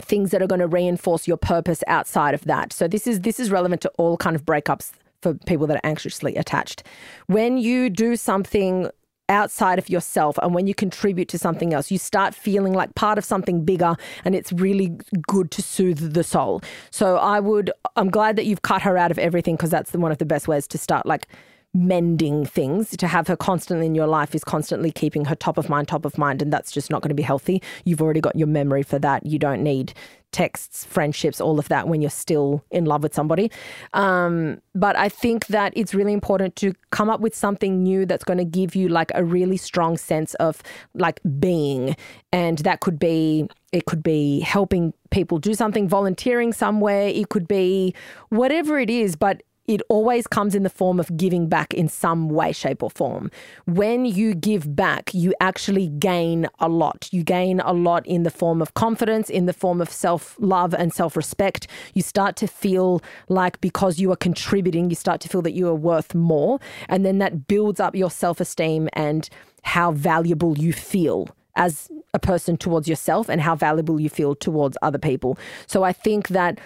things 0.00 0.30
that 0.30 0.42
are 0.42 0.46
going 0.46 0.60
to 0.60 0.66
reinforce 0.66 1.28
your 1.28 1.36
purpose 1.36 1.82
outside 1.86 2.34
of 2.34 2.44
that. 2.44 2.72
So 2.72 2.88
this 2.88 3.06
is 3.06 3.20
this 3.20 3.38
is 3.38 3.50
relevant 3.50 3.82
to 3.82 3.90
all 3.98 4.16
kind 4.16 4.36
of 4.36 4.44
breakups 4.44 4.92
for 5.20 5.34
people 5.46 5.66
that 5.68 5.76
are 5.76 5.86
anxiously 5.86 6.34
attached. 6.36 6.82
When 7.26 7.56
you 7.56 7.90
do 7.90 8.16
something 8.16 8.90
outside 9.28 9.78
of 9.78 9.88
yourself 9.88 10.36
and 10.42 10.54
when 10.54 10.66
you 10.66 10.74
contribute 10.74 11.28
to 11.28 11.38
something 11.38 11.72
else, 11.72 11.90
you 11.90 11.98
start 11.98 12.34
feeling 12.34 12.72
like 12.72 12.94
part 12.94 13.18
of 13.18 13.24
something 13.24 13.64
bigger 13.64 13.96
and 14.24 14.34
it's 14.34 14.52
really 14.52 14.98
good 15.26 15.50
to 15.52 15.62
soothe 15.62 16.12
the 16.12 16.24
soul. 16.24 16.60
So 16.90 17.16
I 17.16 17.40
would 17.40 17.70
I'm 17.96 18.10
glad 18.10 18.36
that 18.36 18.46
you've 18.46 18.62
cut 18.62 18.82
her 18.82 18.98
out 18.98 19.10
of 19.10 19.18
everything 19.18 19.56
because 19.56 19.70
that's 19.70 19.90
the, 19.90 19.98
one 19.98 20.12
of 20.12 20.18
the 20.18 20.26
best 20.26 20.48
ways 20.48 20.66
to 20.68 20.78
start 20.78 21.06
like 21.06 21.28
mending 21.74 22.44
things. 22.44 22.90
To 22.96 23.06
have 23.06 23.28
her 23.28 23.36
constantly 23.36 23.86
in 23.86 23.94
your 23.94 24.06
life 24.06 24.34
is 24.34 24.44
constantly 24.44 24.90
keeping 24.90 25.24
her 25.26 25.34
top 25.34 25.58
of 25.58 25.68
mind, 25.68 25.88
top 25.88 26.04
of 26.04 26.18
mind, 26.18 26.42
and 26.42 26.52
that's 26.52 26.72
just 26.72 26.90
not 26.90 27.02
going 27.02 27.10
to 27.10 27.14
be 27.14 27.22
healthy. 27.22 27.62
You've 27.84 28.02
already 28.02 28.20
got 28.20 28.36
your 28.36 28.48
memory 28.48 28.82
for 28.82 28.98
that. 28.98 29.26
You 29.26 29.38
don't 29.38 29.62
need 29.62 29.94
texts, 30.32 30.84
friendships, 30.84 31.40
all 31.40 31.58
of 31.58 31.68
that 31.68 31.86
when 31.86 32.00
you're 32.00 32.10
still 32.10 32.64
in 32.70 32.86
love 32.86 33.02
with 33.02 33.14
somebody. 33.14 33.50
Um, 33.92 34.60
but 34.74 34.96
I 34.96 35.08
think 35.08 35.46
that 35.48 35.72
it's 35.76 35.94
really 35.94 36.14
important 36.14 36.56
to 36.56 36.72
come 36.90 37.10
up 37.10 37.20
with 37.20 37.34
something 37.34 37.82
new 37.82 38.06
that's 38.06 38.24
going 38.24 38.38
to 38.38 38.44
give 38.44 38.74
you 38.74 38.88
like 38.88 39.12
a 39.14 39.22
really 39.22 39.58
strong 39.58 39.98
sense 39.98 40.34
of 40.34 40.62
like 40.94 41.20
being. 41.38 41.94
And 42.32 42.58
that 42.58 42.80
could 42.80 42.98
be, 42.98 43.46
it 43.72 43.84
could 43.84 44.02
be 44.02 44.40
helping 44.40 44.94
people 45.10 45.38
do 45.38 45.52
something, 45.54 45.86
volunteering 45.86 46.52
somewhere, 46.52 47.08
it 47.08 47.28
could 47.28 47.46
be 47.46 47.94
whatever 48.30 48.78
it 48.78 48.88
is, 48.88 49.16
but 49.16 49.42
it 49.66 49.80
always 49.88 50.26
comes 50.26 50.54
in 50.54 50.64
the 50.64 50.70
form 50.70 50.98
of 50.98 51.16
giving 51.16 51.48
back 51.48 51.72
in 51.72 51.88
some 51.88 52.28
way, 52.28 52.52
shape, 52.52 52.82
or 52.82 52.90
form. 52.90 53.30
When 53.66 54.04
you 54.04 54.34
give 54.34 54.74
back, 54.74 55.14
you 55.14 55.34
actually 55.40 55.88
gain 55.88 56.48
a 56.58 56.68
lot. 56.68 57.08
You 57.12 57.22
gain 57.22 57.60
a 57.60 57.72
lot 57.72 58.04
in 58.06 58.24
the 58.24 58.30
form 58.30 58.60
of 58.60 58.74
confidence, 58.74 59.30
in 59.30 59.46
the 59.46 59.52
form 59.52 59.80
of 59.80 59.90
self 59.90 60.36
love 60.40 60.74
and 60.74 60.92
self 60.92 61.16
respect. 61.16 61.68
You 61.94 62.02
start 62.02 62.36
to 62.36 62.46
feel 62.48 63.02
like 63.28 63.60
because 63.60 64.00
you 64.00 64.10
are 64.10 64.16
contributing, 64.16 64.90
you 64.90 64.96
start 64.96 65.20
to 65.22 65.28
feel 65.28 65.42
that 65.42 65.52
you 65.52 65.68
are 65.68 65.74
worth 65.74 66.14
more. 66.14 66.58
And 66.88 67.06
then 67.06 67.18
that 67.18 67.46
builds 67.46 67.78
up 67.78 67.94
your 67.94 68.10
self 68.10 68.40
esteem 68.40 68.88
and 68.94 69.28
how 69.62 69.92
valuable 69.92 70.58
you 70.58 70.72
feel 70.72 71.28
as 71.54 71.88
a 72.14 72.18
person 72.18 72.56
towards 72.56 72.88
yourself 72.88 73.28
and 73.28 73.40
how 73.40 73.54
valuable 73.54 74.00
you 74.00 74.08
feel 74.08 74.34
towards 74.34 74.76
other 74.82 74.98
people. 74.98 75.38
So 75.66 75.82
I 75.82 75.92
think 75.92 76.28
that 76.28 76.58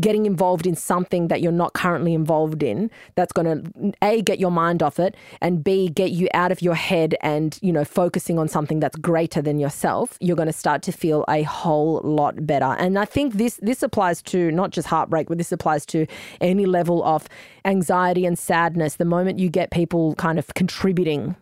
getting 0.00 0.26
involved 0.26 0.66
in 0.66 0.74
something 0.74 1.28
that 1.28 1.40
you're 1.40 1.52
not 1.52 1.72
currently 1.72 2.14
involved 2.14 2.62
in 2.62 2.90
that's 3.14 3.32
going 3.32 3.46
to 3.46 3.92
a 4.02 4.22
get 4.22 4.38
your 4.38 4.50
mind 4.50 4.82
off 4.82 4.98
it 4.98 5.16
and 5.40 5.64
b 5.64 5.88
get 5.88 6.10
you 6.10 6.28
out 6.34 6.52
of 6.52 6.62
your 6.62 6.74
head 6.74 7.16
and 7.20 7.58
you 7.62 7.72
know 7.72 7.84
focusing 7.84 8.38
on 8.38 8.48
something 8.48 8.80
that's 8.80 8.96
greater 8.96 9.42
than 9.42 9.58
yourself 9.58 10.16
you're 10.20 10.36
going 10.36 10.46
to 10.46 10.52
start 10.52 10.82
to 10.82 10.92
feel 10.92 11.24
a 11.28 11.42
whole 11.42 12.00
lot 12.02 12.46
better. 12.46 12.76
And 12.78 12.98
i 12.98 13.04
think 13.04 13.34
this 13.34 13.58
this 13.62 13.82
applies 13.82 14.22
to 14.22 14.50
not 14.52 14.70
just 14.70 14.88
heartbreak 14.88 15.28
but 15.28 15.38
this 15.38 15.52
applies 15.52 15.84
to 15.86 16.06
any 16.40 16.66
level 16.66 17.04
of 17.04 17.28
anxiety 17.64 18.26
and 18.26 18.38
sadness. 18.38 18.96
The 18.96 19.04
moment 19.04 19.38
you 19.38 19.48
get 19.48 19.70
people 19.70 20.14
kind 20.16 20.38
of 20.38 20.52
contributing 20.54 21.36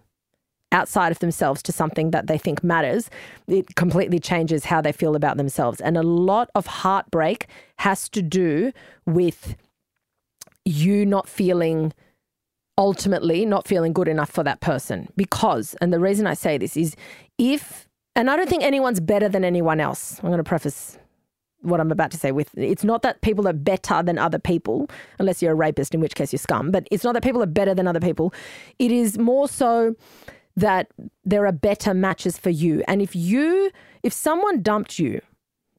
outside 0.73 1.12
of 1.12 1.19
themselves 1.21 1.62
to 1.62 1.73
something 1.73 2.11
that 2.11 2.27
they 2.27 2.39
think 2.39 2.62
matters, 2.64 3.09
it 3.47 3.77
completely 3.77 4.19
changes 4.19 4.64
how 4.64 4.81
they 4.81 4.93
feel 4.93 5.14
about 5.14 5.37
themselves. 5.37 5.81
And 5.81 5.97
a 5.97 6.03
lot 6.03 6.51
of 6.55 6.67
heartbreak 6.67 7.47
has 7.79 8.09
to 8.11 8.23
do 8.23 8.73
with 9.07 9.57
you 10.64 11.07
not 11.07 11.29
feeling 11.29 11.93
ultimately 12.79 13.47
not 13.47 13.67
feeling 13.67 13.95
good 13.95 14.09
enough 14.09 14.31
for 14.31 14.43
that 14.43 14.61
person 14.61 15.09
because 15.17 15.75
and 15.81 15.95
the 15.95 15.99
reason 15.99 16.27
I 16.27 16.35
say 16.35 16.59
this 16.59 16.77
is 16.77 16.95
if 17.39 17.87
and 18.17 18.31
I 18.31 18.37
don't 18.37 18.49
think 18.49 18.64
anyone's 18.64 18.99
better 18.99 19.29
than 19.29 19.45
anyone 19.45 19.79
else. 19.79 20.19
I'm 20.23 20.31
going 20.31 20.39
to 20.39 20.45
preface 20.45 20.99
what 21.61 21.81
I'm 21.81 21.91
about 21.91 22.11
to 22.12 22.17
say 22.17 22.33
with 22.33 22.51
it's 22.57 22.83
not 22.83 23.03
that 23.03 23.21
people 23.21 23.47
are 23.47 23.53
better 23.53 24.03
than 24.03 24.19
other 24.19 24.39
people, 24.39 24.89
unless 25.19 25.43
you're 25.43 25.53
a 25.53 25.57
rapist, 25.57 25.95
in 25.95 26.01
which 26.01 26.14
case 26.14 26.33
you're 26.33 26.39
scum, 26.39 26.71
but 26.71 26.89
it's 26.91 27.05
not 27.05 27.12
that 27.12 27.23
people 27.23 27.43
are 27.43 27.47
better 27.47 27.75
than 27.75 27.87
other 27.87 28.01
people. 28.01 28.33
It 28.79 28.91
is 28.91 29.19
more 29.19 29.49
so 29.49 29.95
that 30.57 30.91
there 31.25 31.47
are 31.47 31.53
better 31.53 31.95
matches 31.95 32.39
for 32.39 32.51
you. 32.51 32.83
And 32.89 33.03
if 33.03 33.15
you, 33.15 33.71
if 34.03 34.13
someone 34.13 34.63
dumped 34.63 34.99
you, 34.99 35.21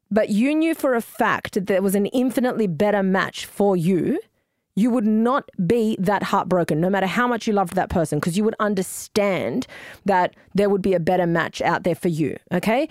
but 0.10 0.30
you 0.30 0.56
knew 0.56 0.74
for 0.74 0.94
a 0.94 1.02
fact 1.02 1.54
that 1.54 1.68
there 1.68 1.82
was 1.82 1.96
an 1.96 2.06
infinitely 2.08 2.68
better 2.68 3.04
match 3.04 3.46
for 3.46 3.76
you, 3.76 4.20
you 4.76 4.92
would 4.92 5.08
not 5.08 5.50
be 5.66 5.98
that 6.00 6.24
heartbroken, 6.24 6.80
no 6.80 6.90
matter 6.90 7.08
how 7.08 7.28
much 7.28 7.48
you 7.48 7.54
loved 7.54 7.74
that 7.74 7.90
person, 7.90 8.20
because 8.20 8.38
you 8.38 8.44
would 8.44 8.56
understand 8.60 9.66
that 10.06 10.36
there 10.54 10.70
would 10.70 10.84
be 10.84 10.94
a 10.94 11.00
better 11.00 11.26
match 11.26 11.62
out 11.62 11.84
there 11.84 11.96
for 11.96 12.10
you. 12.10 12.38
Okay 12.54 12.88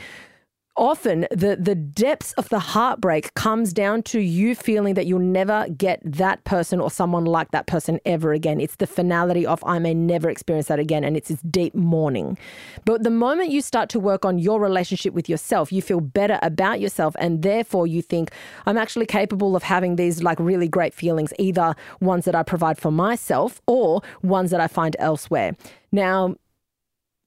often 0.76 1.26
the 1.30 1.56
the 1.58 1.74
depths 1.74 2.32
of 2.32 2.48
the 2.48 2.58
heartbreak 2.58 3.32
comes 3.34 3.72
down 3.72 4.02
to 4.02 4.20
you 4.20 4.54
feeling 4.54 4.94
that 4.94 5.06
you'll 5.06 5.18
never 5.18 5.66
get 5.76 6.00
that 6.04 6.42
person 6.44 6.80
or 6.80 6.90
someone 6.90 7.24
like 7.24 7.50
that 7.50 7.66
person 7.66 7.98
ever 8.04 8.32
again. 8.32 8.60
It's 8.60 8.76
the 8.76 8.86
finality 8.86 9.46
of 9.46 9.62
I 9.64 9.78
may 9.78 9.94
never 9.94 10.28
experience 10.28 10.68
that 10.68 10.78
again 10.78 11.04
and 11.04 11.16
it's 11.16 11.28
this 11.28 11.40
deep 11.42 11.74
mourning. 11.74 12.38
But 12.84 13.02
the 13.02 13.10
moment 13.10 13.50
you 13.50 13.62
start 13.62 13.88
to 13.90 14.00
work 14.00 14.24
on 14.24 14.38
your 14.38 14.60
relationship 14.60 15.14
with 15.14 15.28
yourself, 15.28 15.72
you 15.72 15.82
feel 15.82 16.00
better 16.00 16.38
about 16.42 16.80
yourself 16.80 17.16
and 17.18 17.42
therefore 17.42 17.86
you 17.86 18.02
think 18.02 18.30
I'm 18.66 18.78
actually 18.78 19.06
capable 19.06 19.56
of 19.56 19.62
having 19.62 19.96
these 19.96 20.22
like 20.22 20.38
really 20.38 20.68
great 20.68 20.94
feelings, 20.94 21.32
either 21.38 21.74
ones 22.00 22.24
that 22.26 22.34
I 22.34 22.42
provide 22.42 22.78
for 22.78 22.90
myself 22.90 23.60
or 23.66 24.02
ones 24.22 24.50
that 24.50 24.60
I 24.60 24.68
find 24.68 24.96
elsewhere. 24.98 25.56
Now, 25.92 26.36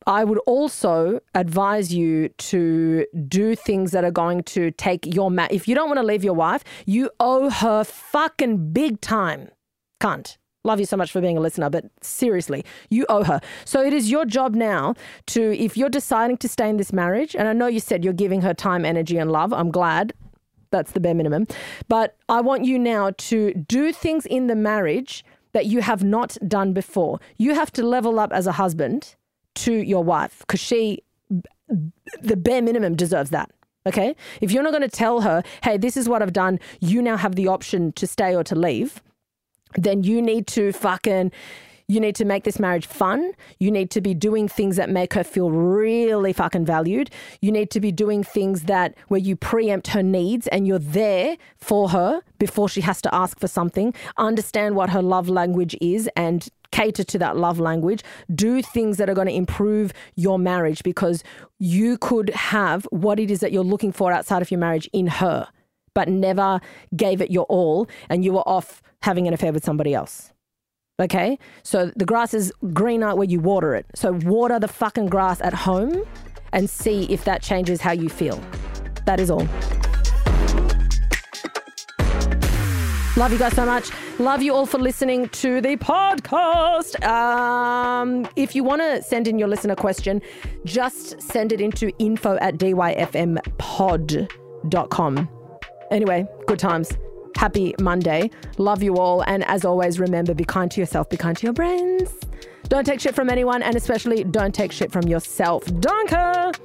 I 0.08 0.24
would 0.24 0.40
also 0.40 1.20
advise 1.36 1.94
you 1.94 2.30
to 2.30 3.06
do 3.28 3.56
things 3.56 3.92
that 3.92 4.04
are 4.04 4.12
going 4.12 4.44
to 4.44 4.72
take 4.72 5.06
your 5.06 5.30
mat. 5.30 5.52
If 5.52 5.68
you 5.68 5.76
don't 5.76 5.90
want 5.90 6.00
to 6.00 6.06
leave 6.06 6.24
your 6.24 6.34
wife, 6.34 6.64
you 6.86 7.10
owe 7.20 7.50
her 7.50 7.84
fucking 7.84 8.72
big 8.72 9.02
time. 9.02 9.50
Can't. 10.00 10.38
Love 10.66 10.80
you 10.80 10.86
so 10.86 10.98
much 10.98 11.12
for 11.12 11.22
being 11.22 11.38
a 11.38 11.40
listener, 11.40 11.70
but 11.70 11.86
seriously, 12.02 12.66
you 12.90 13.06
owe 13.08 13.24
her. 13.24 13.40
So 13.64 13.82
it 13.82 13.94
is 13.94 14.12
your 14.12 14.26
job 14.26 14.56
now 14.56 14.94
to, 15.28 15.58
if 15.58 15.78
you're 15.78 15.90
deciding 15.90 16.38
to 16.38 16.50
stay 16.50 16.70
in 16.70 16.78
this 16.78 16.92
marriage, 16.92 17.34
and 17.36 17.48
I 17.48 17.54
know 17.54 17.68
you 17.68 17.80
said 17.80 18.04
you're 18.04 18.14
giving 18.14 18.42
her 18.42 18.54
time, 18.54 18.84
energy, 18.84 19.18
and 19.18 19.32
love. 19.32 19.54
I'm 19.54 19.72
glad. 19.72 20.14
That's 20.72 20.92
the 20.92 21.00
bare 21.00 21.14
minimum. 21.14 21.48
But 21.88 22.18
I 22.28 22.42
want 22.42 22.66
you 22.66 22.78
now 22.78 23.12
to 23.18 23.54
do 23.54 23.94
things 23.94 24.26
in 24.26 24.48
the 24.48 24.56
marriage 24.56 25.24
that 25.54 25.66
you 25.66 25.82
have 25.82 26.04
not 26.04 26.38
done 26.48 26.74
before. 26.74 27.20
You 27.38 27.56
have 27.56 27.72
to 27.74 27.84
level 27.84 28.20
up 28.20 28.32
as 28.34 28.46
a 28.46 28.52
husband 28.52 29.16
to 29.56 29.74
your 29.74 30.04
wife 30.04 30.40
because 30.40 30.60
she, 30.60 31.04
the 32.22 32.38
bare 32.38 32.62
minimum, 32.62 32.96
deserves 32.96 33.30
that. 33.32 33.52
Okay. 33.86 34.16
If 34.42 34.52
you're 34.52 34.64
not 34.64 34.72
going 34.72 34.82
to 34.82 34.90
tell 34.90 35.22
her, 35.22 35.42
hey, 35.64 35.78
this 35.78 35.98
is 35.98 36.08
what 36.10 36.22
I've 36.22 36.34
done, 36.34 36.60
you 36.80 37.02
now 37.02 37.18
have 37.18 37.36
the 37.36 37.48
option 37.48 37.92
to 37.94 38.06
stay 38.06 38.36
or 38.36 38.44
to 38.44 38.56
leave, 38.56 39.02
then 39.76 40.04
you 40.04 40.22
need 40.22 40.48
to 40.48 40.72
fucking. 40.72 41.32
You 41.88 42.00
need 42.00 42.14
to 42.18 42.26
make 42.26 42.44
this 42.44 42.60
marriage 42.60 42.86
fun. 42.86 43.32
You 43.58 43.72
need 43.72 43.90
to 43.90 44.00
be 44.00 44.14
doing 44.14 44.48
things 44.48 44.76
that 44.76 44.92
make 44.92 45.16
her 45.16 45.24
feel 45.24 45.50
really 45.50 46.34
fucking 46.34 46.64
valued. 46.64 47.10
You 47.42 47.52
need 47.52 47.72
to 47.72 47.80
be 47.80 47.92
doing 47.92 48.24
things 48.24 48.66
that 48.66 48.94
where 49.08 49.20
you 49.20 49.36
preempt 49.36 49.88
her 49.88 50.04
needs 50.04 50.46
and 50.50 50.68
you're 50.68 50.78
there 50.78 51.36
for 51.58 51.90
her 51.90 52.22
before 52.38 52.70
she 52.70 52.82
has 52.82 53.02
to 53.02 53.16
ask 53.16 53.40
for 53.40 53.48
something. 53.48 53.96
Understand 54.18 54.76
what 54.76 54.92
her 54.92 55.02
love 55.02 55.30
language 55.30 55.76
is 55.82 56.08
and 56.16 56.48
cater 56.72 57.04
to 57.04 57.20
that 57.20 57.38
love 57.38 57.60
language. 57.60 58.04
Do 58.34 58.62
things 58.62 58.98
that 58.98 59.10
are 59.10 59.14
going 59.14 59.28
to 59.28 59.34
improve 59.34 59.94
your 60.16 60.40
marriage 60.40 60.84
because 60.84 61.24
you 61.58 61.98
could 61.98 62.30
have 62.32 62.86
what 62.92 63.20
it 63.20 63.32
is 63.32 63.40
that 63.40 63.52
you're 63.52 63.64
looking 63.64 63.92
for 63.92 64.12
outside 64.12 64.42
of 64.42 64.52
your 64.52 64.60
marriage 64.60 64.90
in 64.94 65.08
her, 65.08 65.48
but 65.94 66.08
never 66.08 66.62
gave 66.96 67.22
it 67.22 67.32
your 67.32 67.46
all 67.46 67.88
and 68.10 68.24
you 68.24 68.34
were 68.34 68.48
off 68.48 68.82
having 69.02 69.28
an 69.28 69.34
affair 69.34 69.54
with 69.54 69.64
somebody 69.64 69.94
else. 69.94 70.34
Okay? 71.00 71.40
So 71.64 71.92
the 71.96 72.06
grass 72.06 72.34
is 72.34 72.52
greener 72.74 73.16
where 73.16 73.28
you 73.28 73.40
water 73.40 73.74
it. 73.74 73.86
So 73.96 74.14
water 74.24 74.60
the 74.60 74.68
fucking 74.68 75.08
grass 75.08 75.40
at 75.42 75.54
home 75.54 76.04
and 76.52 76.70
see 76.70 77.04
if 77.04 77.24
that 77.26 77.42
changes 77.42 77.82
how 77.82 77.92
you 77.92 78.10
feel. 78.10 78.42
That 79.06 79.20
is 79.20 79.32
all. 79.32 79.48
Love 83.18 83.34
you 83.34 83.40
guys 83.40 83.54
so 83.54 83.66
much. 83.66 83.90
Love 84.18 84.42
you 84.42 84.54
all 84.54 84.66
for 84.66 84.78
listening 84.78 85.28
to 85.30 85.60
the 85.62 85.76
podcast. 85.78 87.04
Um, 87.06 88.28
if 88.36 88.56
you 88.56 88.64
want 88.64 88.82
to 88.82 89.02
send 89.04 89.28
in 89.28 89.38
your 89.38 89.48
listener 89.50 89.76
question, 89.76 90.22
just 90.64 91.22
send 91.22 91.52
it 91.52 91.60
into 91.60 91.92
info 92.00 92.38
at 92.38 92.58
dyfmpod.com. 92.58 93.40
Anyway, 95.92 96.28
good 96.48 96.60
times. 96.60 96.98
Happy 97.36 97.76
Monday. 97.80 98.30
Love 98.58 98.84
you 98.84 98.98
all. 98.98 99.22
And 99.24 99.44
as 99.46 99.66
always, 99.66 100.00
remember 100.00 100.34
be 100.34 100.46
kind 100.46 100.72
to 100.72 100.80
yourself, 100.80 101.10
be 101.10 101.18
kind 101.18 101.36
to 101.38 101.44
your 101.48 101.54
brains. 101.54 102.10
Don't 102.70 102.86
take 102.86 103.00
shit 103.00 103.16
from 103.16 103.30
anyone, 103.30 103.64
and 103.64 103.76
especially 103.76 104.24
don't 104.24 104.54
take 104.54 104.72
shit 104.72 104.92
from 104.92 105.08
yourself. 105.08 105.66
Danke! 105.80 106.56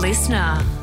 Listener. 0.00 0.79